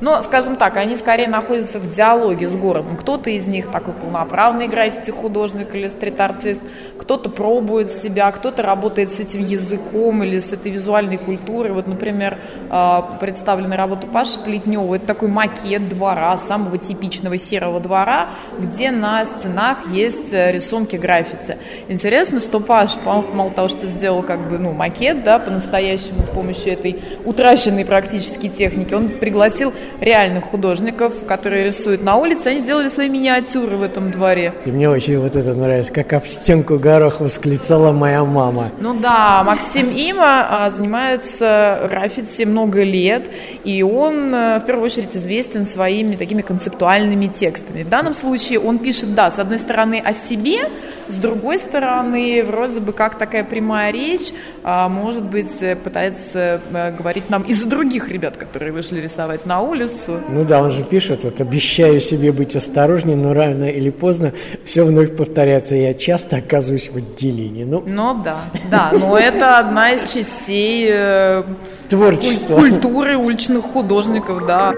Но, 0.02 0.22
скажем 0.24 0.56
так, 0.56 0.78
они 0.78 0.96
скорее 0.96 1.28
находятся 1.28 1.80
в 1.80 1.94
диалоге 1.94 2.48
с 2.48 2.56
городом. 2.56 2.98
Кто-то 2.98 3.30
из 3.30 3.46
них 3.46 3.70
такой 3.72 3.94
полноправный 3.94 4.68
граффити-художник 4.68 5.76
или 5.76 5.88
стрит-артист, 5.88 6.62
кто-то 6.98 7.30
пробует 7.30 7.90
себя, 7.90 8.32
кто-то 8.32 8.64
работает 8.64 9.12
с 9.12 9.20
этим 9.20 9.44
языком 9.44 10.24
или 10.24 10.40
с 10.40 10.52
этой 10.52 10.72
визуальной 10.72 11.18
культурой. 11.18 11.72
Вот, 11.72 11.88
например, 11.88 12.38
а, 12.70 13.02
представлена 13.20 13.76
работа 13.76 14.08
Паши 14.08 14.40
Плетнева. 14.40 14.96
Это 14.96 15.08
такой 15.08 15.28
макет 15.28 15.90
двора, 15.90 16.38
самого 16.38 16.78
типичного 16.78 17.38
серого 17.38 17.80
двора, 17.80 18.30
где 18.58 18.92
на 18.92 19.26
стенах 19.26 19.78
есть 19.92 20.32
э, 20.32 20.52
рисунки 20.52 20.96
граффити. 20.96 21.58
Интересно, 21.88 22.40
что 22.40 22.60
Паш, 22.60 22.98
мало 23.06 23.50
того, 23.52 23.68
что 23.68 23.88
сделал 23.88 24.24
как 24.24 24.50
бы, 24.50 24.58
ну, 24.58 24.72
макет, 24.72 25.24
да, 25.24 25.40
по-настоящему 25.40 26.22
с 26.24 26.30
помощью 26.30 26.74
этой 26.74 27.02
утраченной 27.26 27.86
практически 27.86 28.48
техники, 28.48 28.94
он 28.94 29.10
пригласил 29.10 29.74
реальных 30.00 30.46
художников, 30.46 31.14
которые 31.28 31.66
рисуют 31.66 32.04
на 32.04 32.16
улице, 32.16 32.48
они 32.48 32.62
сделали 32.62 32.90
свои 32.90 33.10
миниатюры 33.10 33.78
в 33.78 33.84
этом 33.84 34.12
дворе. 34.12 34.54
И 34.66 34.72
мне 34.72 34.90
очень 34.90 35.18
вот 35.18 35.36
это 35.36 35.54
нравится, 35.54 35.92
как 35.92 36.14
об 36.14 36.26
стенку 36.26 36.78
горох 36.78 37.20
восклицала 37.20 37.92
моя 37.92 38.24
мама. 38.24 38.72
Ну 38.80 38.94
да, 38.94 39.44
Максим 39.44 39.92
Има 39.92 40.66
а, 40.66 40.72
занимается 40.72 41.88
граффити 41.90 42.44
много 42.46 42.84
лет, 42.84 43.32
и 43.64 43.84
он 43.84 44.34
э, 44.34 44.60
в 44.60 44.66
первую 44.66 44.86
очередь 44.86 45.16
известен 45.16 45.66
своими 45.66 46.16
такими 46.16 46.42
концептуальными 46.42 47.28
текстами. 47.28 47.84
В 47.84 47.90
данном 47.90 48.14
случае 48.14 48.60
он 48.60 48.80
пишет, 48.80 49.14
да, 49.14 49.32
с 49.32 49.40
одной 49.40 49.60
стороны 49.60 50.02
о 50.04 50.14
себе, 50.14 50.70
с 51.10 51.16
другой 51.16 51.58
стороны, 51.58 52.44
вроде 52.44 52.80
бы 52.80 52.94
как 52.94 53.18
такая 53.18 53.44
прямая 53.44 53.92
речь, 53.92 54.32
а, 54.64 54.88
может 54.90 55.24
быть, 55.24 55.62
э, 55.62 55.76
пытается 55.76 56.62
э, 56.72 56.96
говорить 56.96 57.30
нам 57.30 57.44
из-за 57.44 57.66
других 57.66 58.10
ребят, 58.10 58.38
которые 58.38 58.72
вышли 58.72 59.02
рисовать 59.02 59.46
на 59.46 59.62
улицу. 59.62 60.20
Ну 60.30 60.44
да, 60.46 60.62
он 60.62 60.72
же 60.72 60.84
пишет, 60.84 61.24
вот 61.24 61.42
обещаю 61.42 62.00
себе 62.00 62.32
быть 62.32 62.56
осторожнее, 62.56 63.16
но 63.16 63.34
рано 63.34 63.66
или 63.66 63.90
поздно 63.90 64.34
все 64.64 64.84
вновь 64.84 65.16
повторяется. 65.16 65.76
Я 65.76 65.94
часто 65.94 66.38
оказываюсь 66.38 66.90
в 66.90 66.98
отделении. 66.98 67.64
Ну, 67.64 67.84
ну 67.86 68.22
да, 68.24 68.38
да, 68.70 68.92
но 68.94 69.18
это 69.18 69.60
одна 69.60 69.92
из 69.92 70.02
частей 70.12 70.88
э, 70.92 71.44
творчества. 71.90 72.56
культуры 72.56 73.18
уличных 73.18 73.64
художников, 73.64 74.46
да. 74.46 74.74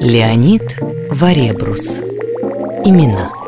Леонид 0.00 0.62
Варебрус. 1.10 1.86
Имена. 2.84 3.30
Имена. 3.30 3.41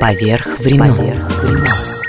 Поверх 0.00 0.58
времен. 0.58 0.94
Поверх 0.94 1.42
времен. 1.42 2.03